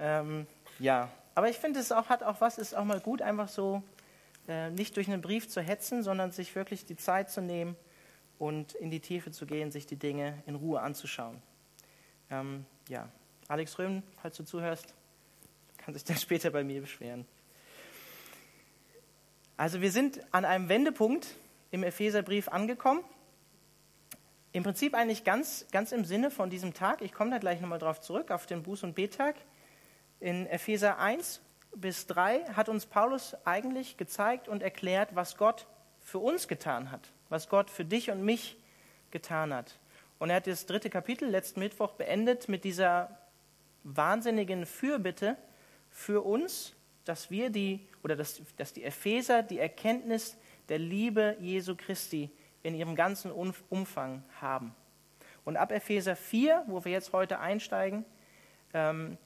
Ähm, 0.00 0.46
ja, 0.78 1.10
aber 1.34 1.48
ich 1.48 1.56
finde, 1.56 1.80
es 1.80 1.92
auch, 1.92 2.08
hat 2.08 2.22
auch 2.22 2.40
was, 2.40 2.58
ist 2.58 2.74
auch 2.74 2.84
mal 2.84 3.00
gut, 3.00 3.22
einfach 3.22 3.48
so 3.48 3.82
äh, 4.48 4.70
nicht 4.70 4.96
durch 4.96 5.08
einen 5.08 5.22
Brief 5.22 5.48
zu 5.48 5.60
hetzen, 5.60 6.02
sondern 6.02 6.32
sich 6.32 6.54
wirklich 6.54 6.84
die 6.84 6.96
Zeit 6.96 7.30
zu 7.30 7.40
nehmen 7.40 7.76
und 8.38 8.74
in 8.74 8.90
die 8.90 9.00
Tiefe 9.00 9.30
zu 9.30 9.46
gehen, 9.46 9.70
sich 9.70 9.86
die 9.86 9.96
Dinge 9.96 10.42
in 10.46 10.54
Ruhe 10.54 10.80
anzuschauen. 10.80 11.42
Ähm, 12.30 12.64
ja, 12.88 13.08
Alex 13.48 13.78
Röhm, 13.78 14.02
falls 14.20 14.36
du 14.36 14.44
zuhörst, 14.44 14.94
kann 15.78 15.94
sich 15.94 16.04
dann 16.04 16.16
später 16.18 16.50
bei 16.50 16.64
mir 16.64 16.80
beschweren. 16.80 17.26
Also 19.56 19.80
wir 19.80 19.90
sind 19.90 20.20
an 20.32 20.44
einem 20.44 20.68
Wendepunkt 20.68 21.34
im 21.70 21.82
Epheserbrief 21.82 22.48
angekommen. 22.48 23.02
Im 24.52 24.62
Prinzip 24.62 24.94
eigentlich 24.94 25.24
ganz, 25.24 25.66
ganz 25.72 25.92
im 25.92 26.04
Sinne 26.04 26.30
von 26.30 26.48
diesem 26.48 26.74
Tag. 26.74 27.02
Ich 27.02 27.12
komme 27.12 27.30
da 27.30 27.38
gleich 27.38 27.60
nochmal 27.60 27.78
drauf 27.78 28.00
zurück, 28.00 28.30
auf 28.30 28.46
den 28.46 28.64
Buß- 28.64 28.84
und 28.84 28.94
Betag. 28.94 29.36
In 30.20 30.46
Epheser 30.46 30.98
1 30.98 31.40
bis 31.74 32.06
3 32.08 32.44
hat 32.54 32.68
uns 32.68 32.86
Paulus 32.86 33.36
eigentlich 33.44 33.96
gezeigt 33.96 34.48
und 34.48 34.62
erklärt, 34.62 35.14
was 35.14 35.36
Gott 35.36 35.66
für 36.00 36.18
uns 36.18 36.48
getan 36.48 36.90
hat, 36.90 37.12
was 37.28 37.48
Gott 37.48 37.70
für 37.70 37.84
dich 37.84 38.10
und 38.10 38.24
mich 38.24 38.56
getan 39.10 39.54
hat. 39.54 39.78
Und 40.18 40.30
er 40.30 40.36
hat 40.36 40.46
das 40.48 40.66
dritte 40.66 40.90
Kapitel 40.90 41.28
letzten 41.28 41.60
Mittwoch 41.60 41.92
beendet 41.92 42.48
mit 42.48 42.64
dieser 42.64 43.16
wahnsinnigen 43.84 44.66
Fürbitte 44.66 45.36
für 45.90 46.24
uns, 46.24 46.74
dass 47.04 47.30
wir 47.30 47.50
die, 47.50 47.86
oder 48.02 48.16
dass, 48.16 48.42
dass 48.56 48.72
die 48.72 48.82
Epheser 48.82 49.42
die 49.42 49.60
Erkenntnis 49.60 50.36
der 50.68 50.78
Liebe 50.78 51.36
Jesu 51.40 51.76
Christi 51.76 52.30
in 52.64 52.74
ihrem 52.74 52.96
ganzen 52.96 53.30
Umfang 53.30 54.24
haben. 54.40 54.74
Und 55.44 55.56
ab 55.56 55.70
Epheser 55.70 56.16
4, 56.16 56.64
wo 56.66 56.84
wir 56.84 56.92
jetzt 56.92 57.12
heute 57.12 57.38
einsteigen, 57.38 58.04
ähm, 58.74 59.16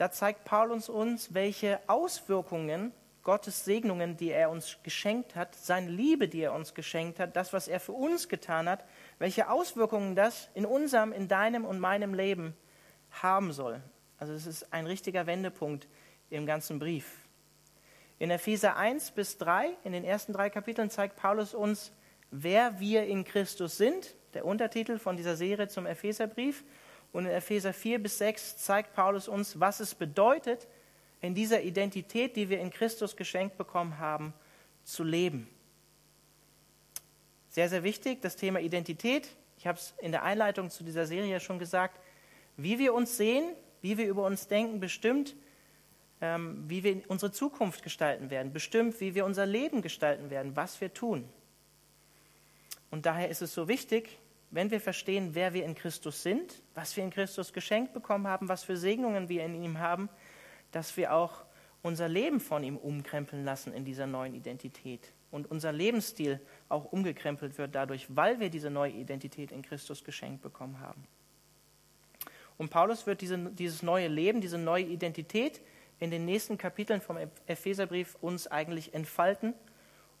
da 0.00 0.10
zeigt 0.10 0.46
Paulus 0.46 0.88
uns, 0.88 1.34
welche 1.34 1.78
Auswirkungen 1.86 2.94
Gottes 3.22 3.66
Segnungen, 3.66 4.16
die 4.16 4.30
er 4.30 4.48
uns 4.48 4.78
geschenkt 4.82 5.36
hat, 5.36 5.54
seine 5.54 5.90
Liebe, 5.90 6.26
die 6.26 6.40
er 6.40 6.54
uns 6.54 6.72
geschenkt 6.72 7.18
hat, 7.18 7.36
das, 7.36 7.52
was 7.52 7.68
er 7.68 7.80
für 7.80 7.92
uns 7.92 8.30
getan 8.30 8.66
hat, 8.66 8.86
welche 9.18 9.50
Auswirkungen 9.50 10.16
das 10.16 10.48
in 10.54 10.64
unserem, 10.64 11.12
in 11.12 11.28
deinem 11.28 11.66
und 11.66 11.80
meinem 11.80 12.14
Leben 12.14 12.56
haben 13.10 13.52
soll. 13.52 13.82
Also 14.16 14.32
es 14.32 14.46
ist 14.46 14.72
ein 14.72 14.86
richtiger 14.86 15.26
Wendepunkt 15.26 15.86
im 16.30 16.46
ganzen 16.46 16.78
Brief. 16.78 17.28
In 18.18 18.30
Epheser 18.30 18.78
1 18.78 19.10
bis 19.10 19.36
3, 19.36 19.76
in 19.84 19.92
den 19.92 20.04
ersten 20.04 20.32
drei 20.32 20.48
Kapiteln, 20.48 20.88
zeigt 20.88 21.16
Paulus 21.16 21.52
uns, 21.52 21.92
wer 22.30 22.80
wir 22.80 23.04
in 23.04 23.24
Christus 23.24 23.76
sind, 23.76 24.14
der 24.32 24.46
Untertitel 24.46 24.98
von 24.98 25.18
dieser 25.18 25.36
Serie 25.36 25.68
zum 25.68 25.84
Epheserbrief. 25.84 26.64
Und 27.12 27.26
in 27.26 27.32
Epheser 27.32 27.72
4 27.72 28.02
bis 28.02 28.18
6 28.18 28.58
zeigt 28.58 28.94
Paulus 28.94 29.28
uns, 29.28 29.58
was 29.58 29.80
es 29.80 29.94
bedeutet, 29.94 30.68
in 31.20 31.34
dieser 31.34 31.62
Identität, 31.62 32.36
die 32.36 32.48
wir 32.48 32.60
in 32.60 32.70
Christus 32.70 33.16
geschenkt 33.16 33.58
bekommen 33.58 33.98
haben, 33.98 34.32
zu 34.84 35.04
leben. 35.04 35.48
Sehr, 37.50 37.68
sehr 37.68 37.82
wichtig, 37.82 38.22
das 38.22 38.36
Thema 38.36 38.60
Identität. 38.60 39.28
Ich 39.58 39.66
habe 39.66 39.78
es 39.78 39.92
in 39.98 40.12
der 40.12 40.22
Einleitung 40.22 40.70
zu 40.70 40.84
dieser 40.84 41.06
Serie 41.06 41.40
schon 41.40 41.58
gesagt. 41.58 42.00
Wie 42.56 42.78
wir 42.78 42.94
uns 42.94 43.16
sehen, 43.16 43.54
wie 43.82 43.98
wir 43.98 44.06
über 44.06 44.24
uns 44.24 44.46
denken, 44.48 44.80
bestimmt, 44.80 45.34
ähm, 46.20 46.64
wie 46.68 46.84
wir 46.84 47.02
unsere 47.08 47.32
Zukunft 47.32 47.82
gestalten 47.82 48.30
werden, 48.30 48.52
bestimmt, 48.52 49.00
wie 49.00 49.14
wir 49.14 49.24
unser 49.24 49.46
Leben 49.46 49.82
gestalten 49.82 50.30
werden, 50.30 50.54
was 50.54 50.80
wir 50.80 50.92
tun. 50.94 51.28
Und 52.90 53.06
daher 53.06 53.28
ist 53.28 53.42
es 53.42 53.54
so 53.54 53.68
wichtig, 53.68 54.18
wenn 54.50 54.70
wir 54.70 54.80
verstehen, 54.80 55.34
wer 55.34 55.52
wir 55.54 55.64
in 55.64 55.74
Christus 55.74 56.22
sind, 56.22 56.62
was 56.74 56.96
wir 56.96 57.04
in 57.04 57.10
Christus 57.10 57.52
geschenkt 57.52 57.92
bekommen 57.92 58.26
haben, 58.26 58.48
was 58.48 58.64
für 58.64 58.76
Segnungen 58.76 59.28
wir 59.28 59.44
in 59.44 59.54
ihm 59.62 59.78
haben, 59.78 60.08
dass 60.72 60.96
wir 60.96 61.14
auch 61.14 61.44
unser 61.82 62.08
Leben 62.08 62.40
von 62.40 62.62
ihm 62.62 62.76
umkrempeln 62.76 63.44
lassen 63.44 63.72
in 63.72 63.84
dieser 63.84 64.06
neuen 64.06 64.34
Identität 64.34 65.12
und 65.30 65.50
unser 65.50 65.72
Lebensstil 65.72 66.40
auch 66.68 66.84
umgekrempelt 66.86 67.58
wird 67.58 67.74
dadurch, 67.74 68.06
weil 68.14 68.40
wir 68.40 68.50
diese 68.50 68.70
neue 68.70 68.92
Identität 68.92 69.52
in 69.52 69.62
Christus 69.62 70.04
geschenkt 70.04 70.42
bekommen 70.42 70.80
haben. 70.80 71.04
Und 72.58 72.70
Paulus 72.70 73.06
wird 73.06 73.22
diese, 73.22 73.38
dieses 73.38 73.82
neue 73.82 74.08
Leben, 74.08 74.40
diese 74.40 74.58
neue 74.58 74.84
Identität 74.84 75.62
in 75.98 76.10
den 76.10 76.24
nächsten 76.24 76.58
Kapiteln 76.58 77.00
vom 77.00 77.18
Epheserbrief 77.46 78.16
uns 78.20 78.46
eigentlich 78.46 78.92
entfalten 78.92 79.54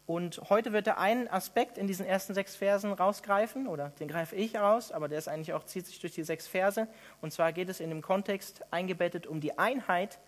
und 0.06 0.40
heute 0.50 0.72
wird 0.72 0.86
er 0.86 0.98
einen 0.98 1.28
Aspekt 1.28 1.78
in 1.78 1.86
diesen 1.86 2.04
ersten 2.04 2.34
sechs 2.34 2.56
Versen 2.56 2.92
rausgreifen, 2.92 3.68
oder 3.68 3.90
den 4.00 4.08
greife 4.08 4.34
ich 4.34 4.56
raus, 4.56 4.90
aber 4.90 5.08
der 5.08 5.18
ist 5.18 5.28
eigentlich 5.28 5.52
auch, 5.52 5.64
zieht 5.64 5.86
sich 5.86 6.00
durch 6.00 6.12
die 6.12 6.24
sechs 6.24 6.48
Verse. 6.48 6.88
Und 7.20 7.32
zwar 7.32 7.52
geht 7.52 7.68
es 7.68 7.78
in 7.78 7.90
dem 7.90 8.02
Kontext 8.02 8.64
eingebettet 8.72 9.26
um 9.26 9.40
die 9.40 9.58
Einheit 9.58 10.18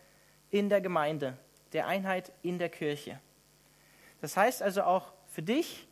in 0.50 0.68
der 0.68 0.80
Gemeinde, 0.80 1.36
der 1.72 1.88
Einheit 1.88 2.32
in 2.42 2.58
der 2.58 2.68
Kirche. 2.68 3.18
Das 4.20 4.36
heißt 4.36 4.62
also 4.62 4.82
auch 4.84 5.12
für 5.26 5.42
dich, 5.42 5.88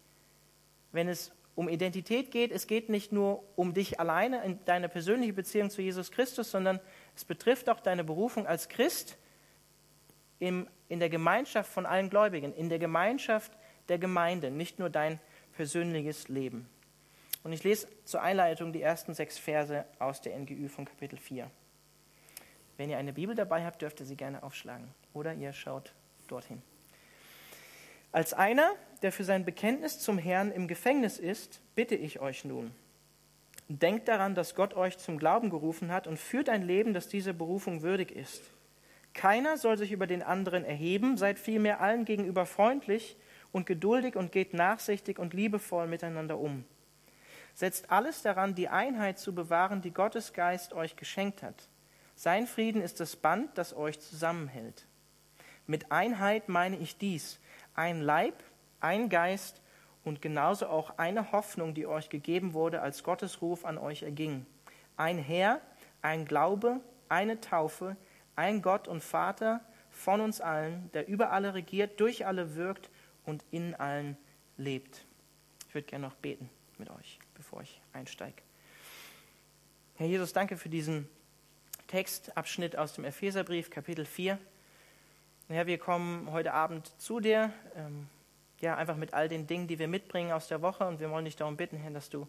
wenn 0.93 1.09
es 1.09 1.33
um 1.57 1.69
Identität 1.69 2.31
geht, 2.31 2.53
es 2.53 2.69
geht 2.69 2.89
nicht 2.89 3.11
nur 3.11 3.43
um 3.57 3.75
dich 3.75 3.99
alleine 3.99 4.45
in 4.45 4.65
deiner 4.67 4.89
persönlichen 4.89 5.35
Beziehung 5.35 5.69
zu 5.69 5.83
Jesus 5.83 6.13
Christus, 6.13 6.51
sondern 6.51 6.79
es 7.17 7.25
betrifft 7.25 7.69
auch 7.69 7.81
deine 7.81 8.05
Berufung 8.05 8.47
als 8.47 8.69
Christ 8.69 9.19
in 10.39 10.69
der 10.89 11.11
Gemeinschaft 11.11 11.71
von 11.71 11.87
allen 11.87 12.09
Gläubigen, 12.09 12.55
in 12.55 12.69
der 12.69 12.79
Gemeinschaft 12.79 13.53
der 13.91 13.99
Gemeinde, 13.99 14.51
nicht 14.51 14.79
nur 14.79 14.89
dein 14.89 15.21
persönliches 15.53 16.29
Leben. 16.29 16.67
Und 17.43 17.53
ich 17.53 17.65
lese 17.65 17.89
zur 18.05 18.23
Einleitung 18.23 18.73
die 18.73 18.83
ersten 18.83 19.15
sechs 19.15 19.39
Verse 19.39 19.85
aus 19.99 20.21
der 20.21 20.39
NGÜ 20.39 20.69
von 20.69 20.85
Kapitel 20.85 21.19
4. 21.19 21.51
Wenn 22.77 22.89
ihr 22.89 22.99
eine 22.99 23.13
Bibel 23.13 23.35
dabei 23.35 23.65
habt, 23.65 23.83
dürft 23.83 24.01
ihr 24.01 24.07
sie 24.07 24.17
gerne 24.17 24.43
aufschlagen. 24.43 24.89
Oder 25.13 25.35
ihr 25.35 25.53
schaut 25.53 25.93
dorthin. 26.29 26.63
Als 28.13 28.33
einer, 28.33 28.71
der 29.03 29.13
für 29.13 29.25
sein 29.25 29.45
Bekenntnis 29.45 29.99
zum 29.99 30.19
Herrn 30.19 30.51
im 30.51 30.69
Gefängnis 30.69 31.19
ist, 31.19 31.61
bitte 31.75 31.95
ich 31.95 32.21
euch 32.21 32.45
nun. 32.45 32.73
Denkt 33.69 34.09
daran, 34.09 34.35
dass 34.35 34.55
Gott 34.55 34.75
euch 34.75 34.99
zum 34.99 35.19
Glauben 35.19 35.51
gerufen 35.51 35.93
hat 35.93 36.07
und 36.07 36.19
führt 36.19 36.49
ein 36.49 36.63
Leben, 36.63 36.93
das 36.95 37.09
dieser 37.09 37.33
Berufung 37.33 37.83
würdig 37.83 38.13
ist. 38.13 38.43
Keiner 39.15 39.57
soll 39.57 39.77
sich 39.77 39.93
über 39.93 40.07
den 40.07 40.23
anderen 40.23 40.65
erheben, 40.65 41.17
seid 41.17 41.39
vielmehr 41.39 41.81
allen 41.81 42.05
gegenüber 42.05 42.47
freundlich 42.47 43.17
und 43.53 43.67
geduldig 43.67 44.17
und 44.17 44.33
geht 44.33 44.55
nachsichtig 44.55 45.19
und 45.19 45.35
liebevoll 45.35 45.87
miteinander 45.87 46.39
um. 46.39 46.65
Setzt 47.55 47.91
alles 47.91 48.23
daran, 48.23 48.55
die 48.55 48.69
Einheit 48.69 49.19
zu 49.19 49.35
bewahren, 49.35 49.83
die 49.83 49.93
Gottes 49.93 50.33
Geist 50.33 50.73
euch 50.73 50.97
geschenkt 50.97 51.43
hat. 51.43 51.69
Sein 52.15 52.47
Frieden 52.47 52.83
ist 52.83 53.01
das 53.01 53.17
Band, 53.17 53.57
das 53.57 53.75
euch 53.75 53.99
zusammenhält. 54.01 54.87
Mit 55.67 55.91
Einheit 55.93 56.49
meine 56.49 56.77
ich 56.77 56.99
dies, 56.99 57.39
ein 57.75 58.01
Leib, 58.01 58.35
ein 58.81 59.09
Geist 59.09 59.61
und 60.05 60.23
genauso 60.23 60.67
auch 60.67 60.99
eine 60.99 61.33
Hoffnung, 61.33 61.75
die 61.75 61.87
euch 61.87 62.09
gegeben 62.09 62.55
wurde, 62.55 62.83
als 62.83 63.05
Gottes 63.05 63.43
Ruf 63.43 63.65
an 63.65 63.79
euch 63.79 64.03
erging. 64.03 64.47
Ein 64.97 65.19
Herr, 65.19 65.61
ein 66.03 66.25
Glaube, 66.25 66.81
eine 67.09 67.41
Taufe, 67.41 67.97
ein 68.37 68.63
Gott 68.63 68.89
und 68.89 69.03
Vater 69.03 69.61
von 69.91 70.21
uns 70.21 70.41
allen, 70.41 70.91
der 70.93 71.09
über 71.09 71.31
alle 71.31 71.55
regiert, 71.55 72.01
durch 72.01 72.27
alle 72.27 72.55
wirkt 72.55 72.91
und 73.31 73.45
in 73.51 73.75
allen 73.75 74.17
lebt. 74.57 75.07
Ich 75.69 75.75
würde 75.75 75.87
gerne 75.87 76.07
noch 76.07 76.17
beten 76.17 76.51
mit 76.79 76.91
euch, 76.91 77.19
bevor 77.35 77.63
ich 77.63 77.81
einsteige. 77.93 78.43
Herr 79.95 80.07
Jesus, 80.07 80.33
danke 80.33 80.57
für 80.57 80.69
diesen 80.69 81.09
Textabschnitt 81.87 82.77
aus 82.77 82.95
dem 82.95 83.05
Epheserbrief, 83.05 83.71
Kapitel 83.71 84.05
4. 84.05 84.39
Herr, 85.49 85.67
wir 85.67 85.79
kommen 85.79 86.31
heute 86.31 86.53
Abend 86.53 86.93
zu 87.01 87.21
dir, 87.21 87.53
ähm, 87.77 88.09
ja, 88.61 88.77
einfach 88.77 88.97
mit 88.97 89.15
all 89.15 89.29
den 89.29 89.47
Dingen, 89.47 89.67
die 89.67 89.79
wir 89.79 89.89
mitbringen 89.89 90.33
aus 90.33 90.49
der 90.49 90.63
Woche. 90.63 90.87
Und 90.87 91.01
wir 91.01 91.11
wollen 91.11 91.25
dich 91.25 91.37
darum 91.37 91.57
bitten, 91.57 91.77
Herr, 91.77 91.91
dass 91.91 92.11
du, 92.11 92.27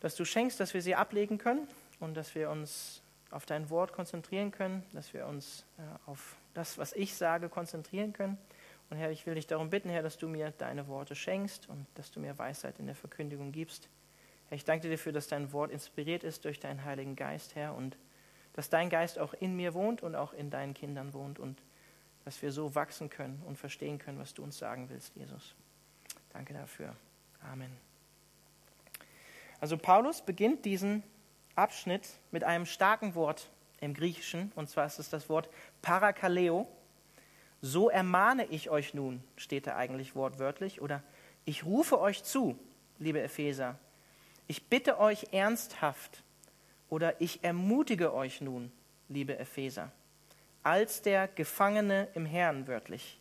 dass 0.00 0.16
du 0.16 0.24
schenkst, 0.24 0.60
dass 0.60 0.74
wir 0.74 0.82
sie 0.82 0.94
ablegen 0.94 1.38
können 1.38 1.68
und 2.00 2.14
dass 2.14 2.34
wir 2.34 2.50
uns 2.50 3.02
auf 3.30 3.46
dein 3.46 3.68
Wort 3.70 3.92
konzentrieren 3.92 4.50
können, 4.50 4.84
dass 4.92 5.12
wir 5.12 5.26
uns 5.26 5.64
äh, 5.78 5.82
auf 6.10 6.36
das, 6.54 6.78
was 6.78 6.92
ich 6.92 7.14
sage, 7.14 7.48
konzentrieren 7.48 8.12
können. 8.12 8.38
Und 8.90 8.96
Herr, 8.96 9.10
ich 9.10 9.26
will 9.26 9.34
dich 9.34 9.46
darum 9.46 9.70
bitten, 9.70 9.88
Herr, 9.88 10.02
dass 10.02 10.18
du 10.18 10.28
mir 10.28 10.52
deine 10.58 10.86
Worte 10.88 11.14
schenkst 11.14 11.68
und 11.68 11.86
dass 11.94 12.10
du 12.10 12.20
mir 12.20 12.38
Weisheit 12.38 12.78
in 12.78 12.86
der 12.86 12.94
Verkündigung 12.94 13.50
gibst. 13.52 13.88
Herr, 14.48 14.56
ich 14.56 14.64
danke 14.64 14.88
dir 14.88 14.96
dafür, 14.96 15.12
dass 15.12 15.26
dein 15.26 15.52
Wort 15.52 15.70
inspiriert 15.70 16.22
ist 16.22 16.44
durch 16.44 16.60
deinen 16.60 16.84
Heiligen 16.84 17.16
Geist, 17.16 17.54
Herr, 17.54 17.74
und 17.74 17.96
dass 18.52 18.70
dein 18.70 18.90
Geist 18.90 19.18
auch 19.18 19.34
in 19.34 19.56
mir 19.56 19.74
wohnt 19.74 20.02
und 20.02 20.14
auch 20.14 20.32
in 20.32 20.50
deinen 20.50 20.74
Kindern 20.74 21.12
wohnt 21.12 21.38
und 21.38 21.60
dass 22.24 22.40
wir 22.40 22.52
so 22.52 22.74
wachsen 22.74 23.10
können 23.10 23.42
und 23.46 23.58
verstehen 23.58 23.98
können, 23.98 24.18
was 24.18 24.32
du 24.34 24.42
uns 24.42 24.58
sagen 24.58 24.88
willst, 24.88 25.14
Jesus. 25.16 25.54
Danke 26.32 26.54
dafür. 26.54 26.94
Amen. 27.42 27.70
Also 29.60 29.76
Paulus 29.76 30.22
beginnt 30.22 30.64
diesen 30.64 31.02
Abschnitt 31.54 32.08
mit 32.30 32.44
einem 32.44 32.66
starken 32.66 33.14
Wort 33.14 33.50
im 33.80 33.94
Griechischen, 33.94 34.52
und 34.56 34.68
zwar 34.68 34.86
ist 34.86 34.98
es 34.98 35.10
das 35.10 35.28
Wort 35.28 35.48
Parakaleo. 35.82 36.66
So 37.66 37.88
ermahne 37.88 38.44
ich 38.50 38.68
euch 38.68 38.92
nun, 38.92 39.24
steht 39.38 39.66
da 39.66 39.74
eigentlich 39.74 40.14
wortwörtlich, 40.14 40.82
oder 40.82 41.02
ich 41.46 41.64
rufe 41.64 41.98
euch 41.98 42.22
zu, 42.22 42.58
liebe 42.98 43.22
Epheser, 43.22 43.78
ich 44.46 44.68
bitte 44.68 45.00
euch 45.00 45.28
ernsthaft, 45.32 46.24
oder 46.90 47.22
ich 47.22 47.42
ermutige 47.42 48.12
euch 48.12 48.42
nun, 48.42 48.70
liebe 49.08 49.38
Epheser. 49.38 49.90
als 50.62 51.00
der 51.00 51.26
Gefangene 51.26 52.08
im 52.12 52.26
Herrn 52.26 52.68
wörtlich. 52.68 53.18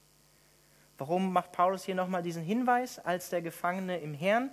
Warum 0.98 1.32
macht 1.32 1.54
Paulus 1.54 1.86
hier 1.86 1.96
nochmal 1.96 2.22
diesen 2.22 2.44
Hinweis, 2.44 3.00
als 3.00 3.30
der 3.30 3.42
Gefangene 3.42 4.00
im 4.00 4.14
Herrn? 4.14 4.52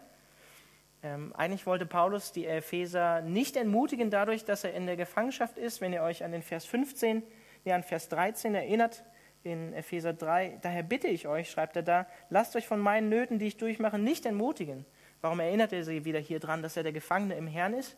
Ähm, 1.03 1.35
eigentlich 1.37 1.67
wollte 1.67 1.85
Paulus 1.85 2.31
die 2.31 2.47
Epheser 2.47 3.23
nicht 3.23 3.57
entmutigen 3.57 4.09
dadurch, 4.09 4.45
dass 4.45 4.63
er 4.63 4.73
in 4.73 4.87
der 4.87 4.97
Gefangenschaft 4.97 5.59
ist. 5.59 5.81
Wenn 5.81 5.93
ihr 5.93 6.03
euch 6.05 6.23
an 6.23 6.31
den 6.31 6.43
Vers 6.43 6.65
15, 6.65 7.25
nee, 7.65 7.73
an 7.73 7.83
Vers 7.83 8.09
13 8.09 8.55
erinnert, 8.55 9.03
in 9.43 9.73
Epheser 9.73 10.13
3, 10.13 10.59
daher 10.63 10.83
bitte 10.83 11.09
ich 11.09 11.27
euch, 11.27 11.51
schreibt 11.51 11.77
er 11.77 11.83
da, 11.83 12.07
lasst 12.29 12.55
euch 12.57 12.67
von 12.67 12.81
meinen 12.81 13.09
Nöten, 13.09 13.39
die 13.39 13.47
ich 13.47 13.57
durchmache, 13.57 13.99
nicht 13.99 14.27
entmutigen. 14.27 14.85
Warum 15.21 15.41
erinnert 15.41 15.73
er 15.73 15.85
sie 15.85 16.05
wieder 16.05 16.19
hier 16.19 16.41
dran, 16.41 16.63
dass 16.63 16.77
er 16.77 16.83
der 16.83 16.93
Gefangene 16.93 17.35
im 17.35 17.47
Herrn 17.47 17.75
ist? 17.75 17.97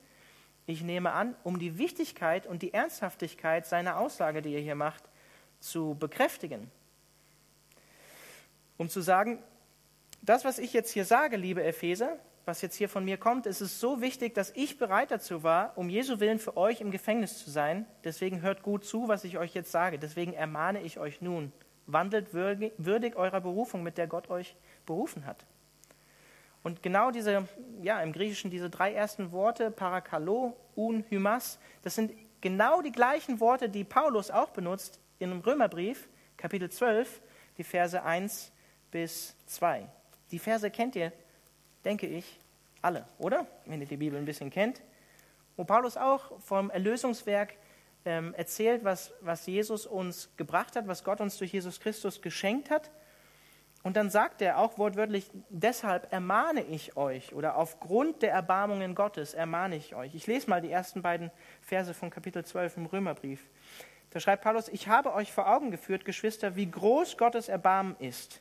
Ich 0.67 0.83
nehme 0.83 1.13
an, 1.13 1.35
um 1.43 1.59
die 1.59 1.79
Wichtigkeit 1.79 2.47
und 2.47 2.63
die 2.63 2.73
Ernsthaftigkeit 2.73 3.67
seiner 3.67 3.99
Aussage, 3.99 4.43
die 4.43 4.55
er 4.55 4.61
hier 4.61 4.77
macht, 4.77 5.03
zu 5.59 5.97
bekräftigen. 5.99 6.71
Um 8.77 8.89
zu 8.89 9.01
sagen, 9.01 9.43
das, 10.23 10.45
was 10.45 10.59
ich 10.59 10.73
jetzt 10.73 10.93
hier 10.93 11.05
sage, 11.05 11.37
liebe 11.37 11.65
Epheser, 11.65 12.19
was 12.45 12.61
jetzt 12.61 12.77
hier 12.77 12.89
von 12.89 13.05
mir 13.05 13.17
kommt, 13.17 13.47
ist 13.47 13.61
es 13.61 13.79
so 13.79 14.01
wichtig, 14.01 14.35
dass 14.35 14.51
ich 14.57 14.79
bereit 14.79 15.11
dazu 15.11 15.43
war, 15.43 15.73
um 15.77 15.89
Jesu 15.89 16.19
Willen 16.19 16.39
für 16.39 16.57
euch 16.57 16.81
im 16.81 16.91
Gefängnis 16.91 17.39
zu 17.39 17.51
sein. 17.51 17.87
Deswegen 18.05 18.43
hört 18.43 18.63
gut 18.63 18.85
zu, 18.85 19.09
was 19.09 19.25
ich 19.25 19.39
euch 19.39 19.55
jetzt 19.55 19.71
sage. 19.71 19.99
Deswegen 19.99 20.33
ermahne 20.33 20.83
ich 20.83 20.99
euch 20.99 21.21
nun, 21.21 21.53
wandelt 21.87 22.35
würdig 22.35 23.17
eurer 23.17 23.41
Berufung, 23.41 23.83
mit 23.83 23.97
der 23.99 24.09
Gott 24.09 24.29
euch 24.31 24.57
berufen 24.87 25.25
hat. 25.25 25.45
Und 26.65 26.83
genau 26.83 27.11
diese, 27.11 27.47
ja, 27.81 28.01
im 28.01 28.13
Griechischen 28.13 28.51
diese 28.51 28.71
drei 28.71 28.93
ersten 28.93 29.33
Worte, 29.33 29.71
parakalo, 29.71 30.57
un, 30.77 31.05
hymas, 31.09 31.59
das 31.83 31.95
sind 31.95 32.13
genau 32.41 32.83
die 32.83 32.93
gleichen 32.93 33.41
Worte, 33.41 33.69
die 33.69 33.85
Paulus 33.85 34.31
auch 34.31 34.51
benutzt 34.51 35.01
im 35.19 35.41
Römerbrief, 35.41 36.09
Kapitel 36.37 36.71
12, 36.71 37.21
die 37.59 37.65
Verse 37.65 38.03
1 38.03 38.53
bis 38.91 39.37
2. 39.47 39.89
Die 40.31 40.39
Verse 40.39 40.71
kennt 40.71 40.97
ihr 40.97 41.13
denke 41.85 42.07
ich, 42.07 42.41
alle, 42.81 43.07
oder? 43.19 43.47
Wenn 43.67 43.81
ihr 43.81 43.87
die 43.87 43.97
Bibel 43.97 44.19
ein 44.19 44.25
bisschen 44.25 44.51
kennt. 44.51 44.83
Wo 45.57 45.65
Paulus 45.65 45.97
auch 45.97 46.41
vom 46.41 46.71
Erlösungswerk 46.71 47.55
ähm, 48.05 48.35
erzählt, 48.35 48.85
was, 48.85 49.13
was 49.21 49.47
Jesus 49.47 49.87
uns 49.87 50.31
gebracht 50.37 50.77
hat, 50.77 50.89
was 50.89 51.05
Gott 51.05 51.21
uns 51.21 51.39
durch 51.39 51.53
Jesus 51.53 51.79
Christus 51.81 52.23
geschenkt 52.23 52.71
hat. 52.71 52.91
Und 53.83 53.97
dann 53.97 54.11
sagt 54.11 54.43
er 54.43 54.59
auch 54.59 54.79
wortwörtlich, 54.79 55.29
deshalb 55.49 56.13
ermahne 56.13 56.63
ich 56.63 56.97
euch 56.97 57.35
oder 57.35 57.57
aufgrund 57.57 58.23
der 58.23 58.33
Erbarmungen 58.33 58.95
Gottes 58.95 59.35
ermahne 59.35 59.77
ich 59.77 59.95
euch. 59.95 60.15
Ich 60.15 60.27
lese 60.27 60.49
mal 60.49 60.61
die 60.61 60.71
ersten 60.71 61.03
beiden 61.03 61.33
Verse 61.61 61.93
von 61.93 62.11
Kapitel 62.11 62.45
12 62.45 62.77
im 62.77 62.87
Römerbrief. 62.87 63.45
Da 64.11 64.21
schreibt 64.21 64.45
Paulus, 64.45 64.69
ich 64.69 64.89
habe 64.89 65.13
euch 65.15 65.33
vor 65.33 65.49
Augen 65.49 65.71
geführt, 65.71 66.05
Geschwister, 66.05 66.55
wie 66.55 66.71
groß 66.71 67.17
Gottes 67.17 67.49
Erbarmen 67.49 67.97
ist. 67.99 68.41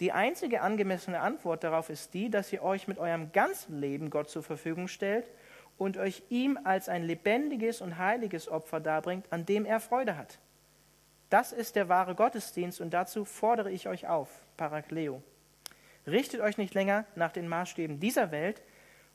Die 0.00 0.12
einzige 0.12 0.60
angemessene 0.60 1.20
Antwort 1.20 1.64
darauf 1.64 1.88
ist 1.88 2.12
die, 2.12 2.30
dass 2.30 2.52
ihr 2.52 2.62
euch 2.62 2.86
mit 2.86 2.98
eurem 2.98 3.32
ganzen 3.32 3.80
Leben 3.80 4.10
Gott 4.10 4.28
zur 4.28 4.42
Verfügung 4.42 4.88
stellt 4.88 5.30
und 5.78 5.96
euch 5.96 6.22
ihm 6.28 6.58
als 6.64 6.88
ein 6.88 7.02
lebendiges 7.02 7.80
und 7.80 7.96
heiliges 7.98 8.48
Opfer 8.48 8.80
darbringt, 8.80 9.26
an 9.30 9.46
dem 9.46 9.64
er 9.64 9.80
Freude 9.80 10.16
hat. 10.16 10.38
Das 11.30 11.52
ist 11.52 11.76
der 11.76 11.88
wahre 11.88 12.14
Gottesdienst 12.14 12.80
und 12.80 12.92
dazu 12.92 13.24
fordere 13.24 13.70
ich 13.70 13.88
euch 13.88 14.06
auf, 14.06 14.28
Parakleo. 14.56 15.22
Richtet 16.06 16.40
euch 16.40 16.56
nicht 16.56 16.74
länger 16.74 17.04
nach 17.16 17.32
den 17.32 17.48
Maßstäben 17.48 17.98
dieser 17.98 18.30
Welt, 18.30 18.62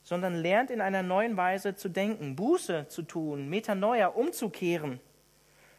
sondern 0.04 0.34
lernt 0.34 0.72
in 0.72 0.82
einer 0.82 1.04
neuen 1.04 1.38
Weise 1.38 1.76
zu 1.76 1.90
denken, 1.90 2.36
Buße 2.36 2.88
zu 2.88 3.04
tun, 3.04 3.50
Metanoia 3.50 4.08
umzukehren, 4.08 5.00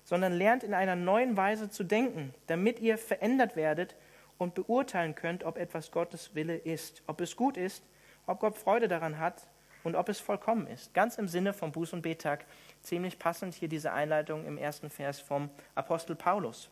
sondern 0.04 0.32
lernt 0.32 0.62
in 0.62 0.74
einer 0.74 0.96
neuen 0.96 1.36
Weise 1.36 1.68
zu 1.68 1.84
denken, 1.84 2.32
damit 2.46 2.80
ihr 2.80 2.98
verändert 2.98 3.56
werdet 3.56 3.96
und 4.42 4.54
beurteilen 4.54 5.14
könnt, 5.14 5.44
ob 5.44 5.56
etwas 5.56 5.90
Gottes 5.90 6.34
Wille 6.34 6.56
ist, 6.56 7.02
ob 7.06 7.20
es 7.20 7.36
gut 7.36 7.56
ist, 7.56 7.84
ob 8.26 8.40
Gott 8.40 8.56
Freude 8.56 8.88
daran 8.88 9.18
hat 9.18 9.48
und 9.84 9.96
ob 9.96 10.08
es 10.08 10.20
vollkommen 10.20 10.66
ist. 10.66 10.94
Ganz 10.94 11.18
im 11.18 11.28
Sinne 11.28 11.52
vom 11.52 11.72
Buß- 11.72 11.92
und 11.92 12.02
Betag, 12.02 12.44
ziemlich 12.82 13.18
passend 13.18 13.54
hier 13.54 13.68
diese 13.68 13.92
Einleitung 13.92 14.44
im 14.46 14.58
ersten 14.58 14.90
Vers 14.90 15.20
vom 15.20 15.50
Apostel 15.74 16.14
Paulus. 16.14 16.70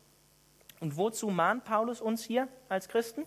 Und 0.81 0.97
wozu 0.97 1.29
mahnt 1.31 1.65
Paulus 1.65 2.01
uns 2.01 2.25
hier 2.25 2.49
als 2.69 2.89
Christen? 2.89 3.27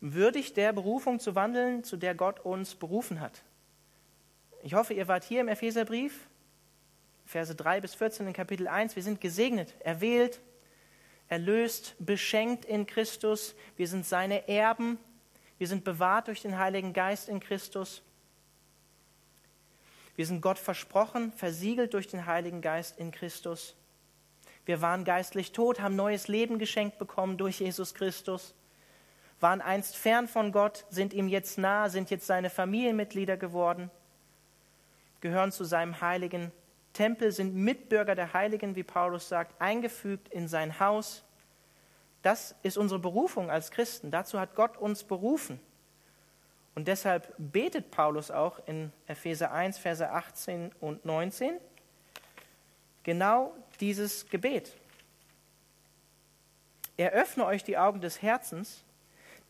Würdig 0.00 0.54
der 0.54 0.72
Berufung 0.72 1.18
zu 1.18 1.34
wandeln, 1.34 1.82
zu 1.82 1.96
der 1.96 2.14
Gott 2.14 2.40
uns 2.40 2.74
berufen 2.74 3.20
hat. 3.20 3.42
Ich 4.62 4.74
hoffe, 4.74 4.94
ihr 4.94 5.08
wart 5.08 5.24
hier 5.24 5.40
im 5.40 5.48
Epheserbrief, 5.48 6.28
Verse 7.24 7.54
3 7.54 7.80
bis 7.80 7.94
14 7.94 8.26
in 8.26 8.32
Kapitel 8.32 8.68
1. 8.68 8.96
Wir 8.96 9.02
sind 9.02 9.20
gesegnet, 9.20 9.74
erwählt, 9.80 10.40
erlöst, 11.28 11.94
beschenkt 11.98 12.64
in 12.64 12.86
Christus. 12.86 13.54
Wir 13.76 13.88
sind 13.88 14.06
seine 14.06 14.48
Erben. 14.48 14.98
Wir 15.58 15.66
sind 15.66 15.84
bewahrt 15.84 16.28
durch 16.28 16.42
den 16.42 16.58
Heiligen 16.58 16.92
Geist 16.92 17.28
in 17.28 17.40
Christus. 17.40 18.02
Wir 20.16 20.26
sind 20.26 20.40
Gott 20.40 20.58
versprochen, 20.58 21.32
versiegelt 21.32 21.94
durch 21.94 22.08
den 22.08 22.26
Heiligen 22.26 22.60
Geist 22.60 22.98
in 22.98 23.12
Christus. 23.12 23.76
Wir 24.66 24.82
waren 24.82 25.04
geistlich 25.04 25.52
tot, 25.52 25.80
haben 25.80 25.96
neues 25.96 26.28
Leben 26.28 26.58
geschenkt 26.58 26.98
bekommen 26.98 27.38
durch 27.38 27.60
Jesus 27.60 27.94
Christus, 27.94 28.54
waren 29.40 29.60
einst 29.60 29.96
fern 29.96 30.28
von 30.28 30.52
Gott, 30.52 30.84
sind 30.90 31.14
ihm 31.14 31.28
jetzt 31.28 31.56
nah, 31.56 31.88
sind 31.88 32.10
jetzt 32.10 32.26
seine 32.26 32.50
Familienmitglieder 32.50 33.36
geworden, 33.36 33.90
gehören 35.20 35.52
zu 35.52 35.64
seinem 35.64 36.00
heiligen 36.00 36.52
Tempel 36.98 37.30
sind 37.30 37.54
Mitbürger 37.54 38.16
der 38.16 38.32
Heiligen, 38.32 38.74
wie 38.74 38.82
Paulus 38.82 39.28
sagt, 39.28 39.60
eingefügt 39.60 40.26
in 40.30 40.48
sein 40.48 40.80
Haus. 40.80 41.24
Das 42.22 42.56
ist 42.64 42.76
unsere 42.76 42.98
Berufung 42.98 43.52
als 43.52 43.70
Christen. 43.70 44.10
Dazu 44.10 44.40
hat 44.40 44.56
Gott 44.56 44.76
uns 44.76 45.04
berufen. 45.04 45.60
Und 46.74 46.88
deshalb 46.88 47.32
betet 47.38 47.92
Paulus 47.92 48.32
auch 48.32 48.58
in 48.66 48.92
Epheser 49.06 49.52
1, 49.52 49.78
Verse 49.78 50.10
18 50.10 50.72
und 50.80 51.04
19 51.04 51.58
genau 53.04 53.54
dieses 53.78 54.28
Gebet. 54.28 54.72
Eröffne 56.96 57.46
euch 57.46 57.62
die 57.62 57.78
Augen 57.78 58.00
des 58.00 58.22
Herzens, 58.22 58.82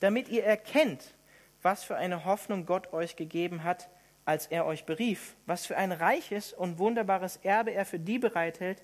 damit 0.01 0.29
ihr 0.29 0.45
erkennt, 0.45 1.15
was 1.63 1.83
für 1.83 1.97
eine 1.97 2.27
Hoffnung 2.27 2.67
Gott 2.67 2.93
euch 2.93 3.17
gegeben 3.17 3.65
hat, 3.65 3.89
als 4.29 4.47
er 4.47 4.67
euch 4.67 4.85
berief, 4.85 5.37
was 5.47 5.65
für 5.65 5.79
ein 5.79 5.91
reiches 5.91 6.53
und 6.53 6.79
wunderbares 6.79 7.39
Erbe 7.39 7.71
er 7.71 7.87
für 7.87 7.99
die 7.99 8.19
bereithält, 8.19 8.83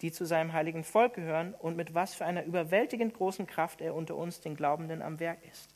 die 0.00 0.10
zu 0.10 0.24
seinem 0.24 0.54
heiligen 0.54 0.84
Volk 0.84 1.12
gehören 1.12 1.52
und 1.52 1.76
mit 1.76 1.92
was 1.92 2.14
für 2.14 2.24
einer 2.24 2.44
überwältigend 2.44 3.12
großen 3.12 3.46
Kraft 3.46 3.82
er 3.82 3.94
unter 3.94 4.16
uns, 4.16 4.40
den 4.40 4.56
Glaubenden, 4.56 5.02
am 5.02 5.20
Werk 5.20 5.40
ist. 5.52 5.68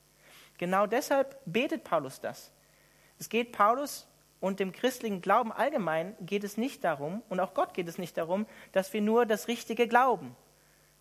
Genau 0.57 0.87
deshalb 0.87 1.39
betet 1.45 1.85
Paulus 1.85 2.21
das. 2.21 2.51
Es 3.19 3.29
geht 3.29 3.53
Paulus 3.53 4.09
und 4.41 4.59
dem 4.59 4.73
christlichen 4.73 5.21
Glauben 5.21 5.53
allgemein 5.53 6.17
geht 6.23 6.43
es 6.43 6.57
nicht 6.57 6.83
darum, 6.83 7.23
und 7.29 7.41
auch 7.41 7.53
Gott 7.53 7.75
geht 7.75 7.89
es 7.89 7.99
nicht 7.99 8.17
darum, 8.17 8.47
dass 8.73 8.95
wir 8.95 9.03
nur 9.03 9.27
das 9.27 9.49
Richtige 9.49 9.87
glauben, 9.87 10.35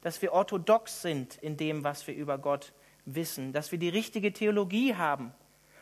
dass 0.02 0.22
wir 0.22 0.34
orthodox 0.34 1.02
sind 1.02 1.38
in 1.38 1.56
dem, 1.56 1.86
was 1.86 2.06
wir 2.06 2.16
über 2.16 2.38
Gott 2.38 2.74
wissen, 3.06 3.54
dass 3.54 3.72
wir 3.72 3.80
die 3.80 3.88
richtige 3.88 4.34
Theologie 4.34 4.96
haben, 4.96 5.34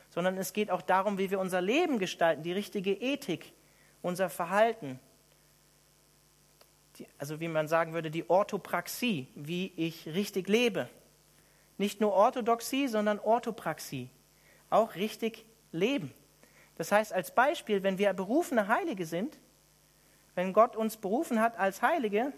sondern 0.09 0.37
es 0.37 0.53
geht 0.53 0.71
auch 0.71 0.81
darum, 0.81 1.17
wie 1.17 1.29
wir 1.29 1.39
unser 1.39 1.61
Leben 1.61 1.99
gestalten, 1.99 2.43
die 2.43 2.53
richtige 2.53 2.93
Ethik, 2.93 3.53
unser 4.01 4.29
Verhalten. 4.29 4.99
Die, 6.97 7.05
also 7.17 7.39
wie 7.39 7.47
man 7.47 7.67
sagen 7.67 7.93
würde, 7.93 8.09
die 8.09 8.29
Orthopraxie, 8.29 9.27
wie 9.35 9.71
ich 9.75 10.07
richtig 10.07 10.47
lebe. 10.47 10.89
Nicht 11.77 12.01
nur 12.01 12.13
Orthodoxie, 12.13 12.87
sondern 12.87 13.19
Orthopraxie. 13.19 14.09
Auch 14.69 14.95
richtig 14.95 15.45
leben. 15.71 16.11
Das 16.75 16.91
heißt, 16.91 17.13
als 17.13 17.33
Beispiel, 17.33 17.83
wenn 17.83 17.97
wir 17.97 18.13
berufene 18.13 18.67
Heilige 18.67 19.05
sind, 19.05 19.37
wenn 20.35 20.53
Gott 20.53 20.75
uns 20.75 20.97
berufen 20.97 21.41
hat 21.41 21.57
als 21.57 21.81
Heilige, 21.81 22.33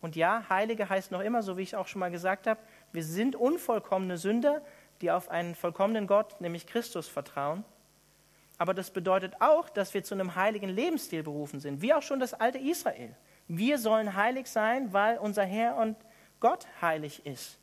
und 0.00 0.16
ja, 0.16 0.44
Heilige 0.50 0.90
heißt 0.90 1.12
noch 1.12 1.20
immer, 1.20 1.42
so 1.42 1.56
wie 1.56 1.62
ich 1.62 1.70
es 1.70 1.74
auch 1.74 1.86
schon 1.86 2.00
mal 2.00 2.10
gesagt 2.10 2.46
habe, 2.46 2.60
wir 2.92 3.02
sind 3.02 3.36
unvollkommene 3.36 4.18
Sünder, 4.18 4.60
die 5.04 5.10
auf 5.10 5.28
einen 5.28 5.54
vollkommenen 5.54 6.06
Gott, 6.06 6.40
nämlich 6.40 6.66
Christus, 6.66 7.08
vertrauen. 7.08 7.62
Aber 8.56 8.72
das 8.72 8.90
bedeutet 8.90 9.34
auch, 9.40 9.68
dass 9.68 9.92
wir 9.92 10.02
zu 10.02 10.14
einem 10.14 10.34
heiligen 10.34 10.70
Lebensstil 10.70 11.22
berufen 11.22 11.60
sind, 11.60 11.82
wie 11.82 11.92
auch 11.92 12.00
schon 12.00 12.20
das 12.20 12.32
alte 12.32 12.56
Israel. 12.56 13.14
Wir 13.46 13.76
sollen 13.76 14.16
heilig 14.16 14.46
sein, 14.46 14.94
weil 14.94 15.18
unser 15.18 15.44
Herr 15.44 15.76
und 15.76 15.98
Gott 16.40 16.66
heilig 16.80 17.26
ist. 17.26 17.58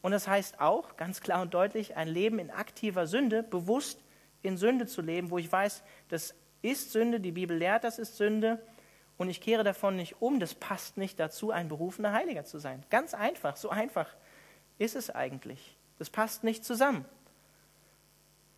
Und 0.00 0.12
das 0.12 0.26
heißt 0.26 0.58
auch, 0.58 0.96
ganz 0.96 1.20
klar 1.20 1.42
und 1.42 1.52
deutlich, 1.52 1.94
ein 1.94 2.08
Leben 2.08 2.38
in 2.38 2.50
aktiver 2.50 3.06
Sünde, 3.06 3.42
bewusst 3.42 4.02
in 4.40 4.56
Sünde 4.56 4.86
zu 4.86 5.02
leben, 5.02 5.30
wo 5.30 5.36
ich 5.36 5.52
weiß, 5.52 5.82
das 6.08 6.34
ist 6.62 6.90
Sünde, 6.92 7.20
die 7.20 7.32
Bibel 7.32 7.54
lehrt, 7.54 7.84
das 7.84 7.98
ist 7.98 8.16
Sünde, 8.16 8.62
und 9.18 9.28
ich 9.28 9.42
kehre 9.42 9.62
davon 9.62 9.96
nicht 9.96 10.22
um, 10.22 10.40
das 10.40 10.54
passt 10.54 10.96
nicht 10.96 11.20
dazu, 11.20 11.50
ein 11.50 11.68
berufener 11.68 12.12
Heiliger 12.12 12.44
zu 12.44 12.58
sein. 12.58 12.82
Ganz 12.88 13.12
einfach, 13.12 13.56
so 13.56 13.68
einfach 13.68 14.08
ist 14.78 14.96
es 14.96 15.10
eigentlich. 15.10 15.75
Das 15.98 16.10
passt 16.10 16.44
nicht 16.44 16.64
zusammen. 16.64 17.04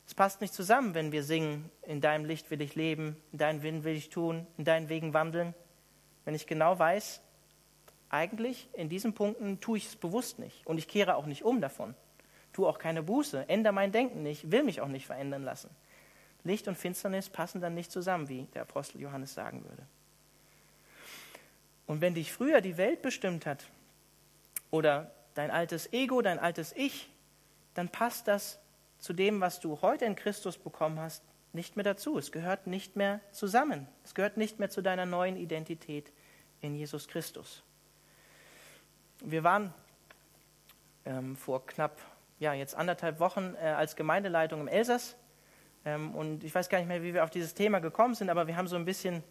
Es 0.06 0.14
passt 0.14 0.40
nicht 0.40 0.54
zusammen, 0.54 0.94
wenn 0.94 1.12
wir 1.12 1.22
singen, 1.22 1.70
in 1.82 2.00
deinem 2.00 2.24
Licht 2.24 2.50
will 2.50 2.62
ich 2.62 2.74
leben, 2.74 3.16
in 3.30 3.38
deinen 3.38 3.62
Willen 3.62 3.84
will 3.84 3.94
ich 3.94 4.08
tun, 4.08 4.46
in 4.56 4.64
deinen 4.64 4.88
Wegen 4.88 5.12
wandeln. 5.12 5.54
Wenn 6.24 6.34
ich 6.34 6.46
genau 6.46 6.78
weiß, 6.78 7.20
eigentlich 8.08 8.68
in 8.72 8.88
diesen 8.88 9.12
Punkten 9.12 9.60
tue 9.60 9.78
ich 9.78 9.86
es 9.86 9.96
bewusst 9.96 10.38
nicht 10.38 10.66
und 10.66 10.78
ich 10.78 10.88
kehre 10.88 11.16
auch 11.16 11.26
nicht 11.26 11.44
um 11.44 11.60
davon. 11.60 11.94
Tue 12.54 12.66
auch 12.66 12.78
keine 12.78 13.02
Buße, 13.02 13.48
ändere 13.48 13.74
mein 13.74 13.92
Denken 13.92 14.22
nicht, 14.22 14.50
will 14.50 14.64
mich 14.64 14.80
auch 14.80 14.88
nicht 14.88 15.06
verändern 15.06 15.44
lassen. 15.44 15.68
Licht 16.44 16.68
und 16.68 16.76
Finsternis 16.76 17.28
passen 17.28 17.60
dann 17.60 17.74
nicht 17.74 17.92
zusammen, 17.92 18.28
wie 18.28 18.44
der 18.54 18.62
Apostel 18.62 19.00
Johannes 19.00 19.34
sagen 19.34 19.62
würde. 19.64 19.82
Und 21.86 22.00
wenn 22.00 22.14
dich 22.14 22.32
früher 22.32 22.60
die 22.60 22.76
Welt 22.76 23.02
bestimmt 23.02 23.44
hat 23.44 23.66
oder 24.70 25.10
dein 25.34 25.50
altes 25.50 25.92
Ego, 25.92 26.22
dein 26.22 26.38
altes 26.38 26.72
Ich, 26.74 27.10
dann 27.78 27.88
passt 27.88 28.26
das 28.26 28.58
zu 28.98 29.12
dem, 29.12 29.40
was 29.40 29.60
du 29.60 29.80
heute 29.80 30.04
in 30.04 30.16
Christus 30.16 30.58
bekommen 30.58 30.98
hast, 30.98 31.22
nicht 31.52 31.76
mehr 31.76 31.84
dazu. 31.84 32.18
Es 32.18 32.32
gehört 32.32 32.66
nicht 32.66 32.96
mehr 32.96 33.20
zusammen. 33.30 33.86
Es 34.04 34.14
gehört 34.14 34.36
nicht 34.36 34.58
mehr 34.58 34.68
zu 34.68 34.82
deiner 34.82 35.06
neuen 35.06 35.36
Identität 35.36 36.12
in 36.60 36.74
Jesus 36.74 37.06
Christus. 37.06 37.62
Wir 39.20 39.44
waren 39.44 39.72
ähm, 41.04 41.36
vor 41.36 41.66
knapp, 41.66 42.00
ja, 42.40 42.52
jetzt 42.52 42.74
anderthalb 42.74 43.20
Wochen 43.20 43.54
äh, 43.54 43.68
als 43.68 43.96
Gemeindeleitung 43.96 44.60
im 44.60 44.68
Elsass. 44.68 45.16
Ähm, 45.84 46.14
und 46.14 46.42
ich 46.42 46.54
weiß 46.54 46.68
gar 46.68 46.78
nicht 46.78 46.88
mehr, 46.88 47.02
wie 47.02 47.14
wir 47.14 47.22
auf 47.22 47.30
dieses 47.30 47.54
Thema 47.54 47.78
gekommen 47.78 48.14
sind, 48.14 48.28
aber 48.28 48.48
wir 48.48 48.56
haben 48.56 48.68
so 48.68 48.76
ein 48.76 48.84
bisschen 48.84 49.22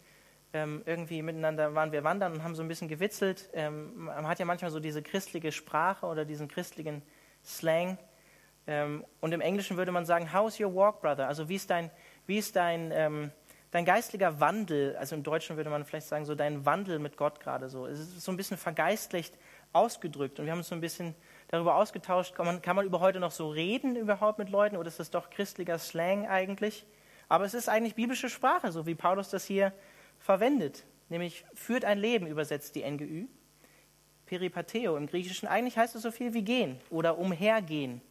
ähm, 0.53 0.83
irgendwie 0.85 1.21
miteinander 1.21 1.75
waren 1.75 1.91
wir 1.91 2.05
wandern 2.05 2.31
und 2.31 2.43
haben 2.43 2.55
so 2.55 2.61
ein 2.61 2.69
bisschen 2.69 2.87
gewitzelt. 2.87 3.49
Ähm, 3.51 4.05
man 4.05 4.25
hat 4.25 4.39
ja 4.39 4.45
manchmal 4.45 4.71
so 4.71 4.79
diese 4.79 5.03
christliche 5.03 5.51
Sprache 5.51 6.05
oder 6.05 6.23
diesen 6.23 6.47
christlichen 6.47 7.01
Slang. 7.43 7.97
Ähm, 8.67 9.05
und 9.21 9.33
im 9.33 9.41
Englischen 9.41 9.77
würde 9.77 9.91
man 9.91 10.05
sagen, 10.05 10.33
how's 10.33 10.59
your 10.59 10.73
walk, 10.75 11.01
brother? 11.01 11.27
Also 11.27 11.47
wie 11.49 11.55
ist 11.55 11.69
dein, 11.69 11.89
wie 12.25 12.37
ist 12.37 12.55
dein, 12.55 12.91
ähm, 12.91 13.31
dein 13.71 13.85
geistlicher 13.85 14.39
Wandel? 14.39 14.95
Also 14.97 15.15
im 15.15 15.23
Deutschen 15.23 15.55
würde 15.55 15.69
man 15.69 15.85
vielleicht 15.85 16.07
sagen, 16.07 16.25
so 16.25 16.35
dein 16.35 16.65
Wandel 16.65 16.99
mit 16.99 17.15
Gott 17.15 17.39
gerade 17.39 17.69
so. 17.69 17.87
Es 17.87 17.99
ist 17.99 18.21
so 18.21 18.31
ein 18.31 18.37
bisschen 18.37 18.57
vergeistlicht 18.57 19.33
ausgedrückt. 19.73 20.39
Und 20.39 20.45
wir 20.45 20.51
haben 20.51 20.59
uns 20.59 20.67
so 20.67 20.75
ein 20.75 20.81
bisschen 20.81 21.15
darüber 21.47 21.75
ausgetauscht, 21.75 22.35
kann 22.35 22.45
man, 22.45 22.61
kann 22.61 22.75
man 22.75 22.85
über 22.85 22.99
heute 22.99 23.19
noch 23.19 23.31
so 23.31 23.49
reden 23.49 23.95
überhaupt 23.95 24.37
mit 24.37 24.49
Leuten 24.49 24.75
oder 24.75 24.87
ist 24.87 24.99
das 24.99 25.11
doch 25.11 25.29
christlicher 25.29 25.77
Slang 25.79 26.27
eigentlich? 26.27 26.85
Aber 27.29 27.45
es 27.45 27.53
ist 27.53 27.69
eigentlich 27.69 27.95
biblische 27.95 28.29
Sprache, 28.29 28.71
so 28.71 28.85
wie 28.85 28.95
Paulus 28.95 29.29
das 29.29 29.45
hier 29.45 29.73
verwendet, 30.19 30.85
nämlich 31.09 31.45
führt 31.53 31.85
ein 31.85 31.99
Leben, 31.99 32.27
übersetzt 32.27 32.75
die 32.75 32.89
NGÜ. 32.89 33.27
Peripateo 34.25 34.97
im 34.97 35.07
Griechischen, 35.07 35.47
eigentlich 35.47 35.77
heißt 35.77 35.95
es 35.95 36.01
so 36.01 36.11
viel 36.11 36.33
wie 36.33 36.43
gehen 36.43 36.81
oder 36.89 37.17
umhergehen, 37.17 38.01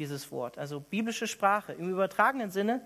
dieses 0.00 0.32
Wort. 0.32 0.58
Also 0.58 0.80
biblische 0.80 1.28
Sprache, 1.28 1.74
im 1.74 1.88
übertragenen 1.88 2.50
Sinne 2.50 2.84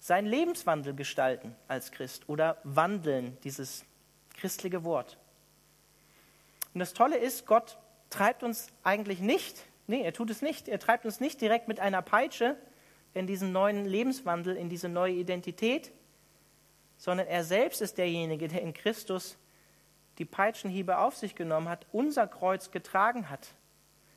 seinen 0.00 0.26
Lebenswandel 0.26 0.94
gestalten 0.94 1.54
als 1.68 1.92
Christ 1.92 2.28
oder 2.28 2.58
wandeln, 2.64 3.38
dieses 3.44 3.84
christliche 4.34 4.82
Wort. 4.82 5.18
Und 6.72 6.80
das 6.80 6.92
Tolle 6.92 7.16
ist, 7.16 7.46
Gott 7.46 7.78
treibt 8.10 8.42
uns 8.42 8.68
eigentlich 8.82 9.20
nicht, 9.20 9.64
nee, 9.86 10.02
er 10.02 10.12
tut 10.12 10.30
es 10.30 10.42
nicht, 10.42 10.68
er 10.68 10.80
treibt 10.80 11.04
uns 11.04 11.20
nicht 11.20 11.40
direkt 11.40 11.68
mit 11.68 11.78
einer 11.78 12.02
Peitsche 12.02 12.56
in 13.12 13.26
diesen 13.26 13.52
neuen 13.52 13.84
Lebenswandel, 13.84 14.56
in 14.56 14.68
diese 14.68 14.88
neue 14.88 15.14
Identität, 15.14 15.92
sondern 16.96 17.26
er 17.26 17.44
selbst 17.44 17.80
ist 17.80 17.98
derjenige, 17.98 18.48
der 18.48 18.62
in 18.62 18.74
Christus 18.74 19.36
die 20.18 20.24
Peitschenhiebe 20.24 20.98
auf 20.98 21.16
sich 21.16 21.34
genommen 21.34 21.68
hat, 21.68 21.86
unser 21.92 22.26
Kreuz 22.26 22.70
getragen 22.70 23.30
hat, 23.30 23.54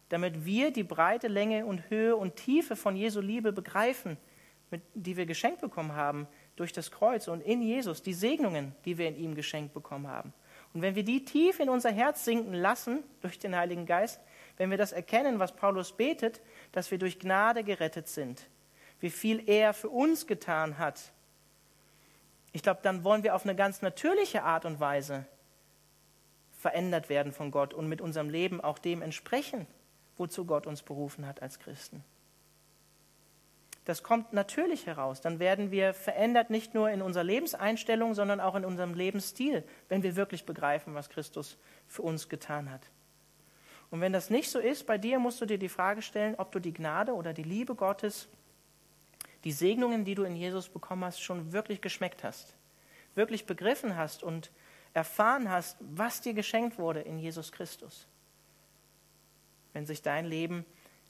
damit 0.09 0.45
wir 0.45 0.71
die 0.71 0.83
breite 0.83 1.27
Länge 1.27 1.65
und 1.65 1.89
Höhe 1.89 2.15
und 2.15 2.35
Tiefe 2.35 2.75
von 2.75 2.95
Jesu 2.95 3.19
Liebe 3.19 3.51
begreifen, 3.51 4.17
mit, 4.71 4.81
die 4.93 5.17
wir 5.17 5.25
geschenkt 5.25 5.61
bekommen 5.61 5.93
haben 5.93 6.27
durch 6.55 6.73
das 6.73 6.91
Kreuz 6.91 7.27
und 7.27 7.41
in 7.41 7.61
Jesus, 7.61 8.01
die 8.01 8.13
Segnungen, 8.13 8.75
die 8.85 8.97
wir 8.97 9.07
in 9.07 9.15
ihm 9.15 9.35
geschenkt 9.35 9.73
bekommen 9.73 10.07
haben. 10.07 10.33
Und 10.73 10.81
wenn 10.81 10.95
wir 10.95 11.03
die 11.03 11.23
tief 11.23 11.59
in 11.59 11.69
unser 11.69 11.91
Herz 11.91 12.25
sinken 12.25 12.53
lassen 12.53 13.03
durch 13.21 13.39
den 13.39 13.55
Heiligen 13.55 13.85
Geist, 13.85 14.19
wenn 14.57 14.69
wir 14.69 14.77
das 14.77 14.91
erkennen, 14.91 15.39
was 15.39 15.55
Paulus 15.55 15.91
betet, 15.91 16.41
dass 16.71 16.91
wir 16.91 16.97
durch 16.97 17.19
Gnade 17.19 17.63
gerettet 17.63 18.07
sind, 18.07 18.49
wie 18.99 19.09
viel 19.09 19.47
er 19.47 19.73
für 19.73 19.89
uns 19.89 20.27
getan 20.27 20.77
hat, 20.77 21.11
ich 22.53 22.63
glaube, 22.63 22.79
dann 22.81 23.03
wollen 23.03 23.23
wir 23.23 23.35
auf 23.35 23.43
eine 23.43 23.55
ganz 23.55 23.81
natürliche 23.81 24.43
Art 24.43 24.65
und 24.65 24.79
Weise 24.79 25.25
verändert 26.57 27.07
werden 27.07 27.31
von 27.31 27.51
Gott 27.51 27.73
und 27.73 27.87
mit 27.87 28.01
unserem 28.01 28.29
Leben 28.29 28.61
auch 28.61 28.79
dem 28.79 29.01
entsprechen, 29.01 29.67
wozu 30.17 30.45
Gott 30.45 30.67
uns 30.67 30.81
berufen 30.83 31.25
hat 31.25 31.41
als 31.41 31.59
Christen. 31.59 32.03
Das 33.86 34.03
kommt 34.03 34.33
natürlich 34.33 34.86
heraus. 34.86 35.21
Dann 35.21 35.39
werden 35.39 35.71
wir 35.71 35.93
verändert 35.93 36.50
nicht 36.50 36.74
nur 36.74 36.89
in 36.89 37.01
unserer 37.01 37.24
Lebenseinstellung, 37.24 38.13
sondern 38.15 38.41
auch 38.41 38.55
in 38.55 38.65
unserem 38.65 38.93
Lebensstil, 38.93 39.63
wenn 39.88 40.03
wir 40.03 40.17
wirklich 40.17 40.45
begreifen, 40.45 40.93
was 40.93 41.09
Christus 41.09 41.57
für 41.88 42.01
uns 42.01 42.27
getan 42.27 42.69
hat. 42.69 42.81
Und 43.89 44.01
wenn 44.01 44.12
das 44.12 44.29
nicht 44.29 44.51
so 44.51 44.59
ist, 44.59 44.86
bei 44.86 44.97
dir 44.97 45.19
musst 45.19 45.39
du 45.39 45.45
dir 45.45 45.57
die 45.57 45.69
Frage 45.69 46.01
stellen, 46.01 46.36
ob 46.38 46.51
du 46.51 46.59
die 46.59 46.74
Gnade 46.74 47.13
oder 47.13 47.33
die 47.33 47.43
Liebe 47.43 47.75
Gottes 47.75 48.27
die 49.43 49.53
Segnungen, 49.53 50.03
die 50.03 50.15
du 50.15 50.24
in 50.24 50.36
Jesus 50.36 50.67
bekommen 50.67 51.05
hast, 51.05 51.21
schon 51.21 51.53
wirklich 51.53 51.79
geschmeckt 51.79 52.24
hast, 52.24 52.55
wirklich 53.15 53.45
begriffen 53.45 53.95
hast 53.95 54.21
und 54.21 54.51
erfahren 54.93 55.50
hast, 55.50 55.77
was 55.79 56.19
dir 56.19 56.33
geschenkt 56.33 56.77
wurde 56.77 57.00
in 57.00 57.17
Jesus 57.17 57.53
Christus. 57.53 58.07
Wenn 59.77 59.86
sich 59.86 60.01
dein 60.01 60.25
Leben 60.25 60.65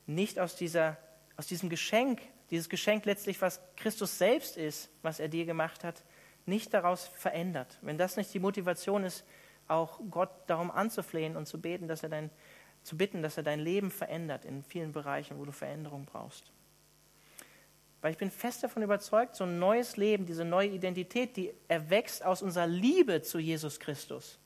nicht 0.08 0.40
aus, 0.40 0.58
dieser, 0.58 0.98
aus 1.38 1.48
diesem 1.48 1.70
Geschenk, 1.70 2.20
dieses 2.50 2.68
Geschenk 2.68 3.06
letztlich, 3.06 3.42
was 3.42 3.62
Christus 3.78 4.18
selbst 4.18 4.58
ist, 4.58 4.90
was 5.04 5.22
er 5.22 5.30
dir 5.30 5.46
gemacht 5.46 5.86
hat, 5.86 6.04
nicht 6.46 6.74
daraus 6.74 7.08
verändert. 7.08 7.78
Wenn 7.82 7.98
das 7.98 8.18
nicht 8.18 8.34
die 8.34 8.40
Motivation 8.40 9.06
ist, 9.06 9.24
auch 9.70 10.02
Gott 10.12 10.32
darum 10.48 10.70
anzuflehen 10.70 11.38
und 11.38 11.46
zu 11.46 11.62
beten, 11.62 11.88
dass 11.88 12.04
er 12.04 12.10
dein, 12.10 12.30
zu 12.84 12.98
bitten, 12.98 13.22
dass 13.22 13.38
er 13.38 13.44
dein 13.44 13.62
Leben 13.62 13.90
verändert 13.90 14.44
in 14.44 14.64
vielen 14.64 14.92
Bereichen, 14.92 15.40
wo 15.40 15.46
du 15.46 15.54
Veränderung 15.54 16.04
brauchst. 16.04 16.52
Weil 18.02 18.12
ich 18.12 18.18
bin 18.18 18.32
fest 18.32 18.64
davon 18.64 18.84
überzeugt, 18.84 19.38
so 19.38 19.46
ein 19.46 19.60
neues 19.60 19.96
Leben, 19.96 20.26
diese 20.26 20.44
neue 20.44 20.68
Identität, 20.68 21.38
die 21.38 21.54
erwächst 21.70 22.22
aus 22.22 22.42
unserer 22.42 22.68
Liebe 22.68 23.22
zu 23.22 23.40
Jesus 23.40 23.80
Christus. 23.80 24.38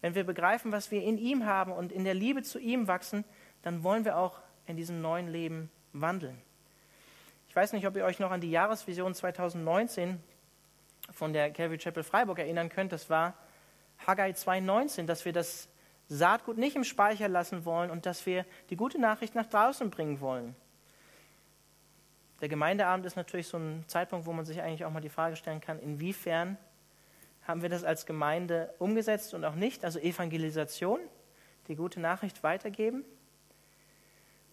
Wenn 0.00 0.14
wir 0.14 0.24
begreifen, 0.24 0.72
was 0.72 0.90
wir 0.90 1.02
in 1.02 1.18
ihm 1.18 1.46
haben 1.46 1.72
und 1.72 1.92
in 1.92 2.04
der 2.04 2.14
Liebe 2.14 2.42
zu 2.42 2.58
ihm 2.58 2.86
wachsen, 2.86 3.24
dann 3.62 3.82
wollen 3.82 4.04
wir 4.04 4.18
auch 4.18 4.40
in 4.66 4.76
diesem 4.76 5.00
neuen 5.00 5.28
Leben 5.28 5.70
wandeln. 5.92 6.40
Ich 7.48 7.56
weiß 7.56 7.72
nicht, 7.72 7.86
ob 7.86 7.96
ihr 7.96 8.04
euch 8.04 8.18
noch 8.18 8.30
an 8.30 8.40
die 8.40 8.50
Jahresvision 8.50 9.14
2019 9.14 10.20
von 11.10 11.32
der 11.32 11.50
Calvary 11.50 11.78
Chapel 11.78 12.02
Freiburg 12.02 12.38
erinnern 12.38 12.68
könnt. 12.68 12.92
Das 12.92 13.08
war 13.08 13.34
Haggai 14.06 14.30
2,19, 14.30 15.06
dass 15.06 15.24
wir 15.24 15.32
das 15.32 15.68
Saatgut 16.08 16.58
nicht 16.58 16.76
im 16.76 16.84
Speicher 16.84 17.28
lassen 17.28 17.64
wollen 17.64 17.90
und 17.90 18.06
dass 18.06 18.26
wir 18.26 18.44
die 18.70 18.76
gute 18.76 19.00
Nachricht 19.00 19.34
nach 19.34 19.46
draußen 19.46 19.90
bringen 19.90 20.20
wollen. 20.20 20.54
Der 22.40 22.48
Gemeindeabend 22.48 23.06
ist 23.06 23.16
natürlich 23.16 23.48
so 23.48 23.56
ein 23.56 23.84
Zeitpunkt, 23.86 24.26
wo 24.26 24.32
man 24.32 24.44
sich 24.44 24.60
eigentlich 24.60 24.84
auch 24.84 24.90
mal 24.90 25.00
die 25.00 25.08
Frage 25.08 25.36
stellen 25.36 25.60
kann, 25.60 25.78
inwiefern 25.78 26.58
haben 27.46 27.62
wir 27.62 27.68
das 27.68 27.84
als 27.84 28.06
Gemeinde 28.06 28.74
umgesetzt 28.78 29.34
und 29.34 29.44
auch 29.44 29.54
nicht, 29.54 29.84
also 29.84 29.98
Evangelisation, 29.98 30.98
die 31.68 31.76
gute 31.76 32.00
Nachricht 32.00 32.42
weitergeben. 32.42 33.04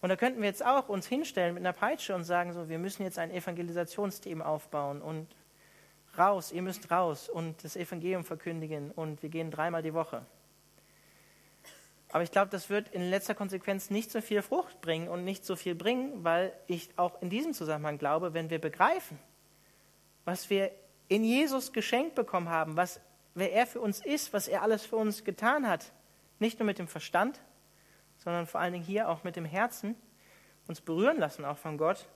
Und 0.00 0.10
da 0.10 0.16
könnten 0.16 0.40
wir 0.40 0.48
jetzt 0.48 0.64
auch 0.64 0.88
uns 0.88 1.06
hinstellen 1.06 1.54
mit 1.54 1.62
einer 1.62 1.72
Peitsche 1.72 2.14
und 2.14 2.24
sagen, 2.24 2.52
so, 2.52 2.68
wir 2.68 2.78
müssen 2.78 3.02
jetzt 3.02 3.18
ein 3.18 3.30
Evangelisationsteam 3.30 4.42
aufbauen 4.42 5.00
und 5.00 5.26
raus, 6.18 6.52
ihr 6.52 6.62
müsst 6.62 6.90
raus 6.90 7.28
und 7.28 7.64
das 7.64 7.74
Evangelium 7.74 8.24
verkündigen 8.24 8.90
und 8.90 9.22
wir 9.22 9.30
gehen 9.30 9.50
dreimal 9.50 9.82
die 9.82 9.94
Woche. 9.94 10.24
Aber 12.10 12.22
ich 12.22 12.30
glaube, 12.30 12.50
das 12.50 12.70
wird 12.70 12.90
in 12.90 13.10
letzter 13.10 13.34
Konsequenz 13.34 13.90
nicht 13.90 14.10
so 14.10 14.20
viel 14.20 14.40
Frucht 14.42 14.80
bringen 14.80 15.08
und 15.08 15.24
nicht 15.24 15.44
so 15.44 15.56
viel 15.56 15.74
bringen, 15.74 16.22
weil 16.22 16.52
ich 16.68 16.90
auch 16.96 17.20
in 17.22 17.28
diesem 17.28 17.54
Zusammenhang 17.54 17.98
glaube, 17.98 18.34
wenn 18.34 18.50
wir 18.50 18.60
begreifen, 18.60 19.18
was 20.24 20.48
wir 20.48 20.70
in 21.08 21.24
Jesus 21.24 21.72
geschenkt 21.72 22.14
bekommen 22.14 22.48
haben, 22.48 22.76
was, 22.76 23.00
wer 23.34 23.52
er 23.52 23.66
für 23.66 23.80
uns 23.80 24.04
ist, 24.04 24.32
was 24.32 24.48
er 24.48 24.62
alles 24.62 24.84
für 24.84 24.96
uns 24.96 25.24
getan 25.24 25.68
hat, 25.68 25.92
nicht 26.38 26.58
nur 26.58 26.66
mit 26.66 26.78
dem 26.78 26.88
Verstand, 26.88 27.40
sondern 28.18 28.46
vor 28.46 28.60
allen 28.60 28.72
Dingen 28.72 28.84
hier 28.84 29.08
auch 29.08 29.24
mit 29.24 29.36
dem 29.36 29.44
Herzen, 29.44 29.96
uns 30.66 30.80
berühren 30.80 31.18
lassen 31.18 31.44
auch 31.44 31.58
von 31.58 31.76
Gott, 31.76 32.06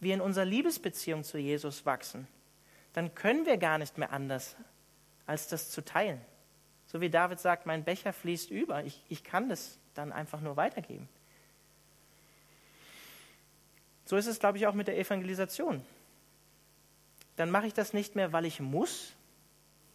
wir 0.00 0.14
in 0.14 0.20
unserer 0.20 0.44
Liebesbeziehung 0.44 1.24
zu 1.24 1.38
Jesus 1.38 1.86
wachsen, 1.86 2.28
dann 2.92 3.14
können 3.14 3.46
wir 3.46 3.56
gar 3.56 3.78
nicht 3.78 3.98
mehr 3.98 4.12
anders, 4.12 4.56
als 5.26 5.48
das 5.48 5.70
zu 5.70 5.84
teilen. 5.84 6.20
So 6.86 7.00
wie 7.00 7.10
David 7.10 7.38
sagt, 7.38 7.66
mein 7.66 7.84
Becher 7.84 8.12
fließt 8.12 8.50
über. 8.50 8.84
Ich, 8.84 9.02
ich 9.08 9.22
kann 9.22 9.48
das 9.48 9.78
dann 9.94 10.12
einfach 10.12 10.40
nur 10.40 10.56
weitergeben. 10.56 11.08
So 14.04 14.16
ist 14.16 14.26
es, 14.26 14.38
glaube 14.38 14.56
ich, 14.56 14.66
auch 14.66 14.72
mit 14.72 14.88
der 14.88 14.98
Evangelisation. 14.98 15.84
Dann 17.38 17.52
mache 17.52 17.68
ich 17.68 17.72
das 17.74 17.92
nicht 17.92 18.16
mehr, 18.16 18.32
weil 18.32 18.46
ich 18.46 18.58
muss, 18.58 19.14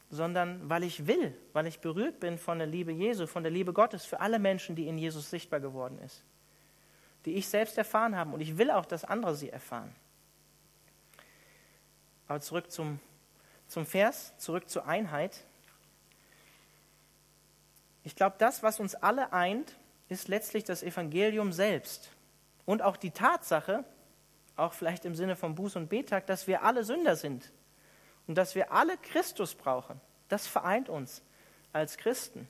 sondern 0.09 0.69
weil 0.69 0.81
ich 0.85 1.07
will, 1.07 1.37
weil 1.51 1.67
ich 1.67 1.81
berührt 1.81 2.21
bin 2.21 2.37
von 2.37 2.57
der 2.57 2.67
Liebe 2.67 2.93
Jesu, 2.93 3.27
von 3.27 3.43
der 3.43 3.51
Liebe 3.51 3.73
Gottes 3.73 4.05
für 4.05 4.21
alle 4.21 4.39
Menschen, 4.39 4.77
die 4.77 4.87
in 4.87 4.97
Jesus 4.97 5.29
sichtbar 5.29 5.59
geworden 5.59 5.99
ist, 5.99 6.23
die 7.25 7.33
ich 7.33 7.49
selbst 7.49 7.77
erfahren 7.77 8.15
habe. 8.15 8.33
Und 8.33 8.39
ich 8.39 8.57
will 8.57 8.71
auch, 8.71 8.85
dass 8.85 9.03
andere 9.03 9.35
sie 9.35 9.49
erfahren. 9.49 9.93
Aber 12.29 12.39
zurück 12.39 12.71
zum, 12.71 13.01
zum 13.67 13.85
Vers, 13.85 14.33
zurück 14.37 14.69
zur 14.69 14.87
Einheit. 14.87 15.43
Ich 18.05 18.15
glaube, 18.15 18.37
das, 18.39 18.63
was 18.63 18.79
uns 18.79 18.95
alle 18.95 19.33
eint, 19.33 19.75
ist 20.07 20.29
letztlich 20.29 20.63
das 20.63 20.81
Evangelium 20.81 21.51
selbst. 21.51 22.09
Und 22.65 22.81
auch 22.81 22.95
die 22.95 23.11
Tatsache, 23.11 23.83
auch 24.55 24.73
vielleicht 24.73 25.05
im 25.05 25.15
Sinne 25.15 25.35
von 25.35 25.55
Buß- 25.55 25.77
und 25.77 25.89
Betag, 25.89 26.27
dass 26.27 26.47
wir 26.47 26.63
alle 26.63 26.83
Sünder 26.83 27.15
sind 27.15 27.51
und 28.27 28.37
dass 28.37 28.55
wir 28.55 28.71
alle 28.71 28.97
Christus 28.97 29.55
brauchen. 29.55 29.99
Das 30.29 30.47
vereint 30.47 30.89
uns 30.89 31.23
als 31.71 31.97
Christen. 31.97 32.47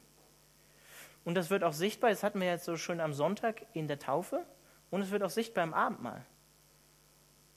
Und 1.25 1.36
das 1.36 1.50
wird 1.50 1.63
auch 1.63 1.74
sichtbar, 1.74 2.10
das 2.10 2.24
hatten 2.24 2.41
wir 2.41 2.48
jetzt 2.48 2.65
so 2.65 2.75
schön 2.75 3.00
am 3.00 3.13
Sonntag 3.13 3.65
in 3.74 3.88
der 3.88 4.00
Taufe 4.00 4.45
und 4.91 5.01
es 5.01 5.12
wird 5.12 5.24
auch 5.24 5.29
sichtbar 5.29 5.63
im 5.63 5.74
Abendmahl. 5.74 6.25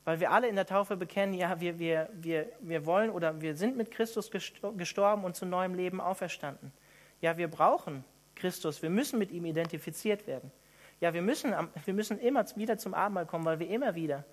Weil 0.05 0.21
wir 0.21 0.31
alle 0.31 0.47
in 0.47 0.55
der 0.55 0.67
Taufe 0.67 0.97
bekennen, 0.97 1.35
ja, 1.35 1.61
wir, 1.61 1.81
wir, 1.81 2.09
wir, 2.13 2.49
wir 2.61 2.87
wollen 2.87 3.11
oder 3.11 3.41
wir 3.41 3.57
sind 3.57 3.77
mit 3.77 3.91
Christus 3.91 4.31
gestorben 4.31 5.25
und 5.25 5.35
zu 5.35 5.47
neuem 5.47 5.75
Leben 5.75 6.01
auferstanden. 6.01 6.73
Ja, 7.21 7.37
wir 7.37 7.49
brauchen 7.49 8.05
Christus, 8.37 8.83
wir 8.83 8.91
müssen 8.91 9.19
mit 9.19 9.33
ihm 9.33 9.45
identifiziert 9.45 10.29
werden. 10.29 10.53
Ja, 11.01 11.13
wir 11.13 11.23
müssen, 11.23 11.53
wir 11.85 11.95
müssen 11.95 12.21
immer 12.21 12.45
wieder 12.57 12.79
zum 12.79 12.95
Abendmahl 12.95 13.27
kommen, 13.27 13.45
weil 13.45 13.59
wir 13.59 13.69
immer 13.69 13.97
wieder 13.97 14.25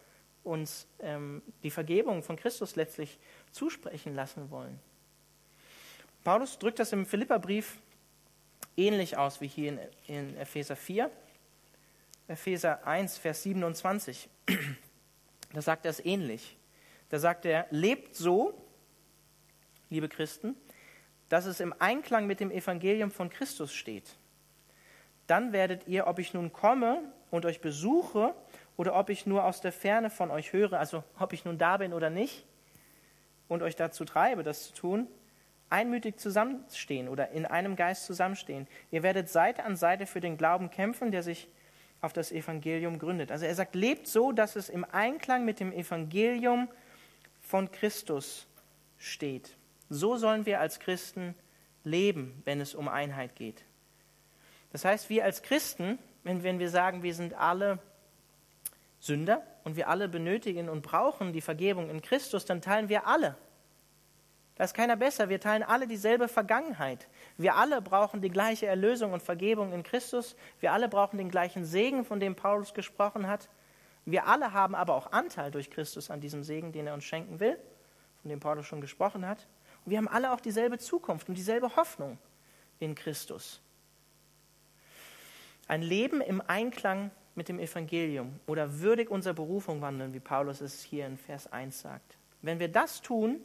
uns 0.43 0.87
ähm, 0.99 1.41
die 1.63 1.71
Vergebung 1.71 2.23
von 2.23 2.35
Christus 2.35 2.75
letztlich 2.75 3.17
zusprechen 3.51 4.15
lassen 4.15 4.49
wollen. 4.51 4.79
Paulus 6.23 6.57
drückt 6.57 6.79
das 6.79 6.93
im 6.93 7.05
Philipperbrief 7.05 7.77
ähnlich 8.77 9.17
aus 9.17 9.41
wie 9.41 9.47
hier 9.47 9.69
in, 9.69 9.79
in 10.07 10.37
Epheser 10.37 10.75
4. 10.75 11.11
Epheser 12.27 12.85
1, 12.87 13.17
Vers 13.17 13.43
27. 13.43 14.29
Da 15.53 15.61
sagt 15.61 15.85
er 15.85 15.91
es 15.91 16.03
ähnlich. 16.03 16.57
Da 17.09 17.19
sagt 17.19 17.45
er, 17.45 17.67
lebt 17.69 18.15
so, 18.15 18.59
liebe 19.89 20.09
Christen, 20.09 20.55
dass 21.29 21.45
es 21.45 21.59
im 21.59 21.73
Einklang 21.79 22.25
mit 22.25 22.39
dem 22.39 22.49
Evangelium 22.49 23.11
von 23.11 23.29
Christus 23.29 23.73
steht. 23.73 24.17
Dann 25.27 25.53
werdet 25.53 25.87
ihr, 25.87 26.07
ob 26.07 26.19
ich 26.19 26.33
nun 26.33 26.51
komme 26.51 27.03
und 27.31 27.45
euch 27.45 27.61
besuche 27.61 28.33
oder 28.77 28.95
ob 28.95 29.09
ich 29.09 29.25
nur 29.25 29.45
aus 29.45 29.61
der 29.61 29.71
Ferne 29.71 30.09
von 30.09 30.31
euch 30.31 30.53
höre, 30.53 30.79
also 30.79 31.03
ob 31.19 31.33
ich 31.33 31.45
nun 31.45 31.57
da 31.57 31.77
bin 31.77 31.93
oder 31.93 32.09
nicht 32.09 32.45
und 33.47 33.61
euch 33.61 33.75
dazu 33.75 34.05
treibe, 34.05 34.43
das 34.43 34.67
zu 34.67 34.73
tun, 34.73 35.07
einmütig 35.69 36.17
zusammenstehen 36.17 37.07
oder 37.07 37.29
in 37.31 37.45
einem 37.45 37.75
Geist 37.75 38.05
zusammenstehen. 38.05 38.67
Ihr 38.91 39.03
werdet 39.03 39.29
Seite 39.29 39.63
an 39.63 39.75
Seite 39.75 40.05
für 40.05 40.21
den 40.21 40.37
Glauben 40.37 40.69
kämpfen, 40.69 41.11
der 41.11 41.23
sich 41.23 41.47
auf 42.01 42.13
das 42.13 42.31
Evangelium 42.31 42.99
gründet. 42.99 43.31
Also 43.31 43.45
er 43.45 43.55
sagt, 43.55 43.75
lebt 43.75 44.07
so, 44.07 44.31
dass 44.31 44.55
es 44.55 44.69
im 44.69 44.85
Einklang 44.91 45.45
mit 45.45 45.59
dem 45.59 45.71
Evangelium 45.71 46.67
von 47.41 47.71
Christus 47.71 48.47
steht. 48.97 49.55
So 49.89 50.17
sollen 50.17 50.45
wir 50.45 50.59
als 50.59 50.79
Christen 50.79 51.35
leben, 51.83 52.41
wenn 52.45 52.61
es 52.61 52.75
um 52.75 52.87
Einheit 52.87 53.35
geht. 53.35 53.63
Das 54.71 54.85
heißt, 54.85 55.09
wir 55.09 55.23
als 55.23 55.43
Christen, 55.43 55.99
wenn, 56.23 56.43
wenn 56.43 56.59
wir 56.59 56.69
sagen, 56.69 57.03
wir 57.03 57.13
sind 57.13 57.35
alle 57.35 57.79
Sünder 59.03 59.43
und 59.63 59.75
wir 59.75 59.89
alle 59.89 60.07
benötigen 60.07 60.69
und 60.69 60.81
brauchen 60.81 61.33
die 61.33 61.41
Vergebung 61.41 61.89
in 61.89 62.01
Christus, 62.01 62.45
dann 62.45 62.61
teilen 62.61 62.89
wir 62.89 63.07
alle 63.07 63.35
da 64.55 64.65
ist 64.65 64.75
keiner 64.75 64.95
besser. 64.95 65.29
Wir 65.29 65.39
teilen 65.39 65.63
alle 65.63 65.87
dieselbe 65.87 66.27
Vergangenheit. 66.27 67.07
Wir 67.37 67.55
alle 67.55 67.81
brauchen 67.81 68.21
die 68.21 68.29
gleiche 68.29 68.67
Erlösung 68.67 69.13
und 69.13 69.23
Vergebung 69.23 69.73
in 69.73 69.81
Christus. 69.81 70.35
Wir 70.59 70.71
alle 70.73 70.87
brauchen 70.87 71.17
den 71.17 71.29
gleichen 71.29 71.65
Segen, 71.65 72.05
von 72.05 72.19
dem 72.19 72.35
Paulus 72.35 72.73
gesprochen 72.73 73.27
hat. 73.27 73.49
Wir 74.05 74.27
alle 74.27 74.53
haben 74.53 74.75
aber 74.75 74.93
auch 74.93 75.11
Anteil 75.11 75.49
durch 75.49 75.71
Christus 75.71 76.11
an 76.11 76.21
diesem 76.21 76.43
Segen, 76.43 76.71
den 76.71 76.85
er 76.85 76.93
uns 76.93 77.03
schenken 77.03 77.39
will, 77.39 77.57
von 78.21 78.29
dem 78.29 78.39
Paulus 78.39 78.67
schon 78.67 78.81
gesprochen 78.81 79.27
hat. 79.27 79.47
Und 79.85 79.91
wir 79.91 79.97
haben 79.97 80.07
alle 80.07 80.31
auch 80.31 80.39
dieselbe 80.39 80.77
Zukunft 80.77 81.29
und 81.29 81.35
dieselbe 81.35 81.75
Hoffnung 81.75 82.19
in 82.79 82.93
Christus. 82.93 83.59
Ein 85.67 85.81
Leben 85.81 86.21
im 86.21 86.41
Einklang 86.45 87.09
mit 87.35 87.49
dem 87.49 87.59
Evangelium 87.59 88.39
oder 88.47 88.79
würdig 88.79 89.09
unserer 89.09 89.33
Berufung 89.33 89.81
wandeln, 89.81 90.13
wie 90.13 90.19
Paulus 90.19 90.61
es 90.61 90.83
hier 90.83 91.05
in 91.05 91.17
Vers 91.17 91.51
1 91.51 91.79
sagt. 91.79 92.17
Wenn 92.41 92.59
wir 92.59 92.67
das 92.67 93.01
tun, 93.01 93.41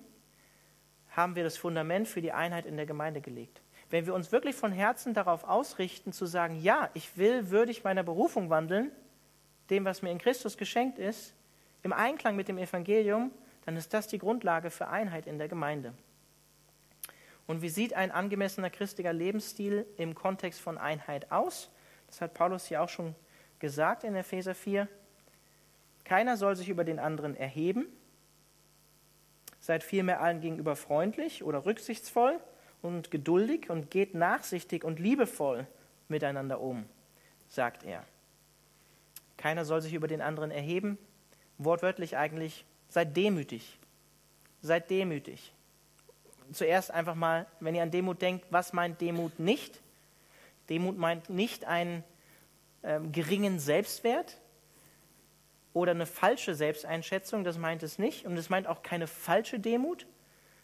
haben 1.10 1.36
wir 1.36 1.44
das 1.44 1.56
Fundament 1.56 2.06
für 2.06 2.20
die 2.20 2.32
Einheit 2.32 2.66
in 2.66 2.76
der 2.76 2.86
Gemeinde 2.86 3.20
gelegt. 3.20 3.62
Wenn 3.90 4.06
wir 4.06 4.14
uns 4.14 4.30
wirklich 4.32 4.54
von 4.54 4.70
Herzen 4.70 5.14
darauf 5.14 5.44
ausrichten, 5.44 6.12
zu 6.12 6.26
sagen, 6.26 6.60
ja, 6.60 6.90
ich 6.94 7.16
will 7.16 7.50
würdig 7.50 7.84
meiner 7.84 8.02
Berufung 8.02 8.50
wandeln, 8.50 8.92
dem, 9.70 9.84
was 9.84 10.02
mir 10.02 10.10
in 10.10 10.18
Christus 10.18 10.58
geschenkt 10.58 10.98
ist, 10.98 11.34
im 11.82 11.92
Einklang 11.92 12.36
mit 12.36 12.48
dem 12.48 12.58
Evangelium, 12.58 13.30
dann 13.64 13.76
ist 13.76 13.94
das 13.94 14.06
die 14.06 14.18
Grundlage 14.18 14.70
für 14.70 14.88
Einheit 14.88 15.26
in 15.26 15.38
der 15.38 15.48
Gemeinde. 15.48 15.94
Und 17.46 17.62
wie 17.62 17.70
sieht 17.70 17.94
ein 17.94 18.10
angemessener 18.10 18.68
christlicher 18.68 19.12
Lebensstil 19.12 19.86
im 19.96 20.14
Kontext 20.14 20.60
von 20.60 20.76
Einheit 20.76 21.32
aus? 21.32 21.70
Das 22.06 22.20
hat 22.20 22.34
Paulus 22.34 22.66
hier 22.66 22.82
auch 22.82 22.88
schon 22.90 23.14
gesagt 23.58 24.04
in 24.04 24.14
Epheser 24.14 24.54
4. 24.54 24.88
Keiner 26.04 26.36
soll 26.36 26.56
sich 26.56 26.68
über 26.68 26.84
den 26.84 26.98
anderen 26.98 27.36
erheben, 27.36 27.86
Seid 29.60 29.82
vielmehr 29.84 30.22
allen 30.22 30.40
gegenüber 30.40 30.76
freundlich 30.76 31.44
oder 31.44 31.66
rücksichtsvoll 31.66 32.40
und 32.80 33.10
geduldig 33.10 33.70
und 33.70 33.90
geht 33.90 34.14
nachsichtig 34.14 34.84
und 34.84 35.00
liebevoll 35.00 35.66
miteinander 36.08 36.60
um, 36.60 36.86
sagt 37.48 37.84
er. 37.84 38.04
Keiner 39.36 39.64
soll 39.64 39.82
sich 39.82 39.94
über 39.94 40.08
den 40.08 40.20
anderen 40.20 40.50
erheben. 40.50 40.96
Wortwörtlich 41.58 42.16
eigentlich, 42.16 42.64
seid 42.88 43.16
demütig. 43.16 43.78
Seid 44.62 44.90
demütig. 44.90 45.52
Zuerst 46.52 46.90
einfach 46.90 47.14
mal, 47.14 47.46
wenn 47.60 47.74
ihr 47.74 47.82
an 47.82 47.90
Demut 47.90 48.22
denkt, 48.22 48.46
was 48.50 48.72
meint 48.72 49.00
Demut 49.00 49.38
nicht? 49.38 49.80
Demut 50.70 50.96
meint 50.96 51.28
nicht 51.28 51.66
einen 51.66 52.04
ähm, 52.82 53.12
geringen 53.12 53.58
Selbstwert, 53.58 54.40
oder 55.78 55.92
eine 55.92 56.06
falsche 56.06 56.54
Selbsteinschätzung, 56.54 57.44
das 57.44 57.56
meint 57.56 57.82
es 57.82 57.98
nicht. 57.98 58.26
Und 58.26 58.36
es 58.36 58.50
meint 58.50 58.66
auch 58.66 58.82
keine 58.82 59.06
falsche 59.06 59.60
Demut, 59.60 60.06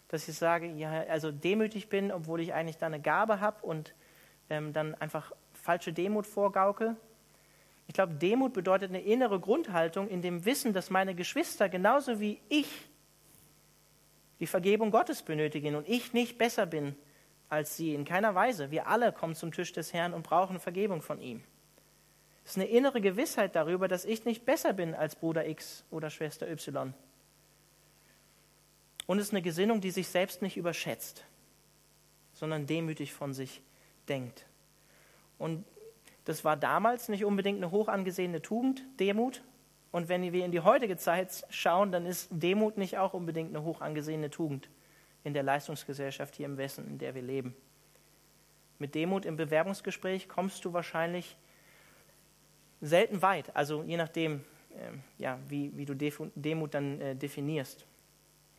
dass 0.09 0.29
ich 0.29 0.37
sage, 0.37 0.67
ja, 0.67 1.05
also 1.09 1.31
demütig 1.31 1.89
bin, 1.89 2.11
obwohl 2.11 2.41
ich 2.41 2.53
eigentlich 2.53 2.79
da 2.79 2.87
eine 2.87 3.01
Gabe 3.01 3.41
habe 3.41 3.65
und 3.65 3.95
ähm, 4.51 4.73
dann 4.73 4.95
einfach 4.97 5.33
falsche 5.53 5.93
Demut 5.93 6.27
vorgaukel. 6.27 6.97
Ich 7.87 7.95
glaube, 7.95 8.15
Demut 8.15 8.55
bedeutet 8.55 8.91
eine 8.91 9.03
innere 9.03 9.39
Grundhaltung 9.39 10.09
in 10.09 10.21
dem 10.21 10.45
Wissen, 10.45 10.73
dass 10.73 10.91
meine 10.91 11.15
Geschwister 11.15 11.69
genauso 11.69 12.19
wie 12.19 12.41
ich 12.49 12.69
die 14.41 14.47
Vergebung 14.47 14.91
Gottes 14.91 15.23
benötigen 15.23 15.77
und 15.77 15.89
ich 15.89 16.13
nicht 16.13 16.39
besser 16.39 16.67
bin 16.67 16.97
als 17.49 17.77
sie. 17.77 17.95
In 17.95 18.05
keiner 18.05 18.35
Weise. 18.35 18.71
Wir 18.71 18.89
alle 18.89 19.13
kommen 19.13 19.35
zum 19.35 19.53
Tisch 19.53 19.73
des 19.73 19.93
Herrn 19.93 20.13
und 20.13 20.23
brauchen 20.23 20.59
Vergebung 20.59 21.03
von 21.03 21.21
ihm. 21.21 21.45
Es 22.45 22.53
ist 22.53 22.57
eine 22.59 22.67
innere 22.67 23.01
Gewissheit 23.01 23.57
darüber, 23.57 23.89
dass 23.89 24.05
ich 24.05 24.25
nicht 24.25 24.45
besser 24.45 24.73
bin 24.75 24.95
als 24.95 25.17
Bruder 25.17 25.49
X 25.49 25.85
oder 25.91 26.11
Schwester 26.11 26.51
Y. 26.51 26.93
Und 29.07 29.19
es 29.19 29.27
ist 29.27 29.33
eine 29.33 29.43
Gesinnung, 29.43 29.81
die 29.81 29.91
sich 29.91 30.09
selbst 30.09 30.43
nicht 30.43 30.57
überschätzt, 30.57 31.25
sondern 32.35 32.67
demütig 32.67 33.13
von 33.13 33.35
sich 33.35 33.63
denkt. 34.09 34.47
Und 35.39 35.65
das 36.25 36.45
war 36.45 36.57
damals 36.57 37.09
nicht 37.09 37.25
unbedingt 37.25 37.59
eine 37.59 37.71
hoch 37.71 37.89
angesehene 37.89 38.41
Tugend, 38.41 38.83
Demut. 38.99 39.43
Und 39.93 40.09
wenn 40.09 40.33
wir 40.33 40.45
in 40.45 40.53
die 40.53 40.61
heutige 40.61 40.97
Zeit 40.97 41.45
schauen, 41.51 41.93
dann 41.93 42.07
ist 42.07 42.29
Demut 42.31 42.79
nicht 42.79 42.99
auch 42.99 43.15
unbedingt 43.15 43.51
eine 43.51 43.65
hoch 43.65 43.81
angesehene 43.81 44.31
Tugend 44.31 44.69
in 45.23 45.35
der 45.35 45.43
Leistungsgesellschaft 45.43 46.35
hier 46.35 46.47
im 46.47 46.57
Westen, 46.57 46.87
in 46.87 46.99
der 46.99 47.15
wir 47.15 47.23
leben. 47.23 47.55
Mit 48.79 48.95
Demut 48.95 49.25
im 49.25 49.37
Bewerbungsgespräch 49.37 50.29
kommst 50.29 50.65
du 50.65 50.73
wahrscheinlich 50.73 51.37
selten 52.81 53.23
weit, 53.23 53.55
also 53.55 53.83
je 53.83 53.97
nachdem, 53.97 54.45
äh, 54.71 54.91
ja, 55.19 55.39
wie, 55.49 55.77
wie 55.77 55.85
du 55.85 55.95
Demut 55.95 56.75
dann 56.75 57.01
äh, 57.01 57.17
definierst. 57.17 57.87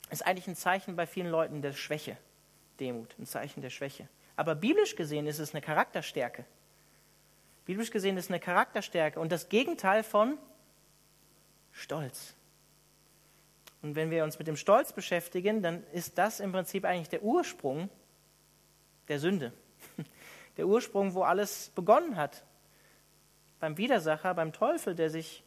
Ist 0.10 0.26
eigentlich 0.26 0.48
ein 0.48 0.56
Zeichen 0.56 0.96
bei 0.96 1.08
vielen 1.08 1.30
Leuten 1.30 1.62
der 1.62 1.74
Schwäche, 1.74 2.18
Demut, 2.80 3.16
ein 3.20 3.26
Zeichen 3.26 3.62
der 3.62 3.70
Schwäche. 3.70 4.08
Aber 4.36 4.56
biblisch 4.56 4.96
gesehen 4.96 5.28
ist 5.28 5.40
es 5.40 5.54
eine 5.54 5.62
Charakterstärke. 5.62 6.46
Biblisch 7.66 7.90
gesehen 7.90 8.18
ist 8.18 8.26
es 8.26 8.32
eine 8.32 8.40
Charakterstärke 8.40 9.20
und 9.20 9.32
das 9.32 9.50
Gegenteil 9.50 10.04
von 10.04 10.38
Stolz. 11.72 12.36
Und 13.82 13.96
wenn 13.96 14.12
wir 14.12 14.24
uns 14.24 14.38
mit 14.40 14.48
dem 14.48 14.56
Stolz 14.56 14.94
beschäftigen, 14.94 15.62
dann 15.62 15.84
ist 15.92 16.18
das 16.18 16.40
im 16.40 16.52
Prinzip 16.52 16.86
eigentlich 16.86 17.10
der 17.10 17.24
Ursprung 17.24 17.90
der 19.08 19.20
Sünde. 19.20 19.54
Der 20.58 20.68
Ursprung, 20.68 21.14
wo 21.14 21.24
alles 21.24 21.70
begonnen 21.76 22.16
hat 22.16 22.46
beim 23.66 23.80
Widersacher, 23.80 24.36
beim 24.36 24.54
Teufel, 24.54 24.94
der 24.94 25.10
sich 25.10 25.44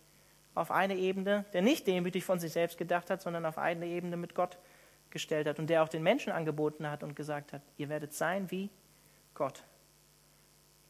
auf 0.56 0.72
eine 0.72 0.96
Ebene, 0.96 1.44
der 1.52 1.62
nicht 1.62 1.86
demütig 1.86 2.24
von 2.24 2.40
sich 2.40 2.52
selbst 2.52 2.76
gedacht 2.76 3.10
hat, 3.10 3.22
sondern 3.22 3.46
auf 3.46 3.58
eine 3.58 3.86
Ebene 3.86 4.16
mit 4.16 4.34
Gott 4.34 4.58
gestellt 5.10 5.46
hat 5.46 5.60
und 5.60 5.70
der 5.70 5.84
auch 5.84 5.88
den 5.88 6.02
Menschen 6.02 6.32
angeboten 6.32 6.90
hat 6.90 7.04
und 7.04 7.14
gesagt 7.14 7.52
hat, 7.52 7.62
ihr 7.76 7.88
werdet 7.88 8.12
sein 8.12 8.50
wie 8.50 8.70
Gott. 9.34 9.62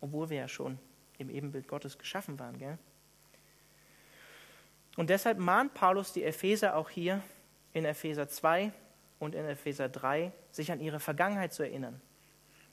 Obwohl 0.00 0.30
wir 0.30 0.38
ja 0.38 0.48
schon 0.48 0.78
im 1.18 1.28
Ebenbild 1.28 1.68
Gottes 1.68 1.98
geschaffen 1.98 2.38
waren. 2.38 2.58
Gell? 2.58 2.78
Und 4.96 5.10
deshalb 5.10 5.36
mahnt 5.36 5.74
Paulus 5.74 6.14
die 6.14 6.24
Epheser 6.24 6.76
auch 6.76 6.88
hier 6.88 7.22
in 7.74 7.84
Epheser 7.84 8.26
2 8.26 8.72
und 9.18 9.34
in 9.34 9.44
Epheser 9.44 9.90
3, 9.90 10.32
sich 10.50 10.72
an 10.72 10.80
ihre 10.80 10.98
Vergangenheit 10.98 11.52
zu 11.52 11.62
erinnern. 11.62 12.00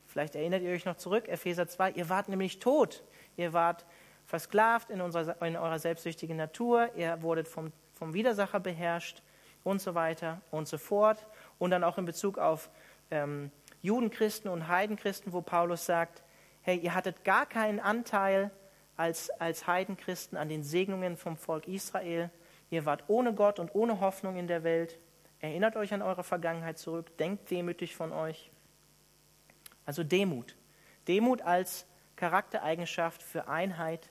Vielleicht 0.08 0.36
erinnert 0.36 0.62
ihr 0.62 0.72
euch 0.72 0.86
noch 0.86 0.96
zurück, 0.96 1.28
Epheser 1.28 1.68
2, 1.68 1.91
ihr 1.91 2.08
wart 2.08 2.30
nämlich 2.30 2.60
tot. 2.60 3.04
Ihr 3.36 3.52
wart 3.52 3.86
versklavt 4.26 4.90
in, 4.90 5.02
unserer, 5.02 5.42
in 5.42 5.56
eurer 5.56 5.80
selbstsüchtigen 5.80 6.38
Natur, 6.38 6.90
ihr 6.96 7.22
wurdet 7.22 7.48
vom, 7.48 7.72
vom 7.94 8.14
Widersacher 8.14 8.60
beherrscht 8.60 9.22
und 9.64 9.82
so 9.82 9.96
weiter 9.96 10.42
und 10.52 10.68
so 10.68 10.78
fort. 10.78 11.26
Und 11.60 11.72
dann 11.72 11.84
auch 11.84 11.98
in 11.98 12.06
Bezug 12.06 12.38
auf 12.38 12.70
ähm, 13.12 13.52
Judenchristen 13.82 14.50
und 14.50 14.68
Heidenchristen, 14.68 15.34
wo 15.34 15.42
Paulus 15.42 15.86
sagt, 15.86 16.24
hey, 16.62 16.78
ihr 16.78 16.96
hattet 16.96 17.24
gar 17.24 17.46
keinen 17.46 17.80
Anteil 17.80 18.52
als, 18.98 19.30
als 19.30 19.68
Heidenchristen 19.68 20.38
an 20.38 20.50
den 20.50 20.64
Segnungen 20.64 21.18
vom 21.18 21.38
Volk 21.38 21.68
Israel. 21.68 22.30
Ihr 22.70 22.86
wart 22.86 23.04
ohne 23.08 23.34
Gott 23.34 23.60
und 23.60 23.76
ohne 23.76 24.00
Hoffnung 24.00 24.38
in 24.38 24.48
der 24.48 24.64
Welt. 24.64 24.98
Erinnert 25.40 25.76
euch 25.76 25.94
an 25.94 26.02
eure 26.02 26.24
Vergangenheit 26.24 26.78
zurück, 26.80 27.16
denkt 27.18 27.52
demütig 27.52 27.96
von 27.96 28.12
euch. 28.12 28.52
Also 29.86 30.04
Demut. 30.04 30.56
Demut 31.08 31.42
als 31.42 31.86
Charaktereigenschaft 32.16 33.22
für 33.22 33.48
Einheit, 33.48 34.10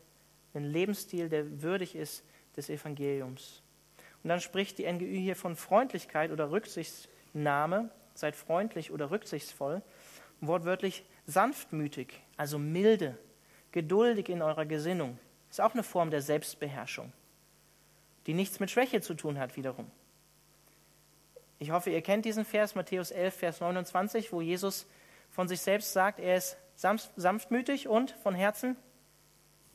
ein 0.54 0.64
Lebensstil, 0.64 1.28
der 1.28 1.62
würdig 1.62 1.94
ist 1.94 2.24
des 2.56 2.70
Evangeliums. 2.70 3.62
Und 4.22 4.28
dann 4.28 4.40
spricht 4.40 4.78
die 4.78 4.90
NGÜ 4.90 5.16
hier 5.16 5.36
von 5.36 5.56
Freundlichkeit 5.56 6.30
oder 6.30 6.50
Rücksichtnahme. 6.50 7.90
Seid 8.14 8.36
freundlich 8.36 8.90
oder 8.90 9.10
rücksichtsvoll. 9.10 9.82
Wortwörtlich 10.40 11.04
sanftmütig, 11.26 12.20
also 12.36 12.58
milde, 12.58 13.18
geduldig 13.72 14.28
in 14.28 14.42
eurer 14.42 14.66
Gesinnung. 14.66 15.18
Ist 15.50 15.60
auch 15.60 15.74
eine 15.74 15.82
Form 15.82 16.10
der 16.10 16.22
Selbstbeherrschung, 16.22 17.12
die 18.26 18.34
nichts 18.34 18.60
mit 18.60 18.70
Schwäche 18.70 19.00
zu 19.00 19.14
tun 19.14 19.38
hat 19.38 19.56
wiederum. 19.56 19.90
Ich 21.58 21.70
hoffe, 21.70 21.90
ihr 21.90 22.02
kennt 22.02 22.24
diesen 22.24 22.44
Vers, 22.44 22.74
Matthäus 22.74 23.10
11, 23.10 23.34
Vers 23.34 23.60
29, 23.60 24.32
wo 24.32 24.40
Jesus 24.40 24.86
von 25.30 25.48
sich 25.48 25.60
selbst 25.60 25.92
sagt, 25.92 26.18
er 26.20 26.36
ist 26.36 26.56
sanftmütig 26.74 27.88
und 27.88 28.10
von 28.22 28.34
Herzen 28.34 28.76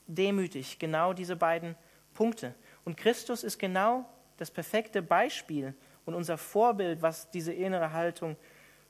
demütig. 0.10 0.80
Genau 0.80 1.13
diese 1.13 1.36
beiden 1.36 1.76
Punkte. 2.13 2.54
Und 2.84 2.98
Christus 2.98 3.43
ist 3.43 3.58
genau 3.58 4.06
das 4.38 4.52
perfekte 4.52 5.02
Beispiel 5.02 5.74
und 6.06 6.13
unser 6.15 6.38
Vorbild, 6.38 7.02
was 7.02 7.30
diese 7.32 7.54
innere 7.54 7.93
Haltung 7.93 8.36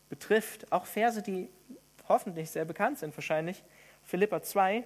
betrifft. 0.10 0.72
Auch 0.72 0.86
Verse, 0.86 1.22
die 1.22 1.50
hoffentlich 2.08 2.50
sehr 2.50 2.66
bekannt 2.66 3.00
sind, 3.00 3.16
wahrscheinlich. 3.16 3.64
Philippa 4.04 4.42
2, 4.42 4.84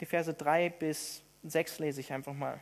die 0.00 0.06
Verse 0.06 0.32
3 0.32 0.70
bis 0.70 1.22
6 1.44 1.78
lese 1.78 2.00
ich 2.00 2.12
einfach 2.12 2.34
mal. 2.34 2.60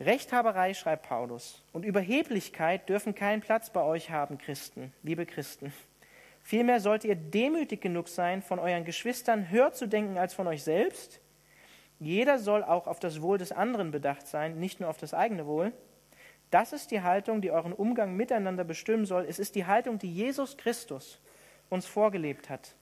Rechthaberei, 0.00 0.74
schreibt 0.74 1.06
Paulus, 1.08 1.62
und 1.72 1.84
Überheblichkeit 1.84 2.88
dürfen 2.88 3.14
keinen 3.14 3.40
Platz 3.40 3.70
bei 3.70 3.82
euch 3.82 4.10
haben, 4.10 4.38
Christen, 4.38 4.92
liebe 5.02 5.24
Christen. 5.24 5.72
Vielmehr 6.44 6.78
sollt 6.78 7.04
ihr 7.04 7.16
demütig 7.16 7.80
genug 7.80 8.06
sein, 8.06 8.42
von 8.42 8.58
euren 8.58 8.84
Geschwistern 8.84 9.48
höher 9.50 9.72
zu 9.72 9.88
denken 9.88 10.18
als 10.18 10.34
von 10.34 10.46
euch 10.46 10.62
selbst. 10.62 11.22
Jeder 11.98 12.38
soll 12.38 12.62
auch 12.62 12.86
auf 12.86 13.00
das 13.00 13.22
Wohl 13.22 13.38
des 13.38 13.50
anderen 13.50 13.90
bedacht 13.90 14.26
sein, 14.26 14.60
nicht 14.60 14.78
nur 14.78 14.90
auf 14.90 14.98
das 14.98 15.14
eigene 15.14 15.46
Wohl. 15.46 15.72
Das 16.50 16.74
ist 16.74 16.90
die 16.90 17.00
Haltung, 17.00 17.40
die 17.40 17.50
euren 17.50 17.72
Umgang 17.72 18.14
miteinander 18.14 18.62
bestimmen 18.62 19.06
soll. 19.06 19.24
Es 19.26 19.38
ist 19.38 19.54
die 19.54 19.64
Haltung, 19.64 19.98
die 19.98 20.12
Jesus 20.12 20.58
Christus 20.58 21.18
uns 21.70 21.86
vorgelebt 21.86 22.50
hat. 22.50 22.74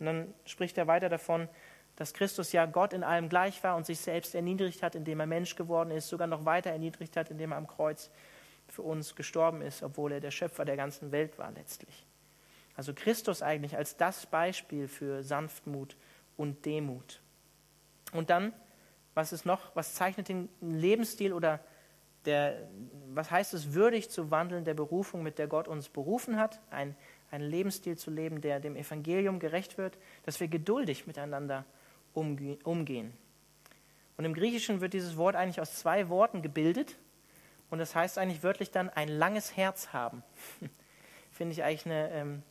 Und 0.00 0.06
dann 0.06 0.34
spricht 0.44 0.76
er 0.76 0.88
weiter 0.88 1.08
davon, 1.08 1.48
dass 1.94 2.12
Christus 2.12 2.50
ja 2.50 2.66
Gott 2.66 2.92
in 2.92 3.04
allem 3.04 3.28
gleich 3.28 3.62
war 3.62 3.76
und 3.76 3.86
sich 3.86 4.00
selbst 4.00 4.34
erniedrigt 4.34 4.82
hat, 4.82 4.96
indem 4.96 5.20
er 5.20 5.26
Mensch 5.26 5.54
geworden 5.54 5.92
ist, 5.92 6.08
sogar 6.08 6.26
noch 6.26 6.44
weiter 6.44 6.70
erniedrigt 6.70 7.16
hat, 7.16 7.30
indem 7.30 7.52
er 7.52 7.58
am 7.58 7.68
Kreuz 7.68 8.10
für 8.66 8.82
uns 8.82 9.14
gestorben 9.14 9.62
ist, 9.62 9.84
obwohl 9.84 10.10
er 10.10 10.20
der 10.20 10.32
Schöpfer 10.32 10.64
der 10.64 10.76
ganzen 10.76 11.12
Welt 11.12 11.38
war 11.38 11.52
letztlich. 11.52 12.04
Also 12.76 12.92
Christus 12.94 13.42
eigentlich 13.42 13.76
als 13.76 13.96
das 13.96 14.26
Beispiel 14.26 14.86
für 14.86 15.22
Sanftmut 15.22 15.96
und 16.36 16.64
Demut. 16.66 17.20
Und 18.12 18.30
dann, 18.30 18.52
was 19.14 19.32
ist 19.32 19.46
noch, 19.46 19.74
was 19.74 19.94
zeichnet 19.94 20.28
den 20.28 20.48
Lebensstil 20.60 21.32
oder 21.32 21.60
der, 22.26 22.68
was 23.14 23.30
heißt 23.30 23.54
es, 23.54 23.72
würdig 23.72 24.10
zu 24.10 24.30
wandeln 24.30 24.64
der 24.64 24.74
Berufung, 24.74 25.22
mit 25.22 25.38
der 25.38 25.46
Gott 25.46 25.68
uns 25.68 25.88
berufen 25.88 26.38
hat, 26.38 26.60
ein, 26.70 26.96
einen 27.30 27.48
Lebensstil 27.48 27.96
zu 27.96 28.10
leben, 28.10 28.40
der 28.40 28.60
dem 28.60 28.76
Evangelium 28.76 29.38
gerecht 29.38 29.78
wird, 29.78 29.96
dass 30.24 30.40
wir 30.40 30.48
geduldig 30.48 31.06
miteinander 31.06 31.64
umgehen. 32.12 33.12
Und 34.16 34.24
im 34.24 34.34
Griechischen 34.34 34.80
wird 34.80 34.92
dieses 34.92 35.16
Wort 35.16 35.36
eigentlich 35.36 35.60
aus 35.60 35.76
zwei 35.76 36.08
Worten 36.08 36.42
gebildet 36.42 36.96
und 37.70 37.78
das 37.78 37.94
heißt 37.94 38.18
eigentlich 38.18 38.42
wörtlich 38.42 38.70
dann 38.70 38.90
ein 38.90 39.08
langes 39.08 39.56
Herz 39.56 39.92
haben. 39.92 40.22
Finde 41.30 41.52
ich 41.52 41.62
eigentlich 41.62 41.86
eine 41.86 42.10
ähm, 42.10 42.42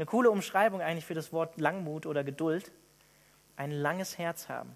eine 0.00 0.06
coole 0.06 0.30
Umschreibung 0.30 0.80
eigentlich 0.80 1.04
für 1.04 1.12
das 1.12 1.30
Wort 1.30 1.60
Langmut 1.60 2.06
oder 2.06 2.24
Geduld. 2.24 2.72
Ein 3.56 3.70
langes 3.70 4.16
Herz 4.16 4.48
haben. 4.48 4.74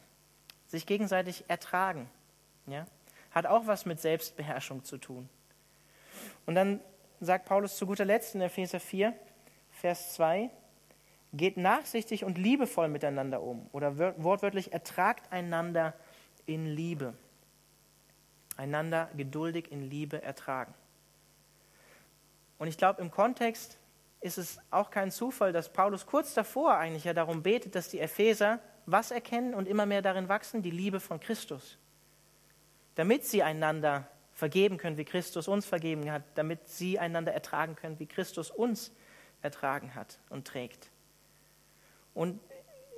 Sich 0.66 0.84
gegenseitig 0.84 1.44
ertragen. 1.48 2.10
Ja? 2.66 2.84
Hat 3.30 3.46
auch 3.46 3.66
was 3.66 3.87
mit 3.87 4.02
Selbstbeherrschung 4.02 4.84
zu 4.84 4.98
tun. 4.98 5.30
Und 6.44 6.56
dann 6.56 6.80
sagt 7.20 7.46
Paulus 7.46 7.78
zu 7.78 7.87
guter 7.87 8.04
Letzt 8.04 8.34
in 8.34 8.42
Epheser 8.42 8.80
4, 8.80 9.14
Vers 9.70 10.12
2, 10.12 10.50
geht 11.32 11.56
nachsichtig 11.56 12.24
und 12.24 12.37
liebevoll 12.37 12.88
miteinander 12.88 13.40
um. 13.40 13.66
Oder 13.72 13.96
wortwörtlich 14.22 14.74
ertragt 14.74 15.32
einander 15.32 15.94
in 16.44 16.66
Liebe. 16.66 17.14
Einander 18.58 19.08
geduldig 19.16 19.72
in 19.72 19.80
Liebe 19.88 20.20
ertragen. 20.20 20.74
Und 22.58 22.68
ich 22.68 22.76
glaube, 22.76 23.00
im 23.00 23.10
Kontext 23.10 23.78
ist 24.24 24.38
es 24.38 24.58
auch 24.70 24.90
kein 24.90 25.10
Zufall, 25.10 25.52
dass 25.52 25.70
Paulus 25.70 26.06
kurz 26.06 26.32
davor 26.32 26.78
eigentlich 26.78 27.04
ja 27.04 27.12
darum 27.12 27.42
betet, 27.42 27.74
dass 27.74 27.90
die 27.90 28.00
Epheser 28.00 28.58
was 28.87 29.10
erkennen 29.10 29.52
und 29.52 29.68
immer 29.68 29.84
mehr 29.84 30.00
darin 30.00 30.30
wachsen? 30.30 30.62
Die 30.62 30.70
Liebe 30.70 30.98
von 30.98 31.20
Christus. 31.20 31.76
Damit 32.94 33.26
sie 33.26 33.42
einander 33.42 34.08
vergeben 34.32 34.78
können, 34.78 34.96
wie 34.96 35.04
Christus 35.04 35.46
uns 35.46 35.66
vergeben 35.66 36.10
hat, 36.10 36.22
damit 36.37 36.66
sie 36.68 36.98
einander 36.98 37.34
ertragen 37.34 37.76
können, 37.76 37.98
wie 37.98 38.06
Christus 38.06 38.50
uns 38.50 38.92
ertragen 39.42 39.94
hat 39.94 40.18
und 40.30 40.46
trägt. 40.46 40.90
Und 42.14 42.40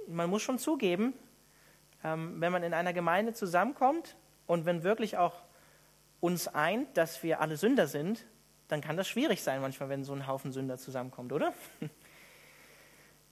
man 0.07 0.31
muss 0.31 0.43
schon 0.43 0.61
zugeben, 0.61 1.13
ähm, 2.05 2.41
wenn 2.41 2.53
man 2.53 2.63
in 2.63 2.73
einer 2.73 2.93
Gemeinde 2.93 3.35
zusammenkommt 3.35 4.17
und 4.47 4.65
wenn 4.65 4.85
wirklich 4.85 5.19
auch 5.19 5.43
uns 6.21 6.47
eint, 6.47 6.97
dass 6.97 7.25
wir 7.25 7.41
alle 7.41 7.57
Sünder 7.57 7.89
sind, 7.89 8.27
dann 8.69 8.81
kann 8.81 8.97
das 8.97 9.09
schwierig 9.09 9.43
sein 9.43 9.61
manchmal, 9.61 9.89
wenn 9.89 10.05
so 10.05 10.13
ein 10.13 10.27
Haufen 10.27 10.53
Sünder 10.53 10.79
zusammenkommt, 10.79 11.33
oder? 11.33 11.53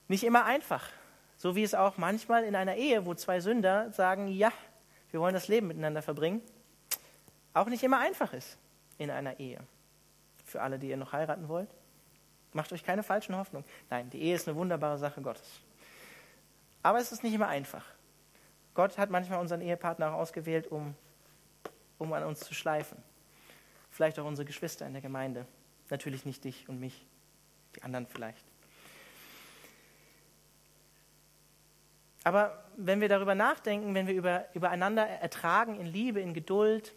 Nicht 0.07 0.23
immer 0.23 0.45
einfach. 0.45 0.87
So 1.37 1.55
wie 1.55 1.63
es 1.63 1.73
auch 1.73 1.97
manchmal 1.97 2.45
in 2.45 2.55
einer 2.55 2.75
Ehe, 2.75 3.05
wo 3.05 3.13
zwei 3.13 3.39
Sünder 3.41 3.91
sagen, 3.91 4.27
ja, 4.27 4.51
wir 5.11 5.19
wollen 5.19 5.33
das 5.33 5.47
Leben 5.47 5.67
miteinander 5.67 6.01
verbringen, 6.01 6.41
auch 7.53 7.67
nicht 7.67 7.83
immer 7.83 7.99
einfach 7.99 8.33
ist 8.33 8.57
in 8.97 9.09
einer 9.09 9.39
Ehe. 9.39 9.59
Für 10.45 10.61
alle, 10.61 10.79
die 10.79 10.89
ihr 10.89 10.97
noch 10.97 11.11
heiraten 11.13 11.47
wollt, 11.49 11.69
macht 12.53 12.71
euch 12.71 12.83
keine 12.83 13.03
falschen 13.03 13.35
Hoffnungen. 13.35 13.67
Nein, 13.89 14.09
die 14.09 14.21
Ehe 14.21 14.35
ist 14.35 14.47
eine 14.47 14.57
wunderbare 14.57 14.97
Sache 14.97 15.21
Gottes. 15.21 15.59
Aber 16.83 16.99
es 16.99 17.11
ist 17.11 17.23
nicht 17.23 17.33
immer 17.33 17.47
einfach. 17.47 17.85
Gott 18.73 18.97
hat 18.97 19.09
manchmal 19.09 19.39
unseren 19.39 19.61
Ehepartner 19.61 20.13
auch 20.13 20.19
ausgewählt, 20.19 20.67
um, 20.67 20.95
um 21.97 22.13
an 22.13 22.23
uns 22.23 22.41
zu 22.41 22.53
schleifen 22.53 22.97
vielleicht 23.95 24.19
auch 24.19 24.25
unsere 24.25 24.45
Geschwister 24.45 24.85
in 24.85 24.93
der 24.93 25.01
Gemeinde. 25.01 25.45
Natürlich 25.89 26.25
nicht 26.25 26.43
dich 26.43 26.67
und 26.67 26.79
mich, 26.79 27.05
die 27.75 27.83
anderen 27.83 28.05
vielleicht. 28.07 28.45
Aber 32.23 32.65
wenn 32.75 33.01
wir 33.01 33.07
darüber 33.07 33.35
nachdenken, 33.35 33.93
wenn 33.95 34.07
wir 34.07 34.15
über, 34.15 34.45
übereinander 34.53 35.05
ertragen 35.05 35.79
in 35.79 35.85
Liebe, 35.85 36.19
in 36.19 36.33
Geduld, 36.33 36.93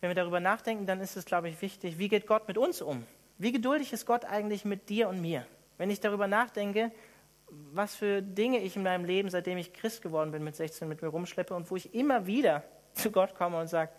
wenn 0.00 0.10
wir 0.10 0.14
darüber 0.14 0.40
nachdenken, 0.40 0.84
dann 0.84 1.00
ist 1.00 1.16
es, 1.16 1.24
glaube 1.24 1.48
ich, 1.48 1.62
wichtig, 1.62 1.98
wie 1.98 2.08
geht 2.08 2.26
Gott 2.26 2.46
mit 2.46 2.58
uns 2.58 2.82
um? 2.82 3.06
Wie 3.38 3.52
geduldig 3.52 3.92
ist 3.92 4.04
Gott 4.04 4.24
eigentlich 4.24 4.64
mit 4.64 4.88
dir 4.90 5.08
und 5.08 5.20
mir? 5.20 5.46
Wenn 5.78 5.90
ich 5.90 6.00
darüber 6.00 6.26
nachdenke, 6.26 6.92
was 7.72 7.94
für 7.94 8.20
Dinge 8.20 8.58
ich 8.58 8.76
in 8.76 8.82
meinem 8.82 9.04
Leben, 9.04 9.30
seitdem 9.30 9.58
ich 9.58 9.72
Christ 9.72 10.02
geworden 10.02 10.32
bin, 10.32 10.44
mit 10.44 10.56
16 10.56 10.88
mit 10.88 11.00
mir 11.00 11.08
rumschleppe 11.08 11.54
und 11.54 11.70
wo 11.70 11.76
ich 11.76 11.94
immer 11.94 12.26
wieder 12.26 12.64
zu 12.92 13.10
Gott 13.10 13.34
komme 13.34 13.58
und 13.58 13.68
sage, 13.68 13.92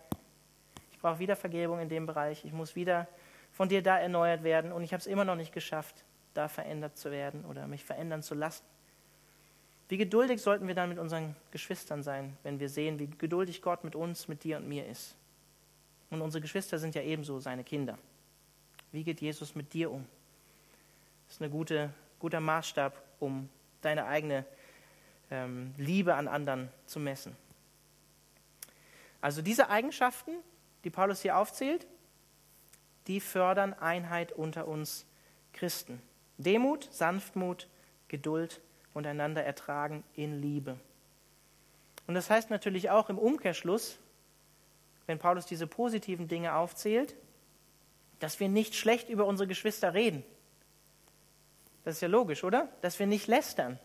brauche 0.98 1.18
wieder 1.18 1.36
Vergebung 1.36 1.80
in 1.80 1.88
dem 1.88 2.06
Bereich. 2.06 2.44
Ich 2.44 2.52
muss 2.52 2.76
wieder 2.76 3.06
von 3.52 3.68
dir 3.68 3.82
da 3.82 3.98
erneuert 3.98 4.42
werden 4.42 4.72
und 4.72 4.82
ich 4.82 4.92
habe 4.92 5.00
es 5.00 5.06
immer 5.06 5.24
noch 5.24 5.36
nicht 5.36 5.52
geschafft, 5.52 6.04
da 6.34 6.48
verändert 6.48 6.96
zu 6.96 7.10
werden 7.10 7.44
oder 7.44 7.66
mich 7.66 7.84
verändern 7.84 8.22
zu 8.22 8.34
lassen. 8.34 8.64
Wie 9.88 9.96
geduldig 9.96 10.42
sollten 10.42 10.66
wir 10.66 10.74
dann 10.74 10.88
mit 10.88 10.98
unseren 10.98 11.36
Geschwistern 11.52 12.02
sein, 12.02 12.36
wenn 12.42 12.58
wir 12.58 12.68
sehen, 12.68 12.98
wie 12.98 13.06
geduldig 13.06 13.62
Gott 13.62 13.84
mit 13.84 13.94
uns, 13.94 14.26
mit 14.26 14.42
dir 14.42 14.56
und 14.56 14.68
mir 14.68 14.86
ist. 14.86 15.14
Und 16.10 16.20
unsere 16.20 16.42
Geschwister 16.42 16.78
sind 16.78 16.94
ja 16.94 17.02
ebenso 17.02 17.38
seine 17.40 17.64
Kinder. 17.64 17.96
Wie 18.92 19.04
geht 19.04 19.20
Jesus 19.20 19.54
mit 19.54 19.72
dir 19.72 19.90
um? 19.90 20.06
Das 21.26 21.36
ist 21.36 21.42
ein 21.42 21.50
gute, 21.50 21.90
guter 22.18 22.40
Maßstab, 22.40 23.00
um 23.20 23.48
deine 23.80 24.06
eigene 24.06 24.44
ähm, 25.30 25.74
Liebe 25.76 26.14
an 26.14 26.28
anderen 26.28 26.68
zu 26.86 27.00
messen. 27.00 27.36
Also 29.20 29.42
diese 29.42 29.70
Eigenschaften 29.70 30.32
die 30.86 30.90
Paulus 30.90 31.20
hier 31.20 31.36
aufzählt, 31.36 31.84
die 33.08 33.18
fördern 33.18 33.74
Einheit 33.74 34.30
unter 34.30 34.68
uns 34.68 35.04
Christen. 35.52 36.00
Demut, 36.38 36.88
Sanftmut, 36.92 37.66
Geduld 38.06 38.60
und 38.94 39.04
einander 39.04 39.42
ertragen 39.42 40.04
in 40.14 40.40
Liebe. 40.40 40.78
Und 42.06 42.14
das 42.14 42.30
heißt 42.30 42.50
natürlich 42.50 42.88
auch 42.88 43.10
im 43.10 43.18
Umkehrschluss, 43.18 43.98
wenn 45.06 45.18
Paulus 45.18 45.44
diese 45.44 45.66
positiven 45.66 46.28
Dinge 46.28 46.54
aufzählt, 46.54 47.16
dass 48.20 48.38
wir 48.38 48.48
nicht 48.48 48.76
schlecht 48.76 49.08
über 49.08 49.26
unsere 49.26 49.48
Geschwister 49.48 49.92
reden. 49.92 50.22
Das 51.82 51.96
ist 51.96 52.00
ja 52.00 52.06
logisch, 52.06 52.44
oder? 52.44 52.68
Dass 52.80 53.00
wir 53.00 53.08
nicht 53.08 53.26
lästern, 53.26 53.80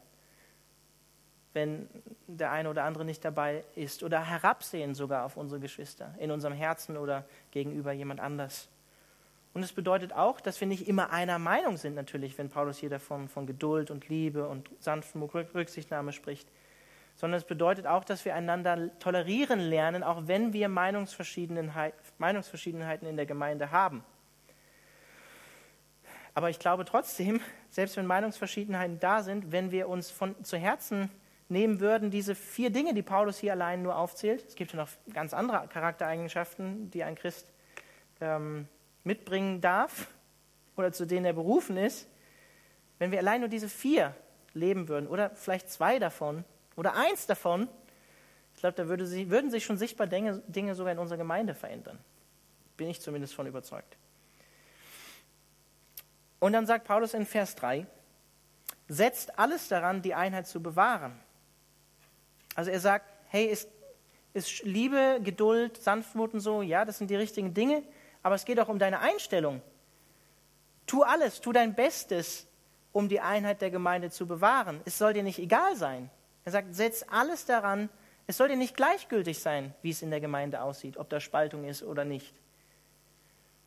wenn 1.54 1.90
der 2.28 2.52
eine 2.52 2.70
oder 2.70 2.86
andere 2.86 3.06
nicht 3.06 3.26
dabei 3.26 3.64
ist 3.76 4.04
oder 4.04 4.24
herabsehen 4.24 4.96
sogar 4.96 5.26
auf 5.26 5.38
unsere 5.38 5.60
Geschwister 5.60 6.16
in 6.18 6.32
unserem 6.32 6.54
Herzen 6.54 6.98
oder 6.98 7.26
gegenüber 7.52 7.92
jemand 7.92 8.20
anders. 8.20 8.70
Und 9.54 9.64
es 9.64 9.74
bedeutet 9.74 10.14
auch, 10.14 10.40
dass 10.40 10.62
wir 10.62 10.68
nicht 10.68 10.88
immer 10.88 11.12
einer 11.12 11.38
Meinung 11.38 11.76
sind, 11.76 11.96
natürlich, 11.96 12.38
wenn 12.38 12.50
Paulus 12.50 12.78
hier 12.78 12.90
davon 12.90 13.28
von 13.28 13.46
Geduld 13.46 13.92
und 13.92 14.08
Liebe 14.08 14.48
und 14.48 14.70
sanften 14.80 15.22
Rücksichtnahme 15.22 16.14
spricht, 16.14 16.48
sondern 17.16 17.38
es 17.38 17.44
bedeutet 17.44 17.86
auch, 17.86 18.06
dass 18.06 18.24
wir 18.24 18.34
einander 18.34 18.98
tolerieren 19.00 19.60
lernen, 19.60 20.04
auch 20.04 20.28
wenn 20.28 20.54
wir 20.54 20.70
Meinungsverschiedenheiten 20.70 23.08
in 23.08 23.18
der 23.18 23.26
Gemeinde 23.26 23.72
haben. 23.72 24.06
Aber 26.34 26.50
ich 26.50 26.60
glaube 26.60 26.86
trotzdem, 26.86 27.42
selbst 27.70 27.98
wenn 27.98 28.06
Meinungsverschiedenheiten 28.06 29.02
da 29.02 29.22
sind, 29.22 29.52
wenn 29.52 29.72
wir 29.72 29.90
uns 29.90 30.10
von, 30.10 30.42
zu 30.46 30.58
Herzen 30.58 31.12
nehmen 31.52 31.80
würden, 31.80 32.10
diese 32.10 32.34
vier 32.34 32.72
Dinge, 32.72 32.94
die 32.94 33.04
Paulus 33.04 33.38
hier 33.38 33.52
allein 33.52 33.84
nur 33.84 33.96
aufzählt, 33.98 34.44
es 34.48 34.56
gibt 34.56 34.72
ja 34.74 34.80
noch 34.80 34.90
ganz 35.14 35.34
andere 35.34 35.68
Charaktereigenschaften, 35.68 36.90
die 36.90 37.04
ein 37.04 37.16
Christ 37.16 37.48
ähm, 38.22 38.68
mitbringen 39.04 39.62
darf 39.62 40.08
oder 40.78 40.92
zu 40.92 41.06
denen 41.06 41.26
er 41.26 41.34
berufen 41.34 41.78
ist, 41.78 42.08
wenn 43.00 43.12
wir 43.12 43.20
allein 43.20 43.42
nur 43.42 43.50
diese 43.50 43.68
vier 43.68 44.16
leben 44.54 44.88
würden 44.88 45.08
oder 45.08 45.32
vielleicht 45.32 45.70
zwei 45.70 46.00
davon 46.00 46.46
oder 46.76 46.96
eins 46.96 47.28
davon, 47.28 47.68
ich 48.54 48.60
glaube, 48.62 48.76
da 48.76 48.88
würde 48.88 49.06
sie, 49.06 49.30
würden 49.30 49.52
sich 49.52 49.66
schon 49.66 49.78
sichtbar 49.78 50.08
Dinge, 50.08 50.42
Dinge 50.48 50.76
sogar 50.76 50.94
in 50.94 51.00
unserer 51.00 51.18
Gemeinde 51.18 51.56
verändern. 51.56 51.98
Bin 52.78 52.90
ich 52.90 53.02
zumindest 53.02 53.34
von 53.34 53.48
überzeugt. 53.48 53.98
Und 56.40 56.54
dann 56.54 56.66
sagt 56.66 56.86
Paulus 56.88 57.14
in 57.14 57.26
Vers 57.26 57.56
3, 57.56 57.86
setzt 58.88 59.38
alles 59.38 59.68
daran, 59.68 60.02
die 60.02 60.14
Einheit 60.14 60.48
zu 60.48 60.62
bewahren. 60.62 61.20
Also 62.56 62.72
er 62.72 62.80
sagt, 62.80 63.06
hey, 63.28 63.46
ist, 63.46 63.70
ist 64.34 64.64
Liebe, 64.64 65.20
Geduld, 65.24 65.78
Sanftmut 65.82 66.34
und 66.34 66.40
so, 66.40 66.62
ja, 66.62 66.86
das 66.86 66.98
sind 66.98 67.10
die 67.10 67.16
richtigen 67.16 67.54
Dinge, 67.54 67.84
aber 68.24 68.36
es 68.36 68.46
geht 68.46 68.60
auch 68.60 68.70
um 68.70 68.80
deine 68.80 69.00
Einstellung. 69.00 69.62
Tu 70.86 71.04
alles, 71.04 71.42
tu 71.42 71.52
dein 71.52 71.74
Bestes, 71.76 72.48
um 72.92 73.08
die 73.08 73.22
Einheit 73.22 73.62
der 73.62 73.72
Gemeinde 73.72 74.10
zu 74.10 74.28
bewahren. 74.28 74.82
Es 74.86 74.98
soll 74.98 75.14
dir 75.14 75.24
nicht 75.24 75.40
egal 75.40 75.76
sein. 75.76 76.10
Er 76.44 76.52
sagt, 76.52 76.76
setz 76.76 77.06
alles 77.10 77.46
daran, 77.46 77.90
es 78.28 78.38
soll 78.38 78.50
dir 78.50 78.58
nicht 78.58 78.76
gleichgültig 78.76 79.40
sein, 79.40 79.74
wie 79.82 79.92
es 79.92 80.02
in 80.02 80.10
der 80.10 80.22
Gemeinde 80.22 80.62
aussieht, 80.62 80.98
ob 80.98 81.10
da 81.10 81.20
Spaltung 81.20 81.66
ist 81.66 81.84
oder 81.84 82.06
nicht. 82.06 82.34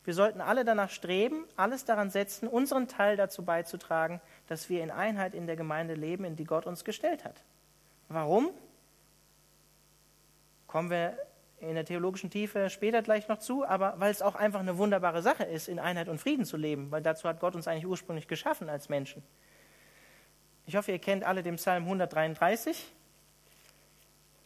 Wir 0.03 0.13
sollten 0.13 0.39
alle 0.39 0.65
danach 0.65 0.91
streben, 0.91 1.45
alles 1.55 1.85
daran 1.85 2.11
setzen, 2.11 2.47
unseren 2.47 2.87
Teil 2.87 3.17
dazu 3.17 3.43
beizutragen, 3.43 4.21
dass 4.47 4.69
wir 4.69 4.83
in 4.83 4.91
Einheit 4.91 5.33
in 5.33 5.47
der 5.47 5.55
Gemeinde 5.55 5.95
leben, 5.95 6.25
in 6.25 6.35
die 6.35 6.45
Gott 6.45 6.67
uns 6.67 6.85
gestellt 6.85 7.25
hat. 7.25 7.43
Warum? 8.07 8.51
Kommen 10.67 10.89
wir 10.89 11.17
in 11.59 11.75
der 11.75 11.85
theologischen 11.85 12.29
Tiefe 12.29 12.69
später 12.69 13.01
gleich 13.01 13.27
noch 13.27 13.39
zu, 13.39 13.65
aber 13.65 13.95
weil 13.97 14.11
es 14.11 14.21
auch 14.21 14.35
einfach 14.35 14.59
eine 14.59 14.77
wunderbare 14.77 15.21
Sache 15.21 15.43
ist, 15.43 15.67
in 15.67 15.79
Einheit 15.79 16.09
und 16.09 16.19
Frieden 16.19 16.45
zu 16.45 16.57
leben, 16.57 16.91
weil 16.91 17.01
dazu 17.01 17.27
hat 17.27 17.39
Gott 17.39 17.55
uns 17.55 17.67
eigentlich 17.67 17.87
ursprünglich 17.87 18.27
geschaffen 18.27 18.69
als 18.69 18.89
Menschen. 18.89 19.23
Ich 20.67 20.75
hoffe, 20.75 20.91
ihr 20.91 20.99
kennt 20.99 21.23
alle 21.23 21.43
den 21.43 21.55
Psalm 21.55 21.83
133. 21.83 22.91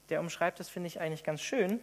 Der 0.09 0.19
umschreibt 0.19 0.59
das, 0.59 0.69
finde 0.69 0.87
ich, 0.87 0.99
eigentlich 0.99 1.23
ganz 1.23 1.41
schön. 1.41 1.79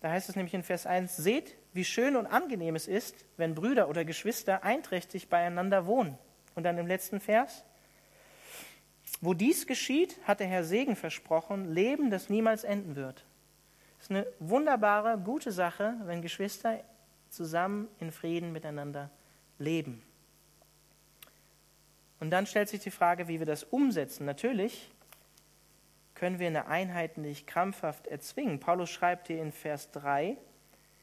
Da 0.00 0.10
heißt 0.10 0.28
es 0.28 0.36
nämlich 0.36 0.54
in 0.54 0.62
Vers 0.62 0.86
1, 0.86 1.16
seht, 1.16 1.56
wie 1.72 1.84
schön 1.84 2.16
und 2.16 2.26
angenehm 2.26 2.74
es 2.74 2.88
ist, 2.88 3.24
wenn 3.36 3.54
Brüder 3.54 3.88
oder 3.88 4.04
Geschwister 4.04 4.64
einträchtig 4.64 5.28
beieinander 5.28 5.86
wohnen. 5.86 6.18
Und 6.54 6.64
dann 6.64 6.76
im 6.78 6.86
letzten 6.86 7.20
Vers, 7.20 7.64
wo 9.20 9.34
dies 9.34 9.66
geschieht, 9.66 10.18
hat 10.24 10.40
der 10.40 10.46
Herr 10.46 10.64
Segen 10.64 10.96
versprochen, 10.96 11.72
Leben, 11.72 12.10
das 12.10 12.28
niemals 12.28 12.64
enden 12.64 12.96
wird. 12.96 13.24
Es 13.98 14.06
ist 14.06 14.10
eine 14.10 14.26
wunderbare, 14.40 15.18
gute 15.18 15.52
Sache, 15.52 15.94
wenn 16.04 16.22
Geschwister 16.22 16.82
zusammen 17.28 17.88
in 18.00 18.10
Frieden 18.10 18.52
miteinander 18.52 19.10
leben. 19.58 20.02
Und 22.20 22.30
dann 22.30 22.46
stellt 22.46 22.68
sich 22.68 22.80
die 22.80 22.90
Frage, 22.90 23.28
wie 23.28 23.38
wir 23.38 23.46
das 23.46 23.64
umsetzen. 23.64 24.24
Natürlich 24.26 24.90
können 26.14 26.38
wir 26.38 26.46
eine 26.46 26.68
Einheit 26.68 27.18
nicht 27.18 27.48
krampfhaft 27.48 28.06
erzwingen. 28.06 28.60
Paulus 28.60 28.90
schreibt 28.90 29.26
hier 29.26 29.42
in 29.42 29.50
Vers 29.50 29.90
3, 29.90 30.36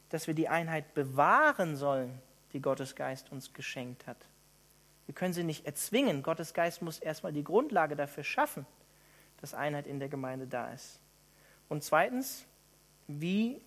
dass 0.09 0.27
wir 0.27 0.33
die 0.33 0.47
Einheit 0.47 0.93
bewahren 0.93 1.75
sollen, 1.75 2.19
die 2.53 2.61
Gottes 2.61 2.95
Geist 2.95 3.31
uns 3.31 3.53
geschenkt 3.53 4.07
hat. 4.07 4.17
Wir 5.09 5.15
können 5.15 5.33
sie 5.33 5.43
nicht 5.43 5.65
erzwingen. 5.65 6.21
Gottes 6.21 6.53
Geist 6.53 6.83
muss 6.83 6.99
erstmal 6.99 7.33
die 7.33 7.43
Grundlage 7.43 7.95
dafür 7.95 8.23
schaffen, 8.23 8.67
dass 9.41 9.55
Einheit 9.55 9.87
in 9.87 9.97
der 9.97 10.07
Gemeinde 10.07 10.45
da 10.45 10.71
ist. 10.71 10.99
Und 11.67 11.83
zweitens, 11.83 12.45
wie 13.07 13.59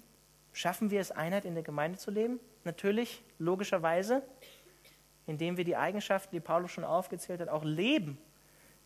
schaffen 0.53 0.93
wir 0.93 1.01
es, 1.01 1.11
Einheit 1.11 1.45
in 1.45 1.55
der 1.55 1.65
Gemeinde 1.65 1.99
zu 1.99 2.13
leben? 2.13 2.39
Natürlich, 2.63 3.25
logischerweise, 3.41 4.23
indem 5.27 5.57
wir 5.57 5.65
die 5.65 5.75
Eigenschaften, 5.75 6.33
die 6.33 6.39
Paulus 6.39 6.71
schon 6.71 6.85
aufgezählt 6.85 7.41
hat, 7.41 7.49
auch 7.49 7.65
leben 7.65 8.19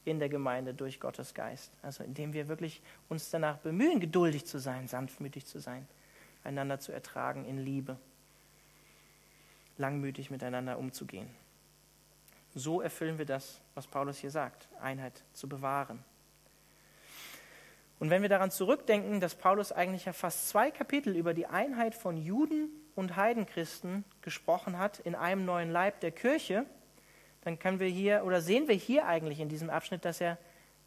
in 0.06 0.18
der 0.18 0.30
Gemeinde 0.30 0.72
durch 0.72 0.98
Gottes 0.98 1.34
Geist. 1.34 1.70
Also 1.82 2.04
indem 2.04 2.32
wir 2.32 2.48
wirklich 2.48 2.80
uns 3.10 3.28
danach 3.28 3.58
bemühen, 3.58 4.00
geduldig 4.00 4.46
zu 4.46 4.58
sein, 4.58 4.88
sanftmütig 4.88 5.44
zu 5.44 5.58
sein, 5.58 5.86
einander 6.42 6.80
zu 6.80 6.90
ertragen 6.90 7.44
in 7.44 7.58
Liebe, 7.58 7.98
langmütig 9.76 10.30
miteinander 10.30 10.78
umzugehen. 10.78 11.28
So 12.58 12.80
erfüllen 12.80 13.18
wir 13.18 13.26
das, 13.26 13.60
was 13.74 13.86
Paulus 13.86 14.16
hier 14.16 14.30
sagt, 14.30 14.66
Einheit 14.80 15.22
zu 15.34 15.46
bewahren. 15.46 16.02
Und 17.98 18.08
wenn 18.08 18.22
wir 18.22 18.30
daran 18.30 18.50
zurückdenken, 18.50 19.20
dass 19.20 19.34
Paulus 19.34 19.72
eigentlich 19.72 20.06
ja 20.06 20.14
fast 20.14 20.48
zwei 20.48 20.70
Kapitel 20.70 21.14
über 21.16 21.34
die 21.34 21.44
Einheit 21.44 21.94
von 21.94 22.16
Juden 22.16 22.70
und 22.94 23.14
Heidenchristen 23.14 24.04
gesprochen 24.22 24.78
hat 24.78 25.00
in 25.00 25.14
einem 25.14 25.44
neuen 25.44 25.70
Leib 25.70 26.00
der 26.00 26.12
Kirche, 26.12 26.64
dann 27.42 27.58
können 27.58 27.78
wir 27.78 27.88
hier 27.88 28.24
oder 28.24 28.40
sehen 28.40 28.68
wir 28.68 28.74
hier 28.74 29.06
eigentlich 29.06 29.40
in 29.40 29.50
diesem 29.50 29.68
Abschnitt, 29.68 30.06
dass 30.06 30.22
er 30.22 30.38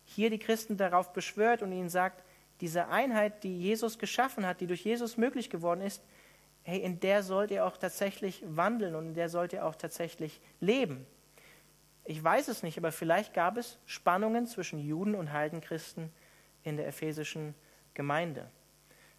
hier 0.06 0.32
die 0.32 0.40
Christen 0.40 0.76
darauf 0.76 1.14
beschwört 1.14 1.62
und 1.62 1.72
ihnen 1.72 1.90
sagt, 1.90 2.24
diese 2.62 2.88
Einheit, 2.88 3.44
die 3.44 3.60
Jesus 3.60 4.00
geschaffen 4.00 4.44
hat, 4.44 4.60
die 4.60 4.66
durch 4.66 4.84
Jesus 4.84 5.18
möglich 5.18 5.52
geworden 5.52 5.82
ist, 5.82 6.04
hey, 6.64 6.80
in 6.80 7.00
der 7.00 7.22
sollt 7.22 7.52
ihr 7.52 7.64
auch 7.64 7.78
tatsächlich 7.78 8.44
wandeln 8.48 8.96
und 8.96 9.10
in 9.10 9.14
der 9.14 9.30
sollt 9.30 9.54
ihr 9.54 9.68
auch 9.68 9.76
tatsächlich 9.76 10.42
leben. 10.60 11.06
Ich 12.10 12.24
weiß 12.24 12.48
es 12.48 12.64
nicht, 12.64 12.76
aber 12.76 12.92
vielleicht 12.92 13.36
gab 13.36 13.56
es 13.56 13.78
Spannungen 13.86 14.48
zwischen 14.48 14.80
Juden 14.80 15.14
und 15.14 15.32
Heidenchristen 15.32 16.12
in 16.64 16.76
der 16.76 16.88
ephesischen 16.88 17.54
Gemeinde. 17.94 18.50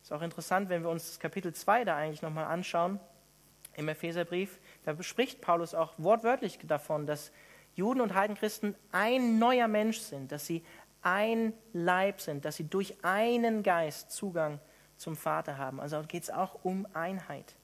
Ist 0.02 0.12
auch 0.12 0.22
interessant, 0.22 0.68
wenn 0.70 0.82
wir 0.82 0.90
uns 0.90 1.06
das 1.06 1.20
Kapitel 1.20 1.54
2 1.54 1.84
da 1.84 1.96
eigentlich 1.96 2.20
nochmal 2.20 2.46
anschauen 2.46 2.98
im 3.76 3.88
Epheserbrief, 3.88 4.58
da 4.84 4.92
bespricht 4.92 5.40
Paulus 5.40 5.72
auch 5.72 5.92
wortwörtlich 5.98 6.58
davon, 6.64 7.06
dass 7.06 7.30
Juden 7.76 8.00
und 8.00 8.12
Heidenchristen 8.14 8.74
ein 8.90 9.38
neuer 9.38 9.68
Mensch 9.68 9.98
sind, 9.98 10.32
dass 10.32 10.46
sie 10.46 10.64
ein 11.00 11.52
Leib 11.72 12.20
sind, 12.20 12.44
dass 12.44 12.56
sie 12.56 12.64
durch 12.64 12.96
einen 13.04 13.62
Geist 13.62 14.10
Zugang 14.10 14.58
zum 14.96 15.14
Vater 15.14 15.58
haben. 15.58 15.78
Also 15.78 16.02
geht 16.08 16.24
es 16.24 16.30
auch 16.30 16.64
um 16.64 16.88
Einheit. 16.92 17.54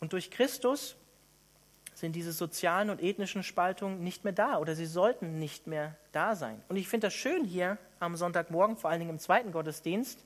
Und 0.00 0.14
durch 0.14 0.32
Christus 0.32 0.96
sind 2.02 2.16
diese 2.16 2.32
sozialen 2.32 2.90
und 2.90 3.00
ethnischen 3.00 3.44
Spaltungen 3.44 4.02
nicht 4.02 4.24
mehr 4.24 4.32
da 4.32 4.58
oder 4.58 4.74
sie 4.74 4.86
sollten 4.86 5.38
nicht 5.38 5.68
mehr 5.68 5.94
da 6.10 6.34
sein. 6.34 6.60
Und 6.68 6.74
ich 6.74 6.88
finde 6.88 7.06
das 7.06 7.14
schön 7.14 7.44
hier 7.44 7.78
am 8.00 8.16
Sonntagmorgen, 8.16 8.76
vor 8.76 8.90
allen 8.90 8.98
Dingen 8.98 9.12
im 9.12 9.18
zweiten 9.20 9.52
Gottesdienst, 9.52 10.24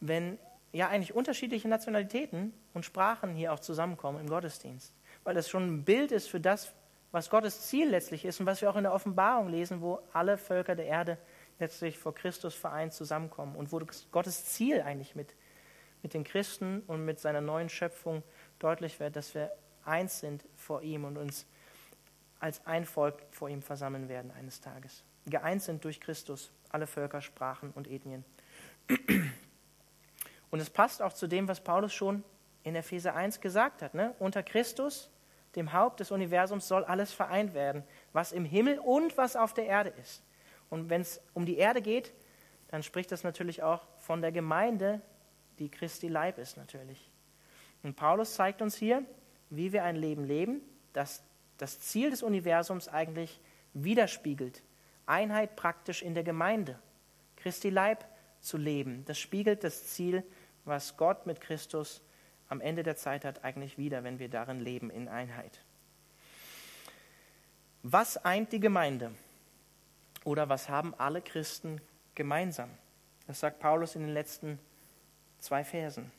wenn 0.00 0.38
ja 0.72 0.88
eigentlich 0.88 1.14
unterschiedliche 1.14 1.68
Nationalitäten 1.68 2.54
und 2.72 2.86
Sprachen 2.86 3.34
hier 3.34 3.52
auch 3.52 3.60
zusammenkommen 3.60 4.20
im 4.20 4.26
Gottesdienst. 4.26 4.94
Weil 5.22 5.34
das 5.34 5.50
schon 5.50 5.66
ein 5.66 5.84
Bild 5.84 6.12
ist 6.12 6.30
für 6.30 6.40
das, 6.40 6.72
was 7.12 7.28
Gottes 7.28 7.68
Ziel 7.68 7.90
letztlich 7.90 8.24
ist 8.24 8.40
und 8.40 8.46
was 8.46 8.62
wir 8.62 8.70
auch 8.70 8.76
in 8.76 8.84
der 8.84 8.94
Offenbarung 8.94 9.50
lesen, 9.50 9.82
wo 9.82 10.00
alle 10.14 10.38
Völker 10.38 10.76
der 10.76 10.86
Erde 10.86 11.18
letztlich 11.58 11.98
vor 11.98 12.14
Christus 12.14 12.54
vereint 12.54 12.94
zusammenkommen 12.94 13.54
und 13.54 13.70
wo 13.70 13.82
Gottes 14.12 14.46
Ziel 14.46 14.80
eigentlich 14.80 15.14
mit, 15.14 15.34
mit 16.02 16.14
den 16.14 16.24
Christen 16.24 16.84
und 16.86 17.04
mit 17.04 17.20
seiner 17.20 17.42
neuen 17.42 17.68
Schöpfung 17.68 18.22
deutlich 18.60 18.98
wird, 18.98 19.14
dass 19.14 19.34
wir 19.34 19.52
eins 19.90 20.20
sind 20.20 20.44
vor 20.56 20.82
ihm 20.82 21.04
und 21.04 21.18
uns 21.18 21.46
als 22.38 22.66
ein 22.66 22.86
Volk 22.86 23.22
vor 23.30 23.48
ihm 23.48 23.60
versammeln 23.60 24.08
werden 24.08 24.30
eines 24.30 24.60
Tages. 24.60 25.04
Geeint 25.26 25.62
sind 25.62 25.84
durch 25.84 26.00
Christus 26.00 26.50
alle 26.70 26.86
Völker, 26.86 27.20
Sprachen 27.20 27.72
und 27.72 27.88
Ethnien. 27.88 28.24
Und 30.50 30.60
es 30.60 30.70
passt 30.70 31.02
auch 31.02 31.12
zu 31.12 31.26
dem, 31.26 31.48
was 31.48 31.60
Paulus 31.60 31.92
schon 31.92 32.24
in 32.62 32.74
Epheser 32.74 33.14
1 33.14 33.40
gesagt 33.40 33.82
hat. 33.82 33.94
Ne? 33.94 34.14
Unter 34.18 34.42
Christus 34.42 35.10
dem 35.56 35.72
Haupt 35.72 36.00
des 36.00 36.10
Universums, 36.10 36.68
soll 36.68 36.84
alles 36.84 37.12
vereint 37.12 37.54
werden, 37.54 37.82
was 38.12 38.32
im 38.32 38.44
Himmel 38.44 38.78
und 38.78 39.16
was 39.16 39.36
auf 39.36 39.54
der 39.54 39.66
Erde 39.66 39.90
ist. 40.00 40.22
Und 40.68 40.90
wenn 40.90 41.00
es 41.00 41.20
um 41.34 41.44
die 41.44 41.56
Erde 41.56 41.82
geht, 41.82 42.12
dann 42.68 42.82
spricht 42.82 43.10
das 43.10 43.24
natürlich 43.24 43.62
auch 43.62 43.86
von 43.98 44.20
der 44.20 44.30
Gemeinde, 44.30 45.00
die 45.58 45.68
Christi 45.68 46.08
Leib 46.08 46.38
ist 46.38 46.56
natürlich. 46.56 47.10
Und 47.82 47.96
Paulus 47.96 48.34
zeigt 48.34 48.62
uns 48.62 48.76
hier, 48.76 49.02
wie 49.50 49.72
wir 49.72 49.84
ein 49.84 49.96
Leben 49.96 50.24
leben, 50.24 50.60
das 50.92 51.22
das 51.60 51.78
Ziel 51.78 52.10
des 52.10 52.22
Universums 52.22 52.88
eigentlich 52.88 53.38
widerspiegelt. 53.74 54.62
Einheit 55.04 55.56
praktisch 55.56 56.00
in 56.02 56.14
der 56.14 56.24
Gemeinde. 56.24 56.78
Christi 57.36 57.68
Leib 57.68 58.06
zu 58.40 58.56
leben. 58.56 59.04
Das 59.04 59.18
spiegelt 59.18 59.62
das 59.62 59.88
Ziel, 59.88 60.24
was 60.64 60.96
Gott 60.96 61.26
mit 61.26 61.40
Christus 61.40 62.00
am 62.48 62.62
Ende 62.62 62.82
der 62.82 62.96
Zeit 62.96 63.26
hat, 63.26 63.44
eigentlich 63.44 63.76
wieder, 63.76 64.04
wenn 64.04 64.18
wir 64.18 64.30
darin 64.30 64.60
leben, 64.60 64.90
in 64.90 65.06
Einheit. 65.08 65.60
Was 67.82 68.16
eint 68.16 68.52
die 68.52 68.60
Gemeinde? 68.60 69.12
Oder 70.24 70.48
was 70.48 70.68
haben 70.68 70.94
alle 70.94 71.20
Christen 71.20 71.80
gemeinsam? 72.14 72.70
Das 73.26 73.40
sagt 73.40 73.60
Paulus 73.60 73.96
in 73.96 74.02
den 74.02 74.14
letzten 74.14 74.58
zwei 75.38 75.62
Versen. 75.62 76.10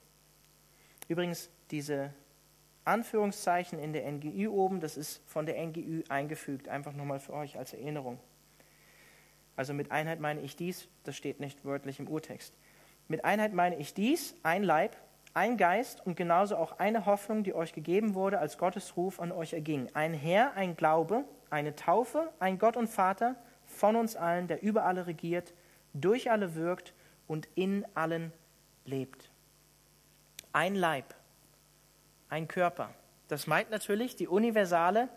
Übrigens, 1.08 1.50
diese 1.72 2.14
Anführungszeichen 2.86 3.80
in 3.80 3.94
der 3.94 4.10
NGÜ 4.12 4.48
oben, 4.50 4.80
das 4.80 4.98
ist 4.98 5.22
von 5.28 5.46
der 5.46 5.64
NGÜ 5.64 6.04
eingefügt, 6.10 6.68
einfach 6.68 6.94
nochmal 6.94 7.20
für 7.20 7.34
euch 7.34 7.58
als 7.58 7.74
Erinnerung. 7.74 8.20
Also 9.56 9.74
mit 9.74 9.92
Einheit 9.92 10.20
meine 10.20 10.42
ich 10.42 10.56
dies, 10.56 10.88
das 11.04 11.16
steht 11.16 11.40
nicht 11.40 11.64
wörtlich 11.66 12.00
im 12.00 12.08
Urtext. 12.08 12.54
Mit 13.08 13.26
Einheit 13.26 13.54
meine 13.54 13.78
ich 13.78 13.94
dies, 13.94 14.36
ein 14.44 14.64
Leib, 14.64 14.96
ein 15.34 15.58
Geist 15.58 16.06
und 16.06 16.16
genauso 16.16 16.58
auch 16.58 16.80
eine 16.80 17.06
Hoffnung, 17.06 17.44
die 17.44 17.54
euch 17.54 17.74
gegeben 17.74 18.16
wurde, 18.16 18.40
als 18.40 18.58
Gottes 18.58 18.98
Ruf 18.98 19.20
an 19.20 19.32
euch 19.32 19.54
erging. 19.54 19.90
Ein 19.94 20.14
Herr, 20.14 20.56
ein 20.56 20.76
Glaube, 20.76 21.26
eine 21.50 21.76
Taufe, 21.76 22.32
ein 22.40 22.58
Gott 22.58 22.78
und 22.78 22.88
Vater 22.88 23.36
von 23.66 23.96
uns 23.96 24.16
allen, 24.16 24.48
der 24.48 24.62
über 24.64 24.86
alle 24.86 25.08
regiert, 25.08 25.54
durch 25.94 26.32
alle 26.32 26.56
wirkt 26.56 26.94
und 27.28 27.48
in 27.56 27.86
allen 27.94 28.34
lebt. 28.86 29.32
Ein 30.54 30.76
Leib, 30.76 31.14
ein 32.32 32.48
Körper. 32.48 32.90
Das 33.28 33.46
meint 33.46 33.70
natürlich 33.70 34.16
die 34.16 34.28
universale 34.28 35.10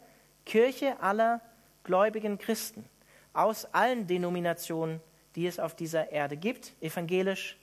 Kirche 0.45 1.01
aller 1.01 1.41
gläubigen 1.85 2.37
Christen 2.37 2.85
aus 3.33 3.65
allen 3.73 4.07
Denominationen, 4.07 5.01
die 5.35 5.47
es 5.47 5.59
auf 5.59 5.75
dieser 5.75 6.11
Erde 6.13 6.37
gibt, 6.37 6.73
evangelisch, 6.81 7.57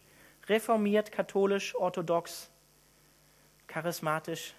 reformiert, 0.47 1.11
katholisch, 1.11 1.75
orthodox, 1.75 2.49
charismatisch, 3.67 4.53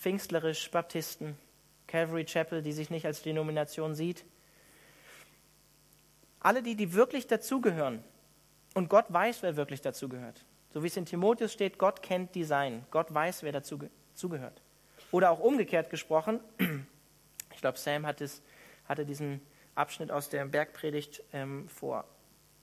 pfingstlerisch, 0.00 0.70
Baptisten, 0.70 1.36
Calvary 1.86 2.24
Chapel, 2.24 2.62
die 2.62 2.72
sich 2.72 2.90
nicht 2.90 3.06
als 3.06 3.22
Denomination 3.22 3.94
sieht. 3.94 4.24
Alle 6.40 6.62
die, 6.62 6.74
die 6.74 6.92
wirklich 6.94 7.26
dazugehören. 7.26 8.02
Und 8.74 8.88
Gott 8.88 9.06
weiß, 9.08 9.42
wer 9.42 9.56
wirklich 9.56 9.80
dazugehört. 9.80 10.44
So 10.74 10.82
wie 10.82 10.88
es 10.88 10.96
in 10.96 11.06
Timotheus 11.06 11.52
steht, 11.52 11.78
Gott 11.78 12.02
kennt 12.02 12.34
die 12.34 12.42
Seinen. 12.42 12.84
Gott 12.90 13.14
weiß, 13.14 13.44
wer 13.44 13.52
dazugehört. 13.52 14.60
Oder 15.12 15.30
auch 15.30 15.38
umgekehrt 15.38 15.88
gesprochen, 15.88 16.40
ich 16.58 17.60
glaube, 17.60 17.78
Sam 17.78 18.04
hat 18.04 18.20
es, 18.20 18.42
hatte 18.88 19.06
diesen 19.06 19.40
Abschnitt 19.76 20.10
aus 20.10 20.30
der 20.30 20.44
Bergpredigt 20.46 21.22
ähm, 21.32 21.68
vor 21.68 22.04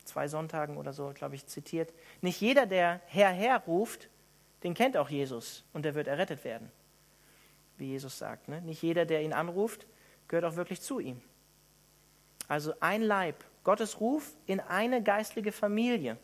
zwei 0.04 0.28
Sonntagen 0.28 0.76
oder 0.76 0.92
so, 0.92 1.14
glaube 1.16 1.36
ich, 1.36 1.48
zitiert. 1.48 1.94
Nicht 2.20 2.42
jeder, 2.42 2.66
der 2.66 3.00
Herr, 3.06 3.30
Herr 3.30 3.60
ruft, 3.60 4.10
den 4.64 4.74
kennt 4.74 4.98
auch 4.98 5.10
Jesus 5.10 5.64
und 5.72 5.86
der 5.86 5.96
wird 5.96 6.08
errettet 6.08 6.44
werden, 6.44 6.70
wie 7.78 7.92
Jesus 7.92 8.18
sagt. 8.18 8.50
Ne? 8.50 8.62
Nicht 8.62 8.82
jeder, 8.82 9.06
der 9.06 9.22
ihn 9.22 9.32
anruft, 9.32 9.88
gehört 10.28 10.44
auch 10.44 10.58
wirklich 10.58 10.82
zu 10.82 11.00
ihm. 11.00 11.22
Also 12.50 12.74
ein 12.82 13.04
Leib, 13.04 13.46
Gottes 13.64 14.02
Ruf 14.02 14.34
in 14.48 14.60
eine 14.60 15.02
geistliche 15.02 15.54
Familie 15.54 16.18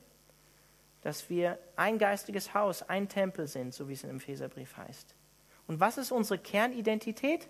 dass 1.07 1.29
wir 1.29 1.57
ein 1.77 1.99
geistiges 1.99 2.53
Haus, 2.53 2.83
ein 2.83 3.07
Tempel 3.07 3.47
sind, 3.47 3.73
so 3.73 3.87
wie 3.87 3.93
es 3.93 4.03
im 4.03 4.17
Epheserbrief 4.17 4.75
heißt. 4.75 5.15
Und 5.65 5.79
was 5.79 5.97
ist 5.97 6.11
unsere 6.11 6.37
Kernidentität? 6.37 7.47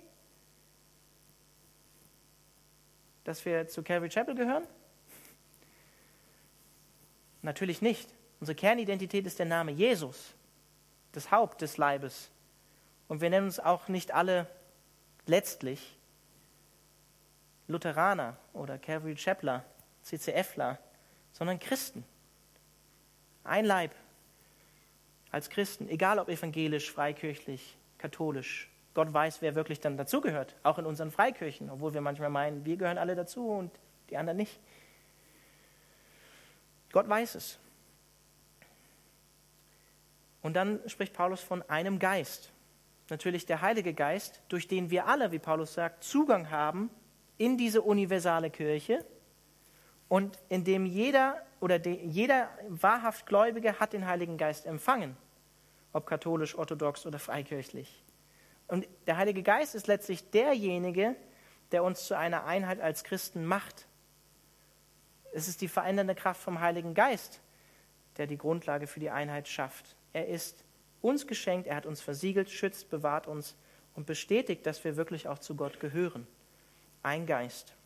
Dass 3.23 3.43
wir 3.45 3.67
zu 3.67 3.81
Calvary 3.81 4.09
Chapel 4.09 4.35
gehören? 4.35 4.67
Natürlich 7.41 7.81
nicht. 7.81 8.13
Unsere 8.39 8.55
Kernidentität 8.55 9.25
ist 9.25 9.39
der 9.39 9.47
Name 9.47 9.71
Jesus, 9.71 10.35
das 11.13 11.31
Haupt 11.31 11.63
des 11.63 11.77
Leibes. 11.77 12.29
Und 13.07 13.21
wir 13.21 13.31
nennen 13.31 13.47
uns 13.47 13.59
auch 13.59 13.87
nicht 13.87 14.13
alle 14.13 14.45
letztlich 15.25 15.97
Lutheraner 17.67 18.37
oder 18.53 18.77
Calvary 18.77 19.15
Chapler, 19.15 19.65
CCFler, 20.03 20.77
sondern 21.31 21.57
Christen. 21.57 22.05
Ein 23.47 23.65
Leib 23.65 23.95
als 25.31 25.49
Christen, 25.49 25.87
egal 25.89 26.19
ob 26.19 26.29
evangelisch, 26.29 26.91
freikirchlich, 26.91 27.77
katholisch. 27.97 28.69
Gott 28.93 29.13
weiß, 29.13 29.41
wer 29.41 29.55
wirklich 29.55 29.79
dann 29.79 29.95
dazugehört, 29.95 30.55
auch 30.63 30.79
in 30.79 30.85
unseren 30.85 31.11
Freikirchen, 31.11 31.69
obwohl 31.69 31.93
wir 31.93 32.01
manchmal 32.01 32.29
meinen, 32.29 32.65
wir 32.65 32.77
gehören 32.77 32.97
alle 32.97 33.15
dazu 33.15 33.49
und 33.49 33.71
die 34.09 34.17
anderen 34.17 34.37
nicht. 34.37 34.59
Gott 36.91 37.07
weiß 37.07 37.35
es. 37.35 37.59
Und 40.41 40.55
dann 40.55 40.79
spricht 40.87 41.13
Paulus 41.13 41.41
von 41.41 41.61
einem 41.69 41.99
Geist. 41.99 42.51
Natürlich 43.09 43.45
der 43.45 43.61
Heilige 43.61 43.93
Geist, 43.93 44.41
durch 44.49 44.67
den 44.67 44.89
wir 44.89 45.07
alle, 45.07 45.31
wie 45.31 45.39
Paulus 45.39 45.73
sagt, 45.73 46.03
Zugang 46.03 46.49
haben 46.49 46.89
in 47.37 47.57
diese 47.57 47.81
universale 47.81 48.49
Kirche 48.49 49.05
und 50.09 50.37
in 50.49 50.63
dem 50.63 50.85
jeder 50.85 51.41
oder 51.59 51.79
de, 51.79 52.05
jeder 52.05 52.49
wahrhaft 52.69 53.25
Gläubige 53.25 53.79
hat 53.79 53.93
den 53.93 54.05
Heiligen 54.05 54.37
Geist 54.37 54.65
empfangen, 54.65 55.17
ob 55.93 56.05
katholisch, 56.05 56.55
orthodox 56.55 57.05
oder 57.05 57.19
freikirchlich. 57.19 58.03
Und 58.67 58.87
der 59.07 59.17
Heilige 59.17 59.43
Geist 59.43 59.75
ist 59.75 59.87
letztlich 59.87 60.29
derjenige, 60.29 61.15
der 61.71 61.83
uns 61.83 62.05
zu 62.05 62.17
einer 62.17 62.45
Einheit 62.45 62.79
als 62.79 63.03
Christen 63.03 63.45
macht. 63.45 63.87
Es 65.33 65.47
ist 65.47 65.61
die 65.61 65.67
verändernde 65.67 66.15
Kraft 66.15 66.41
vom 66.41 66.59
Heiligen 66.59 66.93
Geist, 66.93 67.41
der 68.17 68.27
die 68.27 68.37
Grundlage 68.37 68.87
für 68.87 68.99
die 68.99 69.09
Einheit 69.09 69.47
schafft. 69.47 69.95
Er 70.13 70.27
ist 70.27 70.63
uns 71.01 71.27
geschenkt, 71.27 71.67
er 71.67 71.75
hat 71.75 71.85
uns 71.85 72.01
versiegelt, 72.01 72.49
schützt, 72.49 72.89
bewahrt 72.89 73.27
uns 73.27 73.55
und 73.93 74.05
bestätigt, 74.05 74.65
dass 74.65 74.83
wir 74.83 74.95
wirklich 74.95 75.27
auch 75.27 75.39
zu 75.39 75.55
Gott 75.55 75.79
gehören. 75.79 76.27
Ein 77.03 77.25
Geist. 77.25 77.76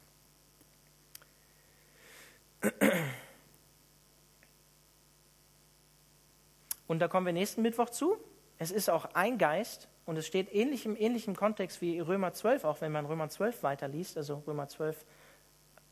Und 6.87 6.99
da 6.99 7.07
kommen 7.07 7.25
wir 7.25 7.33
nächsten 7.33 7.61
Mittwoch 7.61 7.89
zu. 7.89 8.17
Es 8.57 8.69
ist 8.69 8.89
auch 8.89 9.05
ein 9.13 9.37
Geist 9.37 9.87
und 10.05 10.17
es 10.17 10.27
steht 10.27 10.53
ähnlich 10.53 10.85
im 10.85 10.95
ähnlichen 10.97 11.35
Kontext 11.35 11.81
wie 11.81 11.99
Römer 11.99 12.33
12, 12.33 12.65
auch 12.65 12.81
wenn 12.81 12.91
man 12.91 13.05
Römer 13.05 13.29
12 13.29 13.63
weiterliest, 13.63 14.17
also 14.17 14.43
Römer 14.45 14.67
12 14.67 15.05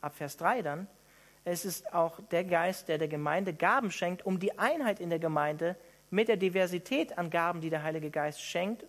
ab 0.02 0.16
Vers 0.16 0.38
3 0.38 0.62
dann. 0.62 0.88
Es 1.46 1.64
ist 1.64 1.94
auch 1.94 2.20
der 2.32 2.44
Geist, 2.44 2.90
der 2.90 2.98
der 2.98 3.08
Gemeinde 3.08 3.54
Gaben 3.54 3.92
schenkt, 3.92 4.26
um 4.26 4.40
die 4.40 4.60
Einheit 4.60 5.00
in 5.00 5.10
der 5.10 5.20
Gemeinde 5.20 5.78
mit 6.10 6.28
der 6.28 6.38
Diversität 6.38 7.18
an 7.18 7.30
Gaben, 7.30 7.62
die 7.62 7.70
der 7.70 7.84
Heilige 7.84 8.12
Geist 8.12 8.42
schenkt, 8.42 8.86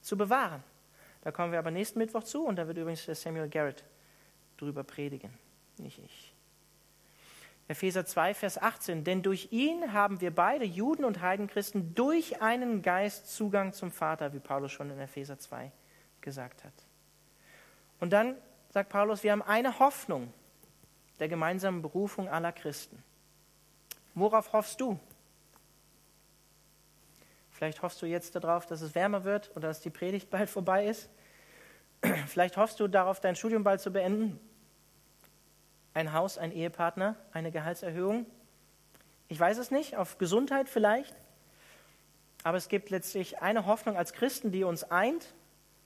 zu 0.00 0.16
bewahren. 0.16 0.64
Da 1.22 1.30
kommen 1.30 1.52
wir 1.52 1.58
aber 1.58 1.70
nächsten 1.70 1.98
Mittwoch 1.98 2.24
zu 2.24 2.44
und 2.44 2.56
da 2.56 2.66
wird 2.66 2.78
übrigens 2.78 3.04
Samuel 3.06 3.48
Garrett 3.48 3.84
drüber 4.56 4.82
predigen, 4.82 5.32
nicht 5.78 5.98
ich. 5.98 6.34
Epheser 7.68 8.06
2, 8.06 8.32
Vers 8.32 8.58
18. 8.60 9.04
Denn 9.04 9.22
durch 9.22 9.52
ihn 9.52 9.92
haben 9.92 10.22
wir 10.22 10.34
beide, 10.34 10.64
Juden 10.64 11.04
und 11.04 11.20
Heidenchristen, 11.20 11.94
durch 11.94 12.40
einen 12.40 12.80
Geist 12.80 13.34
Zugang 13.34 13.74
zum 13.74 13.90
Vater, 13.90 14.32
wie 14.32 14.40
Paulus 14.40 14.72
schon 14.72 14.90
in 14.90 14.98
Epheser 14.98 15.38
2 15.38 15.70
gesagt 16.22 16.64
hat. 16.64 16.72
Und 18.00 18.12
dann 18.12 18.36
sagt 18.70 18.88
Paulus, 18.88 19.22
wir 19.22 19.32
haben 19.32 19.42
eine 19.42 19.78
Hoffnung 19.78 20.32
der 21.18 21.28
gemeinsamen 21.28 21.82
Berufung 21.82 22.28
aller 22.28 22.52
Christen. 22.52 23.02
Worauf 24.14 24.52
hoffst 24.52 24.80
du? 24.80 24.98
Vielleicht 27.50 27.82
hoffst 27.82 28.00
du 28.00 28.06
jetzt 28.06 28.34
darauf, 28.34 28.66
dass 28.66 28.80
es 28.80 28.94
wärmer 28.94 29.24
wird 29.24 29.50
oder 29.56 29.68
dass 29.68 29.80
die 29.80 29.90
Predigt 29.90 30.30
bald 30.30 30.48
vorbei 30.48 30.86
ist. 30.86 31.10
Vielleicht 32.28 32.56
hoffst 32.56 32.80
du 32.80 32.88
darauf, 32.88 33.20
dein 33.20 33.36
Studium 33.36 33.64
bald 33.64 33.80
zu 33.80 33.92
beenden 33.92 34.38
ein 35.98 36.12
Haus, 36.12 36.38
ein 36.38 36.52
Ehepartner, 36.52 37.16
eine 37.32 37.50
Gehaltserhöhung? 37.50 38.24
Ich 39.26 39.38
weiß 39.38 39.58
es 39.58 39.70
nicht, 39.70 39.96
auf 39.96 40.16
Gesundheit 40.18 40.68
vielleicht. 40.68 41.14
Aber 42.44 42.56
es 42.56 42.68
gibt 42.68 42.90
letztlich 42.90 43.42
eine 43.42 43.66
Hoffnung 43.66 43.96
als 43.96 44.12
Christen, 44.12 44.52
die 44.52 44.62
uns 44.62 44.84
eint. 44.84 45.34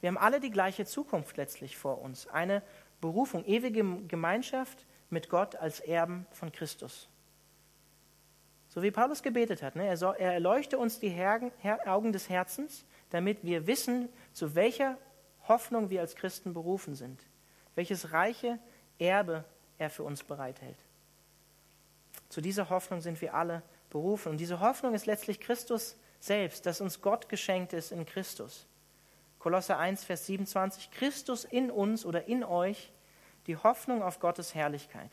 Wir 0.00 0.08
haben 0.08 0.18
alle 0.18 0.38
die 0.38 0.50
gleiche 0.50 0.84
Zukunft 0.84 1.38
letztlich 1.38 1.78
vor 1.78 2.02
uns. 2.02 2.26
Eine 2.26 2.62
Berufung, 3.00 3.44
ewige 3.46 3.82
Gemeinschaft 4.06 4.84
mit 5.08 5.30
Gott 5.30 5.56
als 5.56 5.80
Erben 5.80 6.26
von 6.30 6.52
Christus. 6.52 7.08
So 8.68 8.82
wie 8.82 8.90
Paulus 8.90 9.22
gebetet 9.22 9.62
hat. 9.62 9.76
Ne? 9.76 9.86
Er, 9.86 9.96
soll, 9.96 10.16
er 10.18 10.34
erleuchte 10.34 10.78
uns 10.78 11.00
die 11.00 11.08
Hergen, 11.08 11.52
Her, 11.60 11.80
Augen 11.86 12.12
des 12.12 12.28
Herzens, 12.28 12.84
damit 13.10 13.44
wir 13.44 13.66
wissen, 13.66 14.10
zu 14.34 14.54
welcher 14.54 14.98
Hoffnung 15.48 15.88
wir 15.88 16.02
als 16.02 16.16
Christen 16.16 16.52
berufen 16.52 16.94
sind, 16.94 17.22
welches 17.74 18.12
reiche 18.12 18.58
Erbe 18.98 19.44
er 19.82 19.90
für 19.90 20.04
uns 20.04 20.22
bereithält. 20.22 20.78
Zu 22.28 22.40
dieser 22.40 22.70
Hoffnung 22.70 23.00
sind 23.00 23.20
wir 23.20 23.34
alle 23.34 23.62
berufen. 23.90 24.30
Und 24.30 24.38
diese 24.38 24.60
Hoffnung 24.60 24.94
ist 24.94 25.06
letztlich 25.06 25.40
Christus 25.40 25.96
selbst, 26.20 26.64
dass 26.64 26.80
uns 26.80 27.02
Gott 27.02 27.28
geschenkt 27.28 27.72
ist 27.72 27.92
in 27.92 28.06
Christus. 28.06 28.66
Kolosser 29.38 29.78
1, 29.78 30.04
Vers 30.04 30.26
27, 30.26 30.90
Christus 30.92 31.44
in 31.44 31.70
uns 31.70 32.06
oder 32.06 32.26
in 32.28 32.44
euch, 32.44 32.92
die 33.48 33.56
Hoffnung 33.56 34.02
auf 34.02 34.20
Gottes 34.20 34.54
Herrlichkeit. 34.54 35.10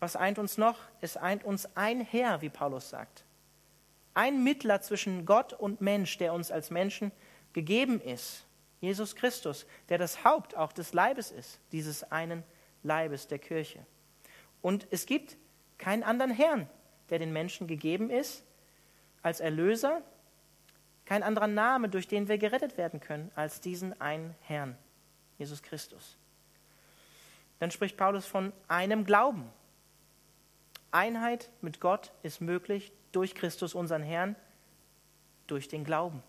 Was 0.00 0.16
eint 0.16 0.38
uns 0.38 0.58
noch? 0.58 0.76
Es 1.00 1.16
eint 1.16 1.44
uns 1.44 1.68
ein 1.76 2.00
Herr, 2.00 2.42
wie 2.42 2.50
Paulus 2.50 2.90
sagt. 2.90 3.24
Ein 4.12 4.42
Mittler 4.42 4.80
zwischen 4.80 5.24
Gott 5.24 5.52
und 5.52 5.80
Mensch, 5.80 6.18
der 6.18 6.34
uns 6.34 6.50
als 6.50 6.70
Menschen 6.70 7.12
gegeben 7.52 8.00
ist. 8.00 8.44
Jesus 8.80 9.14
Christus, 9.14 9.66
der 9.88 9.98
das 9.98 10.24
Haupt 10.24 10.56
auch 10.56 10.72
des 10.72 10.92
Leibes 10.92 11.30
ist, 11.30 11.60
dieses 11.72 12.10
einen 12.10 12.42
Leibes 12.84 13.26
der 13.26 13.38
Kirche. 13.38 13.84
Und 14.62 14.86
es 14.90 15.06
gibt 15.06 15.36
keinen 15.78 16.04
anderen 16.04 16.30
Herrn, 16.30 16.68
der 17.10 17.18
den 17.18 17.32
Menschen 17.32 17.66
gegeben 17.66 18.10
ist 18.10 18.44
als 19.22 19.40
Erlöser, 19.40 20.02
kein 21.04 21.22
anderer 21.22 21.48
Name, 21.48 21.88
durch 21.88 22.08
den 22.08 22.28
wir 22.28 22.38
gerettet 22.38 22.78
werden 22.78 23.00
können, 23.00 23.30
als 23.34 23.60
diesen 23.60 24.00
einen 24.00 24.34
Herrn, 24.42 24.78
Jesus 25.38 25.62
Christus. 25.62 26.16
Dann 27.58 27.70
spricht 27.70 27.96
Paulus 27.96 28.26
von 28.26 28.52
einem 28.68 29.04
Glauben. 29.04 29.50
Einheit 30.90 31.50
mit 31.60 31.80
Gott 31.80 32.12
ist 32.22 32.40
möglich 32.40 32.92
durch 33.12 33.34
Christus, 33.34 33.74
unseren 33.74 34.02
Herrn, 34.02 34.36
durch 35.46 35.68
den 35.68 35.84
Glauben. 35.84 36.22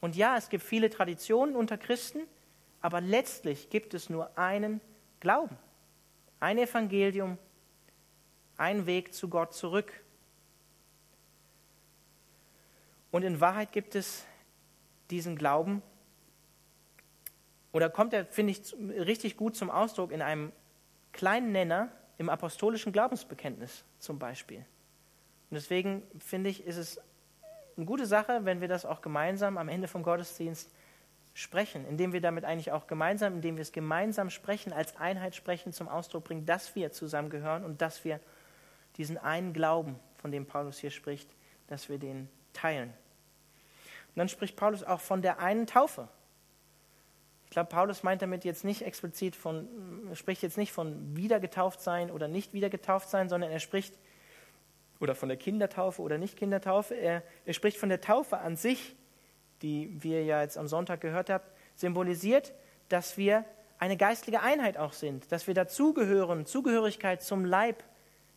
Und 0.00 0.16
ja, 0.16 0.36
es 0.36 0.48
gibt 0.48 0.64
viele 0.64 0.90
Traditionen 0.90 1.56
unter 1.56 1.76
Christen, 1.76 2.20
aber 2.80 3.00
letztlich 3.00 3.70
gibt 3.70 3.94
es 3.94 4.08
nur 4.10 4.36
einen 4.38 4.80
Glauben, 5.20 5.56
ein 6.40 6.58
Evangelium, 6.58 7.38
ein 8.56 8.86
Weg 8.86 9.14
zu 9.14 9.28
Gott 9.28 9.54
zurück. 9.54 9.92
Und 13.10 13.22
in 13.22 13.40
Wahrheit 13.40 13.72
gibt 13.72 13.94
es 13.94 14.26
diesen 15.10 15.36
Glauben, 15.36 15.82
oder 17.72 17.90
kommt 17.90 18.12
er, 18.12 18.24
finde 18.26 18.52
ich, 18.52 18.74
richtig 18.74 19.36
gut 19.36 19.54
zum 19.54 19.70
Ausdruck 19.70 20.10
in 20.10 20.22
einem 20.22 20.52
kleinen 21.12 21.52
Nenner 21.52 21.92
im 22.16 22.28
apostolischen 22.28 22.92
Glaubensbekenntnis 22.92 23.84
zum 23.98 24.18
Beispiel. 24.18 24.58
Und 25.50 25.54
deswegen 25.54 26.02
finde 26.18 26.50
ich, 26.50 26.66
ist 26.66 26.76
es 26.76 27.00
eine 27.76 27.86
gute 27.86 28.06
Sache, 28.06 28.44
wenn 28.44 28.60
wir 28.60 28.68
das 28.68 28.84
auch 28.84 29.00
gemeinsam 29.00 29.56
am 29.58 29.68
Ende 29.68 29.86
vom 29.86 30.02
Gottesdienst 30.02 30.72
sprechen, 31.38 31.86
indem 31.86 32.12
wir 32.12 32.20
damit 32.20 32.44
eigentlich 32.44 32.72
auch 32.72 32.88
gemeinsam, 32.88 33.34
indem 33.34 33.56
wir 33.56 33.62
es 33.62 33.70
gemeinsam 33.70 34.28
sprechen, 34.28 34.72
als 34.72 34.96
Einheit 34.96 35.36
sprechen, 35.36 35.72
zum 35.72 35.86
Ausdruck 35.86 36.24
bringen, 36.24 36.46
dass 36.46 36.74
wir 36.74 36.90
zusammengehören 36.90 37.64
und 37.64 37.80
dass 37.80 38.04
wir 38.04 38.18
diesen 38.96 39.18
einen 39.18 39.52
Glauben, 39.52 40.00
von 40.16 40.32
dem 40.32 40.46
Paulus 40.46 40.78
hier 40.78 40.90
spricht, 40.90 41.30
dass 41.68 41.88
wir 41.88 41.98
den 41.98 42.28
teilen. 42.54 42.88
Und 42.88 44.16
dann 44.16 44.28
spricht 44.28 44.56
Paulus 44.56 44.82
auch 44.82 44.98
von 44.98 45.22
der 45.22 45.38
einen 45.38 45.68
Taufe. 45.68 46.08
Ich 47.44 47.50
glaube, 47.50 47.68
Paulus 47.68 48.02
meint 48.02 48.20
damit 48.20 48.44
jetzt 48.44 48.64
nicht 48.64 48.82
explizit 48.82 49.36
von, 49.36 49.68
spricht 50.14 50.42
jetzt 50.42 50.58
nicht 50.58 50.72
von 50.72 51.16
wiedergetauft 51.16 51.80
sein 51.80 52.10
oder 52.10 52.26
nicht 52.26 52.52
wiedergetauft 52.52 53.08
sein, 53.08 53.28
sondern 53.28 53.52
er 53.52 53.60
spricht 53.60 53.94
oder 54.98 55.14
von 55.14 55.28
der 55.28 55.38
Kindertaufe 55.38 56.02
oder 56.02 56.18
nicht 56.18 56.36
Kindertaufe. 56.36 56.94
Er, 56.94 57.22
er 57.46 57.54
spricht 57.54 57.76
von 57.76 57.90
der 57.90 58.00
Taufe 58.00 58.38
an 58.38 58.56
sich, 58.56 58.96
die 59.62 60.02
wir 60.02 60.24
ja 60.24 60.42
jetzt 60.42 60.58
am 60.58 60.68
Sonntag 60.68 61.00
gehört 61.00 61.30
haben, 61.30 61.44
symbolisiert, 61.74 62.52
dass 62.88 63.16
wir 63.16 63.44
eine 63.78 63.96
geistliche 63.96 64.40
Einheit 64.40 64.76
auch 64.76 64.92
sind, 64.92 65.30
dass 65.30 65.46
wir 65.46 65.54
dazugehören, 65.54 66.46
Zugehörigkeit 66.46 67.22
zum 67.22 67.44
Leib 67.44 67.82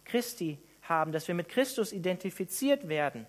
Christi 0.05 0.59
haben, 0.83 1.11
dass 1.11 1.27
wir 1.27 1.35
mit 1.35 1.49
Christus 1.49 1.93
identifiziert 1.93 2.87
werden 2.87 3.25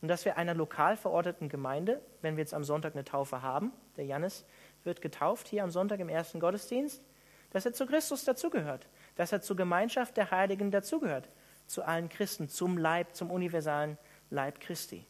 und 0.00 0.08
dass 0.08 0.24
wir 0.24 0.36
einer 0.36 0.54
lokal 0.54 0.96
verorteten 0.96 1.48
Gemeinde, 1.48 2.00
wenn 2.22 2.36
wir 2.36 2.42
jetzt 2.42 2.54
am 2.54 2.64
Sonntag 2.64 2.94
eine 2.94 3.04
Taufe 3.04 3.42
haben, 3.42 3.72
der 3.96 4.06
Jannis 4.06 4.44
wird 4.82 5.02
getauft 5.02 5.48
hier 5.48 5.62
am 5.62 5.70
Sonntag 5.70 6.00
im 6.00 6.08
ersten 6.08 6.40
Gottesdienst, 6.40 7.02
dass 7.50 7.66
er 7.66 7.72
zu 7.72 7.86
Christus 7.86 8.24
dazugehört, 8.24 8.86
dass 9.16 9.32
er 9.32 9.42
zur 9.42 9.56
Gemeinschaft 9.56 10.16
der 10.16 10.30
Heiligen 10.30 10.70
dazugehört, 10.70 11.28
zu 11.66 11.82
allen 11.84 12.08
Christen, 12.08 12.48
zum 12.48 12.78
Leib, 12.78 13.14
zum 13.14 13.30
universalen 13.30 13.98
Leib 14.30 14.60
Christi. 14.60 15.04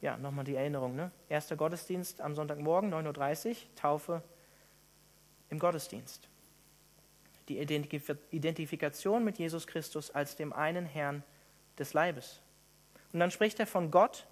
Ja, 0.00 0.16
nochmal 0.16 0.44
die 0.44 0.54
Erinnerung. 0.54 0.94
Ne? 0.94 1.10
Erster 1.28 1.56
Gottesdienst 1.56 2.20
am 2.20 2.34
Sonntagmorgen, 2.34 2.92
9.30 2.92 3.48
Uhr, 3.48 3.56
Taufe 3.74 4.22
im 5.50 5.58
Gottesdienst. 5.58 6.28
Die 7.48 7.58
Identifikation 7.58 9.24
mit 9.24 9.38
Jesus 9.38 9.66
Christus 9.66 10.10
als 10.10 10.36
dem 10.36 10.52
einen 10.52 10.84
Herrn 10.84 11.24
des 11.78 11.94
Leibes. 11.94 12.42
Und 13.12 13.20
dann 13.20 13.30
spricht 13.30 13.58
er 13.58 13.66
von 13.66 13.90
Gott, 13.90 14.26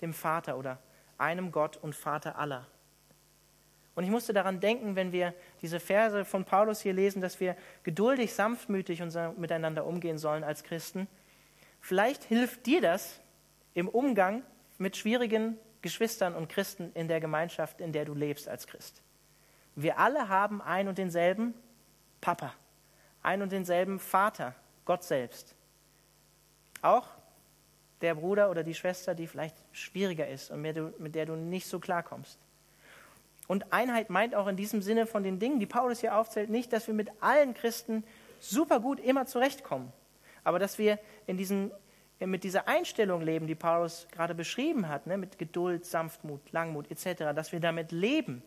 dem 0.00 0.14
Vater 0.14 0.56
oder 0.56 0.78
einem 1.18 1.52
Gott 1.52 1.76
und 1.76 1.94
Vater 1.94 2.38
aller. 2.38 2.66
Und 3.94 4.04
ich 4.04 4.10
musste 4.10 4.32
daran 4.32 4.60
denken, 4.60 4.94
wenn 4.96 5.12
wir 5.12 5.34
diese 5.62 5.80
Verse 5.80 6.24
von 6.24 6.44
Paulus 6.44 6.80
hier 6.80 6.92
lesen, 6.92 7.22
dass 7.22 7.40
wir 7.40 7.56
geduldig, 7.82 8.34
sanftmütig 8.34 9.02
miteinander 9.36 9.86
umgehen 9.86 10.18
sollen 10.18 10.44
als 10.44 10.64
Christen. 10.64 11.08
Vielleicht 11.80 12.24
hilft 12.24 12.66
dir 12.66 12.82
das 12.82 13.20
im 13.72 13.88
Umgang 13.88 14.42
mit 14.78 14.96
schwierigen 14.96 15.58
Geschwistern 15.82 16.34
und 16.34 16.48
Christen 16.48 16.90
in 16.94 17.08
der 17.08 17.20
Gemeinschaft, 17.20 17.80
in 17.80 17.92
der 17.92 18.04
du 18.04 18.14
lebst 18.14 18.48
als 18.48 18.66
Christ. 18.66 19.02
Wir 19.74 19.98
alle 19.98 20.28
haben 20.28 20.62
ein 20.62 20.88
und 20.88 20.98
denselben 20.98 21.54
Papa, 22.20 22.52
ein 23.22 23.42
und 23.42 23.52
denselben 23.52 23.98
Vater, 23.98 24.54
Gott 24.84 25.04
selbst. 25.04 25.54
Auch 26.82 27.08
der 28.00 28.14
Bruder 28.14 28.50
oder 28.50 28.62
die 28.62 28.74
Schwester, 28.74 29.14
die 29.14 29.26
vielleicht 29.26 29.56
schwieriger 29.72 30.28
ist 30.28 30.50
und 30.50 30.60
mit 30.62 31.14
der 31.14 31.26
du 31.26 31.34
nicht 31.34 31.66
so 31.66 31.78
klarkommst. 31.78 32.38
Und 33.46 33.72
Einheit 33.72 34.10
meint 34.10 34.34
auch 34.34 34.48
in 34.48 34.56
diesem 34.56 34.82
Sinne 34.82 35.06
von 35.06 35.22
den 35.22 35.38
Dingen, 35.38 35.60
die 35.60 35.66
Paulus 35.66 36.00
hier 36.00 36.16
aufzählt, 36.16 36.50
nicht, 36.50 36.72
dass 36.72 36.86
wir 36.86 36.94
mit 36.94 37.10
allen 37.20 37.54
Christen 37.54 38.04
super 38.40 38.80
gut 38.80 38.98
immer 39.00 39.26
zurechtkommen, 39.26 39.92
aber 40.42 40.58
dass 40.58 40.78
wir 40.78 40.98
in 41.26 41.36
diesen, 41.36 41.70
mit 42.20 42.44
dieser 42.44 42.66
Einstellung 42.66 43.20
leben, 43.20 43.46
die 43.46 43.54
Paulus 43.54 44.06
gerade 44.10 44.34
beschrieben 44.34 44.88
hat, 44.88 45.06
ne, 45.06 45.18
mit 45.18 45.38
Geduld, 45.38 45.84
Sanftmut, 45.84 46.40
Langmut 46.52 46.90
etc., 46.90 47.34
dass 47.34 47.52
wir 47.52 47.60
damit 47.60 47.92
leben. 47.92 48.42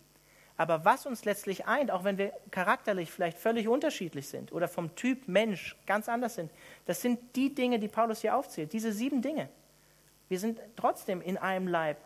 Aber 0.58 0.84
was 0.84 1.06
uns 1.06 1.24
letztlich 1.24 1.68
eint, 1.68 1.92
auch 1.92 2.04
wenn 2.04 2.18
wir 2.18 2.34
charakterlich 2.52 3.12
vielleicht 3.12 3.38
völlig 3.38 3.68
unterschiedlich 3.68 4.28
sind 4.28 4.52
oder 4.52 4.68
vom 4.68 4.94
Typ 4.96 5.28
Mensch 5.28 5.78
ganz 5.86 6.10
anders 6.10 6.36
sind, 6.36 6.52
das 6.86 7.02
sind 7.02 7.36
die 7.36 7.54
Dinge, 7.54 7.80
die 7.80 7.88
Paulus 7.88 8.22
hier 8.22 8.36
aufzählt, 8.36 8.74
diese 8.74 8.92
sieben 8.92 9.22
Dinge. 9.22 9.50
Wir 10.28 10.40
sind 10.40 10.60
trotzdem 10.76 11.22
in 11.22 11.38
einem 11.38 11.68
Leib, 11.68 11.98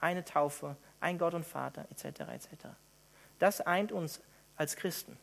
eine 0.00 0.24
Taufe, 0.24 0.76
ein 1.00 1.18
Gott 1.18 1.34
und 1.34 1.44
Vater, 1.44 1.86
etc. 1.90 2.20
etc. 2.32 2.48
Das 3.38 3.60
eint 3.60 3.92
uns 3.92 4.22
als 4.56 4.76
Christen. 4.76 5.18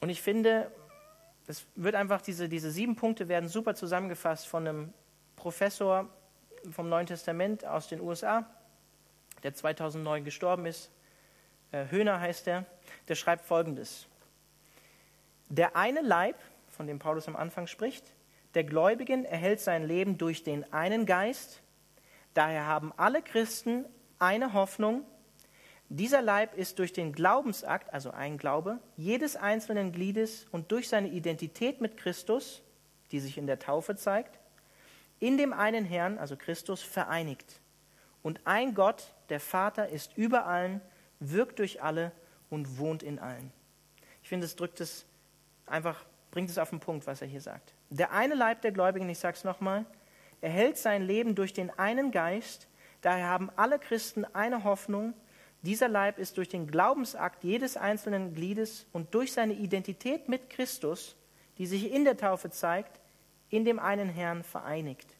Und 0.00 0.10
ich 0.10 0.20
finde, 0.20 0.70
es 1.50 1.66
wird 1.74 1.94
einfach, 1.94 2.22
diese, 2.22 2.48
diese 2.48 2.70
sieben 2.70 2.96
Punkte 2.96 3.28
werden 3.28 3.48
super 3.48 3.74
zusammengefasst 3.74 4.48
von 4.48 4.66
einem 4.66 4.92
Professor 5.36 6.08
vom 6.70 6.88
Neuen 6.88 7.06
Testament 7.06 7.64
aus 7.64 7.88
den 7.88 8.00
USA, 8.00 8.46
der 9.42 9.54
2009 9.54 10.24
gestorben 10.24 10.66
ist. 10.66 10.90
Äh, 11.72 11.86
Höhner 11.90 12.20
heißt 12.20 12.46
er. 12.48 12.66
Der 13.08 13.14
schreibt 13.14 13.44
folgendes: 13.44 14.06
Der 15.48 15.76
eine 15.76 16.00
Leib, 16.00 16.36
von 16.68 16.86
dem 16.86 16.98
Paulus 16.98 17.28
am 17.28 17.36
Anfang 17.36 17.66
spricht, 17.66 18.04
der 18.54 18.64
Gläubigen 18.64 19.24
erhält 19.24 19.60
sein 19.60 19.84
Leben 19.84 20.18
durch 20.18 20.42
den 20.42 20.70
einen 20.72 21.06
Geist, 21.06 21.62
Daher 22.34 22.66
haben 22.66 22.92
alle 22.96 23.22
Christen 23.22 23.84
eine 24.18 24.52
Hoffnung. 24.52 25.04
Dieser 25.92 26.22
Leib 26.22 26.56
ist 26.56 26.78
durch 26.78 26.92
den 26.92 27.12
Glaubensakt, 27.12 27.92
also 27.92 28.12
ein 28.12 28.38
Glaube, 28.38 28.78
jedes 28.96 29.34
einzelnen 29.34 29.90
Gliedes 29.90 30.46
und 30.52 30.70
durch 30.70 30.88
seine 30.88 31.08
Identität 31.08 31.80
mit 31.80 31.96
Christus, 31.96 32.62
die 33.10 33.18
sich 33.18 33.36
in 33.36 33.48
der 33.48 33.58
Taufe 33.58 33.96
zeigt, 33.96 34.38
in 35.18 35.36
dem 35.36 35.52
einen 35.52 35.84
Herrn, 35.84 36.16
also 36.16 36.36
Christus, 36.36 36.80
vereinigt. 36.80 37.60
Und 38.22 38.40
ein 38.44 38.74
Gott, 38.74 39.12
der 39.30 39.40
Vater, 39.40 39.88
ist 39.88 40.16
über 40.16 40.46
allen, 40.46 40.80
wirkt 41.18 41.58
durch 41.58 41.82
alle 41.82 42.12
und 42.50 42.78
wohnt 42.78 43.02
in 43.02 43.18
allen. 43.18 43.52
Ich 44.22 44.28
finde, 44.28 44.46
es 44.46 44.54
drückt 44.54 44.80
es 44.80 45.06
einfach, 45.66 46.04
bringt 46.30 46.50
es 46.50 46.58
auf 46.58 46.70
den 46.70 46.78
Punkt, 46.78 47.08
was 47.08 47.20
er 47.20 47.26
hier 47.26 47.40
sagt. 47.40 47.74
Der 47.90 48.12
eine 48.12 48.36
Leib 48.36 48.62
der 48.62 48.70
Gläubigen, 48.70 49.08
ich 49.08 49.18
sage 49.18 49.36
es 49.36 49.42
nochmal, 49.42 49.84
er 50.40 50.50
hält 50.50 50.78
sein 50.78 51.02
Leben 51.02 51.34
durch 51.34 51.52
den 51.52 51.76
einen 51.80 52.12
Geist, 52.12 52.68
daher 53.00 53.26
haben 53.26 53.50
alle 53.56 53.80
Christen 53.80 54.24
eine 54.24 54.62
Hoffnung. 54.62 55.14
Dieser 55.62 55.88
Leib 55.88 56.18
ist 56.18 56.38
durch 56.38 56.48
den 56.48 56.66
Glaubensakt 56.66 57.44
jedes 57.44 57.76
einzelnen 57.76 58.34
Gliedes 58.34 58.86
und 58.92 59.14
durch 59.14 59.32
seine 59.32 59.52
Identität 59.52 60.28
mit 60.28 60.48
Christus, 60.48 61.16
die 61.58 61.66
sich 61.66 61.92
in 61.92 62.04
der 62.04 62.16
Taufe 62.16 62.50
zeigt, 62.50 62.98
in 63.50 63.64
dem 63.64 63.78
einen 63.78 64.08
Herrn 64.08 64.42
vereinigt. 64.42 65.16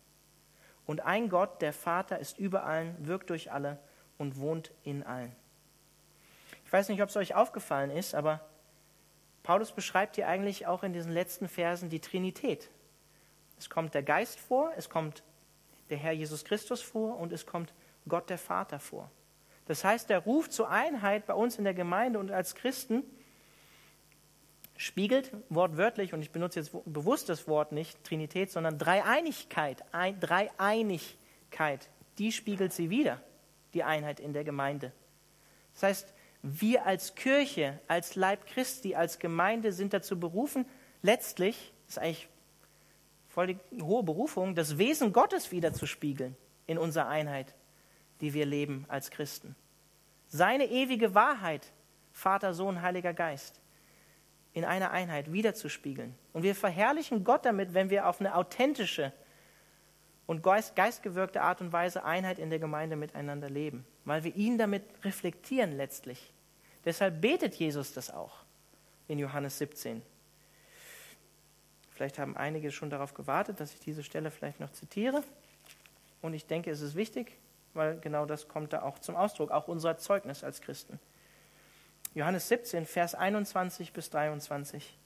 Und 0.86 1.02
ein 1.02 1.28
Gott, 1.28 1.60
der 1.60 1.72
Vater, 1.72 2.18
ist 2.18 2.38
über 2.38 2.64
allen, 2.64 2.96
wirkt 3.06 3.30
durch 3.30 3.52
alle 3.52 3.78
und 4.16 4.38
wohnt 4.40 4.72
in 4.82 5.02
allen. 5.02 5.34
Ich 6.64 6.72
weiß 6.72 6.88
nicht, 6.88 7.02
ob 7.02 7.10
es 7.10 7.16
euch 7.16 7.34
aufgefallen 7.34 7.90
ist, 7.90 8.14
aber 8.14 8.40
Paulus 9.42 9.72
beschreibt 9.72 10.16
hier 10.16 10.28
eigentlich 10.28 10.66
auch 10.66 10.82
in 10.82 10.92
diesen 10.92 11.12
letzten 11.12 11.48
Versen 11.48 11.90
die 11.90 12.00
Trinität. 12.00 12.70
Es 13.58 13.68
kommt 13.68 13.92
der 13.92 14.02
Geist 14.02 14.40
vor, 14.40 14.72
es 14.76 14.88
kommt 14.88 15.22
der 15.90 15.98
Herr 15.98 16.12
Jesus 16.12 16.44
Christus 16.44 16.80
vor 16.80 17.18
und 17.18 17.32
es 17.32 17.44
kommt 17.44 17.74
Gott 18.08 18.30
der 18.30 18.38
Vater 18.38 18.78
vor. 18.78 19.10
Das 19.70 19.84
heißt, 19.84 20.10
der 20.10 20.18
Ruf 20.18 20.50
zur 20.50 20.68
Einheit 20.68 21.26
bei 21.26 21.34
uns 21.34 21.56
in 21.56 21.62
der 21.62 21.74
Gemeinde 21.74 22.18
und 22.18 22.32
als 22.32 22.56
Christen 22.56 23.04
spiegelt 24.76 25.30
wortwörtlich, 25.48 26.12
und 26.12 26.22
ich 26.22 26.32
benutze 26.32 26.58
jetzt 26.58 26.72
bewusst 26.86 27.28
das 27.28 27.46
Wort 27.46 27.70
nicht 27.70 28.02
Trinität, 28.02 28.50
sondern 28.50 28.78
Dreieinigkeit, 28.78 29.84
ein, 29.92 30.18
Dreieinigkeit, 30.18 31.88
die 32.18 32.32
spiegelt 32.32 32.72
sie 32.72 32.90
wieder, 32.90 33.22
die 33.72 33.84
Einheit 33.84 34.18
in 34.18 34.32
der 34.32 34.42
Gemeinde. 34.42 34.90
Das 35.74 35.84
heißt, 35.84 36.14
wir 36.42 36.84
als 36.84 37.14
Kirche, 37.14 37.78
als 37.86 38.16
Leib 38.16 38.46
Christi, 38.46 38.96
als 38.96 39.20
Gemeinde 39.20 39.72
sind 39.72 39.92
dazu 39.92 40.18
berufen, 40.18 40.66
letztlich, 41.00 41.72
das 41.86 41.96
ist 41.96 42.02
eigentlich 42.02 42.28
voll 43.28 43.54
die 43.54 43.82
hohe 43.82 44.02
Berufung, 44.02 44.56
das 44.56 44.78
Wesen 44.78 45.12
Gottes 45.12 45.52
wieder 45.52 45.72
zu 45.72 45.86
spiegeln 45.86 46.36
in 46.66 46.76
unserer 46.76 47.06
Einheit, 47.06 47.54
die 48.20 48.34
wir 48.34 48.46
leben 48.46 48.84
als 48.88 49.12
Christen. 49.12 49.54
Seine 50.30 50.66
ewige 50.66 51.14
Wahrheit, 51.14 51.72
Vater, 52.12 52.54
Sohn, 52.54 52.82
Heiliger 52.82 53.12
Geist, 53.12 53.60
in 54.52 54.64
einer 54.64 54.92
Einheit 54.92 55.32
wiederzuspiegeln. 55.32 56.14
Und 56.32 56.44
wir 56.44 56.54
verherrlichen 56.54 57.24
Gott 57.24 57.44
damit, 57.44 57.74
wenn 57.74 57.90
wir 57.90 58.06
auf 58.06 58.20
eine 58.20 58.34
authentische 58.34 59.12
und 60.26 60.42
geistgewirkte 60.42 61.42
Art 61.42 61.60
und 61.60 61.72
Weise 61.72 62.04
Einheit 62.04 62.38
in 62.38 62.50
der 62.50 62.60
Gemeinde 62.60 62.94
miteinander 62.94 63.50
leben, 63.50 63.84
weil 64.04 64.22
wir 64.22 64.34
ihn 64.36 64.56
damit 64.56 64.84
reflektieren 65.04 65.76
letztlich. 65.76 66.32
Deshalb 66.84 67.20
betet 67.20 67.56
Jesus 67.56 67.92
das 67.92 68.10
auch 68.10 68.44
in 69.08 69.18
Johannes 69.18 69.58
17. 69.58 70.00
Vielleicht 71.90 72.20
haben 72.20 72.36
einige 72.36 72.70
schon 72.70 72.88
darauf 72.88 73.12
gewartet, 73.12 73.58
dass 73.58 73.74
ich 73.74 73.80
diese 73.80 74.04
Stelle 74.04 74.30
vielleicht 74.30 74.60
noch 74.60 74.70
zitiere. 74.70 75.24
Und 76.22 76.34
ich 76.34 76.46
denke, 76.46 76.70
es 76.70 76.80
ist 76.80 76.94
wichtig, 76.94 77.36
weil 77.74 77.98
genau 78.00 78.26
das 78.26 78.48
kommt 78.48 78.72
da 78.72 78.82
auch 78.82 78.98
zum 78.98 79.16
Ausdruck, 79.16 79.50
auch 79.50 79.68
unser 79.68 79.96
Zeugnis 79.98 80.44
als 80.44 80.60
Christen. 80.60 80.98
Johannes 82.14 82.48
17, 82.48 82.86
Vers 82.86 83.14
21 83.14 83.92
bis 83.92 84.10
23. 84.10 84.96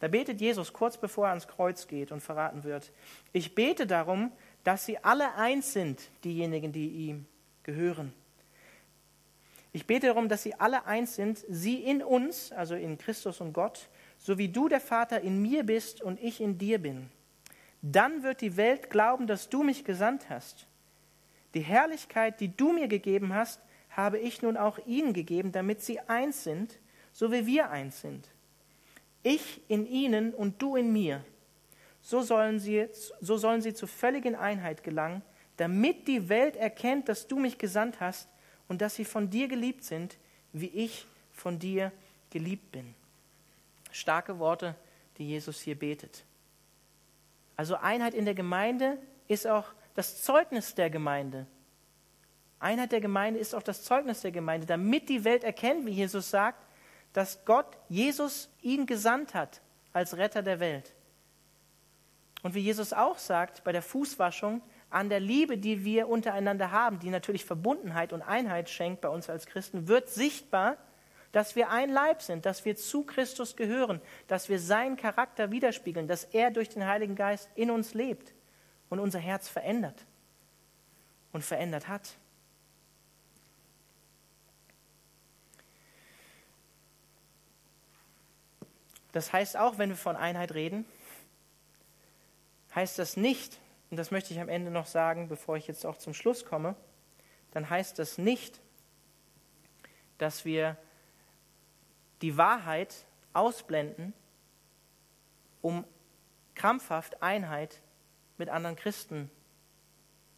Da 0.00 0.08
betet 0.08 0.40
Jesus 0.40 0.72
kurz 0.72 0.96
bevor 0.96 1.26
er 1.26 1.30
ans 1.30 1.48
Kreuz 1.48 1.86
geht 1.88 2.12
und 2.12 2.20
verraten 2.20 2.64
wird. 2.64 2.92
Ich 3.32 3.54
bete 3.54 3.86
darum, 3.86 4.32
dass 4.64 4.86
sie 4.86 4.98
alle 4.98 5.34
eins 5.34 5.72
sind, 5.72 6.08
diejenigen, 6.24 6.72
die 6.72 6.88
ihm 6.88 7.26
gehören. 7.64 8.12
Ich 9.72 9.86
bete 9.86 10.06
darum, 10.06 10.28
dass 10.28 10.42
sie 10.42 10.54
alle 10.54 10.86
eins 10.86 11.16
sind, 11.16 11.44
sie 11.48 11.82
in 11.82 12.02
uns, 12.02 12.52
also 12.52 12.74
in 12.74 12.96
Christus 12.96 13.40
und 13.40 13.52
Gott, 13.52 13.88
so 14.18 14.38
wie 14.38 14.48
du 14.48 14.68
der 14.68 14.80
Vater 14.80 15.20
in 15.20 15.42
mir 15.42 15.64
bist 15.64 16.00
und 16.00 16.20
ich 16.22 16.40
in 16.40 16.58
dir 16.58 16.78
bin. 16.78 17.10
Dann 17.82 18.22
wird 18.22 18.40
die 18.40 18.56
Welt 18.56 18.90
glauben, 18.90 19.26
dass 19.26 19.48
du 19.48 19.62
mich 19.62 19.84
gesandt 19.84 20.30
hast. 20.30 20.66
Die 21.58 21.64
Herrlichkeit, 21.64 22.38
die 22.38 22.56
du 22.56 22.72
mir 22.72 22.86
gegeben 22.86 23.34
hast, 23.34 23.60
habe 23.90 24.20
ich 24.20 24.42
nun 24.42 24.56
auch 24.56 24.78
ihnen 24.86 25.12
gegeben, 25.12 25.50
damit 25.50 25.82
sie 25.82 25.98
eins 25.98 26.44
sind, 26.44 26.78
so 27.12 27.32
wie 27.32 27.46
wir 27.46 27.70
eins 27.70 28.00
sind. 28.00 28.28
Ich 29.24 29.60
in 29.66 29.84
ihnen 29.84 30.32
und 30.32 30.62
du 30.62 30.76
in 30.76 30.92
mir. 30.92 31.24
So 32.00 32.22
sollen 32.22 32.60
sie, 32.60 32.86
so 33.20 33.38
sollen 33.38 33.60
sie 33.60 33.74
zur 33.74 33.88
völligen 33.88 34.36
Einheit 34.36 34.84
gelangen, 34.84 35.22
damit 35.56 36.06
die 36.06 36.28
Welt 36.28 36.54
erkennt, 36.54 37.08
dass 37.08 37.26
du 37.26 37.40
mich 37.40 37.58
gesandt 37.58 37.98
hast 37.98 38.28
und 38.68 38.80
dass 38.80 38.94
sie 38.94 39.04
von 39.04 39.28
dir 39.28 39.48
geliebt 39.48 39.82
sind, 39.82 40.16
wie 40.52 40.68
ich 40.68 41.08
von 41.32 41.58
dir 41.58 41.90
geliebt 42.30 42.70
bin. 42.70 42.94
Starke 43.90 44.38
Worte, 44.38 44.76
die 45.16 45.26
Jesus 45.26 45.60
hier 45.60 45.76
betet. 45.76 46.22
Also 47.56 47.74
Einheit 47.74 48.14
in 48.14 48.26
der 48.26 48.34
Gemeinde 48.34 48.96
ist 49.26 49.48
auch 49.48 49.72
das 49.98 50.22
Zeugnis 50.22 50.76
der 50.76 50.90
Gemeinde. 50.90 51.48
Einheit 52.60 52.92
der 52.92 53.00
Gemeinde 53.00 53.40
ist 53.40 53.52
auch 53.52 53.64
das 53.64 53.82
Zeugnis 53.82 54.20
der 54.20 54.30
Gemeinde, 54.30 54.64
damit 54.64 55.08
die 55.08 55.24
Welt 55.24 55.42
erkennt, 55.42 55.86
wie 55.86 55.90
Jesus 55.90 56.30
sagt, 56.30 56.64
dass 57.12 57.44
Gott 57.44 57.76
Jesus 57.88 58.48
ihn 58.62 58.86
gesandt 58.86 59.34
hat 59.34 59.60
als 59.92 60.16
Retter 60.16 60.44
der 60.44 60.60
Welt. 60.60 60.94
Und 62.44 62.54
wie 62.54 62.60
Jesus 62.60 62.92
auch 62.92 63.18
sagt 63.18 63.64
bei 63.64 63.72
der 63.72 63.82
Fußwaschung, 63.82 64.62
an 64.88 65.08
der 65.08 65.18
Liebe, 65.18 65.58
die 65.58 65.84
wir 65.84 66.08
untereinander 66.08 66.70
haben, 66.70 67.00
die 67.00 67.10
natürlich 67.10 67.44
Verbundenheit 67.44 68.12
und 68.12 68.22
Einheit 68.22 68.70
schenkt 68.70 69.00
bei 69.00 69.08
uns 69.08 69.28
als 69.28 69.46
Christen, 69.46 69.88
wird 69.88 70.08
sichtbar, 70.08 70.76
dass 71.32 71.56
wir 71.56 71.70
ein 71.70 71.90
Leib 71.90 72.22
sind, 72.22 72.46
dass 72.46 72.64
wir 72.64 72.76
zu 72.76 73.02
Christus 73.02 73.56
gehören, 73.56 74.00
dass 74.28 74.48
wir 74.48 74.60
seinen 74.60 74.96
Charakter 74.96 75.50
widerspiegeln, 75.50 76.06
dass 76.06 76.22
er 76.22 76.52
durch 76.52 76.68
den 76.68 76.86
Heiligen 76.86 77.16
Geist 77.16 77.50
in 77.56 77.72
uns 77.72 77.94
lebt 77.94 78.37
und 78.90 78.98
unser 79.00 79.18
Herz 79.18 79.48
verändert 79.48 80.04
und 81.32 81.44
verändert 81.44 81.88
hat. 81.88 82.16
Das 89.12 89.32
heißt 89.32 89.56
auch, 89.56 89.78
wenn 89.78 89.88
wir 89.90 89.96
von 89.96 90.16
Einheit 90.16 90.52
reden, 90.52 90.84
heißt 92.74 92.98
das 92.98 93.16
nicht, 93.16 93.58
und 93.90 93.96
das 93.96 94.10
möchte 94.10 94.34
ich 94.34 94.40
am 94.40 94.48
Ende 94.48 94.70
noch 94.70 94.86
sagen, 94.86 95.28
bevor 95.28 95.56
ich 95.56 95.66
jetzt 95.66 95.86
auch 95.86 95.96
zum 95.96 96.14
Schluss 96.14 96.44
komme, 96.44 96.76
dann 97.52 97.68
heißt 97.68 97.98
das 97.98 98.18
nicht, 98.18 98.60
dass 100.18 100.44
wir 100.44 100.76
die 102.20 102.36
Wahrheit 102.36 103.06
ausblenden, 103.32 104.12
um 105.62 105.84
krampfhaft 106.54 107.22
Einheit 107.22 107.80
mit 108.38 108.48
anderen 108.48 108.76
Christen 108.76 109.30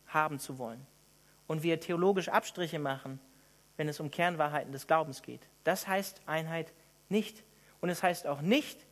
haben 0.07 0.39
zu 0.39 0.59
wollen. 0.59 0.87
Und 1.47 1.63
wir 1.63 1.81
theologisch 1.81 2.29
Abstriche 2.29 2.79
machen, 2.79 3.21
wenn 3.77 3.89
es 3.89 4.01
um 4.01 4.11
Kernwahrheiten 4.11 4.73
des 4.73 4.87
Glaubens 4.87 5.23
geht. 5.23 5.47
Das 5.65 5.89
heißt 5.89 6.23
Einheit 6.27 6.73
nicht. 7.09 7.45
Und 7.81 7.89
es 7.89 8.03
heißt 8.03 8.27
auch 8.27 8.41
nicht, 8.41 8.87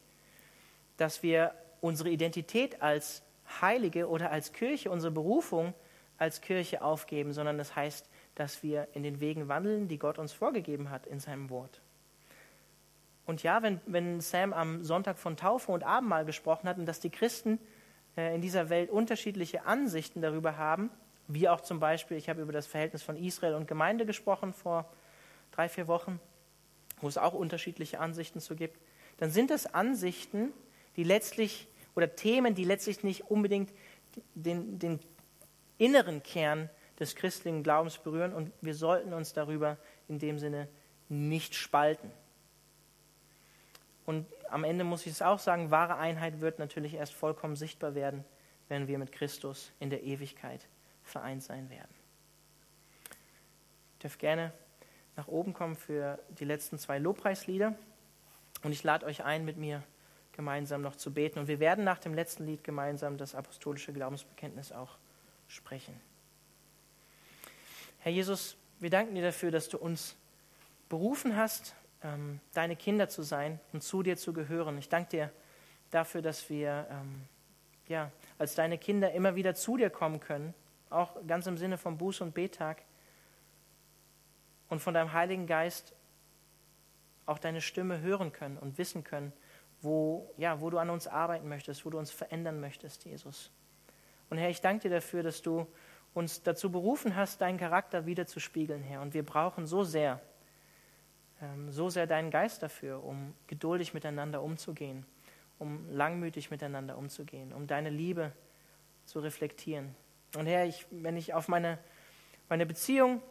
dass 0.97 1.23
wir 1.23 1.55
unsere 1.81 2.11
Identität 2.11 2.83
als 2.83 3.23
Heilige 3.61 4.09
oder 4.09 4.31
als 4.31 4.53
Kirche, 4.53 4.91
unsere 4.91 5.13
Berufung 5.13 5.75
als 6.19 6.41
Kirche 6.41 6.83
aufgeben, 6.83 7.33
sondern 7.33 7.59
es 7.61 7.77
heißt, 7.77 8.09
dass 8.35 8.63
wir 8.63 8.89
in 8.93 9.03
den 9.03 9.21
Wegen 9.21 9.49
wandeln, 9.49 9.89
die 9.89 9.99
Gott 9.99 10.19
uns 10.19 10.33
vorgegeben 10.33 10.91
hat 10.91 11.07
in 11.07 11.21
seinem 11.21 11.51
Wort. 11.51 11.81
Und 13.27 13.43
ja, 13.43 13.63
wenn, 13.63 13.81
wenn 13.87 14.21
Sam 14.21 14.53
am 14.53 14.85
Sonntag 14.85 15.19
von 15.19 15.37
Taufe 15.37 15.71
und 15.71 15.85
Abendmahl 15.85 16.25
gesprochen 16.25 16.69
hat 16.69 16.79
und 16.79 16.87
dass 16.87 16.99
die 16.99 17.11
Christen 17.11 17.59
in 18.35 18.41
dieser 18.41 18.69
Welt 18.69 18.91
unterschiedliche 18.91 19.67
Ansichten 19.67 20.21
darüber 20.21 20.57
haben, 20.57 20.91
wie 21.29 21.49
auch 21.49 21.61
zum 21.61 21.79
Beispiel, 21.79 22.17
ich 22.17 22.29
habe 22.29 22.41
über 22.41 22.53
das 22.53 22.67
Verhältnis 22.67 23.03
von 23.03 23.17
Israel 23.17 23.55
und 23.55 23.69
Gemeinde 23.69 24.07
gesprochen 24.07 24.53
vor 24.53 24.91
drei, 25.53 25.69
vier 25.69 25.87
Wochen, 25.89 26.21
wo 27.01 27.09
es 27.09 27.19
auch 27.19 27.35
unterschiedliche 27.35 28.01
Ansichten 28.01 28.41
zu 28.41 28.57
gibt, 28.57 28.79
dann 29.19 29.31
sind 29.31 29.51
das 29.51 29.73
Ansichten, 29.73 30.53
die 30.97 31.05
letztlich 31.05 31.69
oder 31.95 32.15
Themen, 32.15 32.55
die 32.55 32.65
letztlich 32.65 33.03
nicht 33.03 33.31
unbedingt 33.31 33.73
den, 34.35 34.79
den 34.79 35.01
inneren 35.77 36.23
Kern 36.23 36.71
des 36.99 37.15
christlichen 37.15 37.63
Glaubens 37.63 37.99
berühren 37.99 38.33
und 38.33 38.53
wir 38.61 38.75
sollten 38.75 39.13
uns 39.13 39.33
darüber 39.33 39.79
in 40.09 40.19
dem 40.19 40.39
Sinne 40.39 40.69
nicht 41.09 41.55
spalten. 41.55 42.11
Und 44.09 44.25
am 44.49 44.65
Ende 44.65 44.85
muss 44.85 45.05
ich 45.05 45.13
es 45.13 45.21
auch 45.21 45.39
sagen, 45.39 45.71
wahre 45.71 45.99
Einheit 45.99 46.41
wird 46.41 46.59
natürlich 46.59 46.95
erst 46.95 47.13
vollkommen 47.13 47.57
sichtbar 47.57 47.95
werden, 47.95 48.25
wenn 48.71 48.89
wir 48.89 48.97
mit 48.97 49.13
Christus 49.13 49.71
in 49.81 49.91
der 49.91 50.03
Ewigkeit 50.03 50.67
vereint 51.03 51.43
sein 51.43 51.69
werden. 51.69 51.95
Ich 53.93 53.99
darf 53.99 54.17
gerne 54.17 54.55
nach 55.15 55.29
oben 55.29 55.53
kommen 55.53 55.77
für 55.77 56.19
die 56.39 56.47
letzten 56.47 56.79
zwei 56.79 56.99
Lobpreislieder. 56.99 57.75
Und 58.63 58.73
ich 58.73 58.83
lade 58.83 59.05
euch 59.05 59.25
ein, 59.25 59.45
mit 59.45 59.59
mir 59.59 59.83
gemeinsam 60.33 60.81
noch 60.81 60.97
zu 60.97 61.13
beten. 61.13 61.41
Und 61.41 61.47
wir 61.47 61.61
werden 61.61 61.85
nach 61.85 61.99
dem 61.99 62.15
letzten 62.15 62.47
Lied 62.47 62.65
gemeinsam 62.65 63.19
das 63.19 63.35
apostolische 63.35 63.93
Glaubensbekenntnis 63.93 64.73
auch 64.73 64.97
sprechen. 65.49 66.01
Herr 67.99 68.13
Jesus, 68.13 68.57
wir 68.81 68.89
danken 68.89 69.15
dir 69.15 69.23
dafür, 69.23 69.51
dass 69.51 69.69
du 69.69 69.77
uns 69.77 70.17
berufen 70.89 71.37
hast, 71.37 71.75
ähm, 72.03 72.41
deine 72.55 72.77
Kinder 72.77 73.09
zu 73.09 73.23
sein 73.23 73.61
und 73.73 73.83
zu 73.83 74.03
dir 74.03 74.17
zu 74.17 74.33
gehören. 74.33 74.79
Ich 74.79 74.89
danke 74.89 75.11
dir 75.11 75.33
dafür, 75.91 76.23
dass 76.23 76.49
wir 76.51 76.87
ähm, 76.91 77.23
ja, 77.89 78.11
als 78.39 78.55
deine 78.55 78.79
Kinder 78.79 79.13
immer 79.13 79.35
wieder 79.35 79.55
zu 79.55 79.77
dir 79.77 79.91
kommen 79.91 80.21
können, 80.21 80.55
auch 80.91 81.15
ganz 81.27 81.47
im 81.47 81.59
Sinne 81.59 81.79
vom 81.79 81.99
Buß- 81.99 82.23
und 82.23 82.35
Betag 82.35 82.83
und 84.69 84.81
von 84.81 84.95
deinem 84.95 85.13
Heiligen 85.13 85.47
Geist 85.47 85.95
auch 87.27 87.39
deine 87.39 87.61
Stimme 87.61 88.01
hören 88.01 88.33
können 88.33 88.57
und 88.59 88.79
wissen 88.79 89.05
können, 89.05 89.33
wo, 89.81 90.33
ja, 90.37 90.61
wo 90.61 90.71
du 90.71 90.79
an 90.79 90.91
uns 90.91 91.07
arbeiten 91.07 91.49
möchtest, 91.49 91.85
wo 91.85 91.91
du 91.91 91.99
uns 91.99 92.11
verändern 92.11 92.61
möchtest, 92.61 93.05
Jesus. 93.05 93.51
Und 94.31 94.39
Herr, 94.39 94.51
ich 94.51 94.61
danke 94.61 94.89
dir 94.89 94.97
dafür, 94.97 95.23
dass 95.23 95.43
du 95.43 95.67
uns 96.15 96.43
dazu 96.43 96.73
berufen 96.73 97.17
hast, 97.17 97.41
deinen 97.41 97.59
Charakter 97.59 98.07
wiederzuspiegeln, 98.07 98.83
Herr. 98.83 99.03
Und 99.03 99.15
wir 99.15 99.25
brauchen 99.25 99.67
so 99.67 99.85
sehr, 99.85 100.21
so 101.69 101.89
sehr 101.89 102.07
deinen 102.07 102.31
Geist 102.31 102.63
dafür, 102.63 103.03
um 103.05 103.35
geduldig 103.47 103.95
miteinander 103.95 104.43
umzugehen, 104.43 105.07
um 105.59 105.89
langmütig 105.91 106.51
miteinander 106.51 106.99
umzugehen, 106.99 107.53
um 107.53 107.67
deine 107.67 107.91
Liebe 107.91 108.33
zu 109.05 109.21
reflektieren. 109.21 109.95
Und 110.37 110.47
Herr, 110.47 110.67
ich, 110.67 110.87
wenn 110.91 111.17
ich 111.17 111.35
auf 111.35 111.49
meine, 111.49 111.79
meine 112.49 112.67
Beziehung 112.67 113.23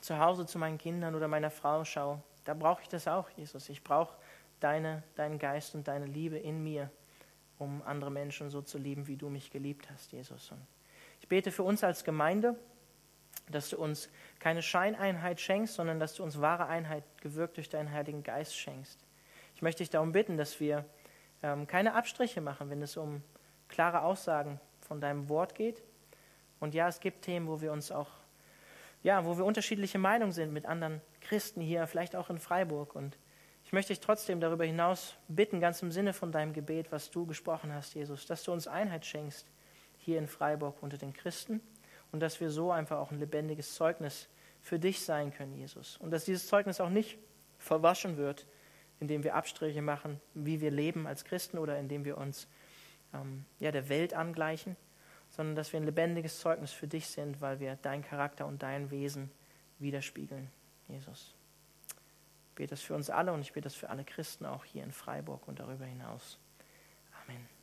zu 0.00 0.18
Hause 0.18 0.46
zu 0.46 0.58
meinen 0.58 0.78
Kindern 0.78 1.14
oder 1.14 1.28
meiner 1.28 1.50
Frau 1.50 1.84
schaue, 1.84 2.22
da 2.44 2.54
brauche 2.54 2.82
ich 2.82 2.88
das 2.88 3.06
auch, 3.06 3.28
Jesus. 3.30 3.68
Ich 3.68 3.84
brauche 3.84 4.16
deine, 4.60 5.02
deinen 5.14 5.38
Geist 5.38 5.74
und 5.74 5.86
deine 5.86 6.06
Liebe 6.06 6.38
in 6.38 6.62
mir, 6.62 6.90
um 7.58 7.82
andere 7.82 8.10
Menschen 8.10 8.50
so 8.50 8.62
zu 8.62 8.78
lieben, 8.78 9.06
wie 9.06 9.16
du 9.16 9.28
mich 9.28 9.50
geliebt 9.50 9.90
hast, 9.90 10.12
Jesus. 10.12 10.50
Und 10.50 10.60
ich 11.20 11.28
bete 11.28 11.52
für 11.52 11.62
uns 11.62 11.84
als 11.84 12.04
Gemeinde, 12.04 12.56
dass 13.50 13.70
du 13.70 13.78
uns 13.78 14.10
keine 14.38 14.62
Scheineinheit 14.62 15.40
schenkst, 15.40 15.74
sondern 15.74 16.00
dass 16.00 16.14
du 16.14 16.22
uns 16.22 16.40
wahre 16.40 16.66
Einheit 16.66 17.04
gewirkt 17.20 17.56
durch 17.56 17.68
deinen 17.68 17.92
Heiligen 17.92 18.22
Geist 18.22 18.56
schenkst. 18.56 18.98
Ich 19.54 19.62
möchte 19.62 19.82
dich 19.82 19.90
darum 19.90 20.12
bitten, 20.12 20.36
dass 20.36 20.60
wir 20.60 20.84
ähm, 21.42 21.66
keine 21.66 21.94
Abstriche 21.94 22.40
machen, 22.40 22.70
wenn 22.70 22.82
es 22.82 22.96
um 22.96 23.22
klare 23.68 24.02
Aussagen 24.02 24.60
von 24.80 25.00
deinem 25.00 25.28
Wort 25.28 25.54
geht. 25.54 25.82
Und 26.60 26.74
ja, 26.74 26.88
es 26.88 27.00
gibt 27.00 27.22
Themen, 27.22 27.46
wo 27.46 27.60
wir 27.60 27.72
uns 27.72 27.90
auch, 27.90 28.10
ja, 29.02 29.24
wo 29.24 29.36
wir 29.36 29.44
unterschiedliche 29.44 29.98
Meinungen 29.98 30.32
sind 30.32 30.52
mit 30.52 30.66
anderen 30.66 31.00
Christen 31.20 31.60
hier, 31.60 31.86
vielleicht 31.86 32.16
auch 32.16 32.30
in 32.30 32.38
Freiburg. 32.38 32.94
Und 32.94 33.18
ich 33.64 33.72
möchte 33.72 33.92
dich 33.92 34.00
trotzdem 34.00 34.40
darüber 34.40 34.64
hinaus 34.64 35.16
bitten, 35.28 35.60
ganz 35.60 35.82
im 35.82 35.92
Sinne 35.92 36.12
von 36.12 36.32
deinem 36.32 36.52
Gebet, 36.52 36.90
was 36.90 37.10
du 37.10 37.26
gesprochen 37.26 37.72
hast, 37.72 37.94
Jesus, 37.94 38.26
dass 38.26 38.42
du 38.42 38.52
uns 38.52 38.66
Einheit 38.66 39.04
schenkst 39.04 39.46
hier 39.98 40.18
in 40.18 40.26
Freiburg 40.26 40.82
unter 40.82 40.96
den 40.96 41.12
Christen 41.12 41.60
und 42.12 42.20
dass 42.20 42.40
wir 42.40 42.50
so 42.50 42.70
einfach 42.70 42.98
auch 42.98 43.10
ein 43.10 43.18
lebendiges 43.18 43.74
Zeugnis 43.74 44.28
für 44.60 44.78
dich 44.78 45.04
sein 45.04 45.32
können, 45.32 45.54
Jesus. 45.54 45.96
Und 45.98 46.10
dass 46.10 46.24
dieses 46.24 46.46
Zeugnis 46.46 46.80
auch 46.80 46.90
nicht 46.90 47.18
verwaschen 47.58 48.16
wird, 48.16 48.46
indem 49.00 49.22
wir 49.22 49.34
Abstriche 49.34 49.82
machen, 49.82 50.20
wie 50.34 50.60
wir 50.60 50.70
leben 50.70 51.06
als 51.06 51.24
Christen 51.24 51.58
oder 51.58 51.78
indem 51.78 52.04
wir 52.04 52.18
uns 52.18 52.48
ähm, 53.14 53.44
ja, 53.60 53.70
der 53.70 53.88
Welt 53.88 54.14
angleichen, 54.14 54.76
sondern 55.30 55.56
dass 55.56 55.72
wir 55.72 55.80
ein 55.80 55.86
lebendiges 55.86 56.40
Zeugnis 56.40 56.72
für 56.72 56.88
dich 56.88 57.08
sind, 57.08 57.40
weil 57.40 57.60
wir 57.60 57.78
dein 57.82 58.02
Charakter 58.02 58.46
und 58.46 58.62
dein 58.62 58.90
Wesen 58.90 59.30
widerspiegeln, 59.78 60.50
Jesus. 60.88 61.34
Ich 62.50 62.54
bete 62.54 62.70
das 62.70 62.80
für 62.80 62.94
uns 62.94 63.08
alle 63.08 63.32
und 63.32 63.40
ich 63.40 63.52
bete 63.52 63.64
das 63.64 63.74
für 63.74 63.88
alle 63.88 64.04
Christen 64.04 64.46
auch 64.46 64.64
hier 64.64 64.82
in 64.82 64.92
Freiburg 64.92 65.46
und 65.46 65.60
darüber 65.60 65.84
hinaus. 65.84 66.38
Amen. 67.24 67.57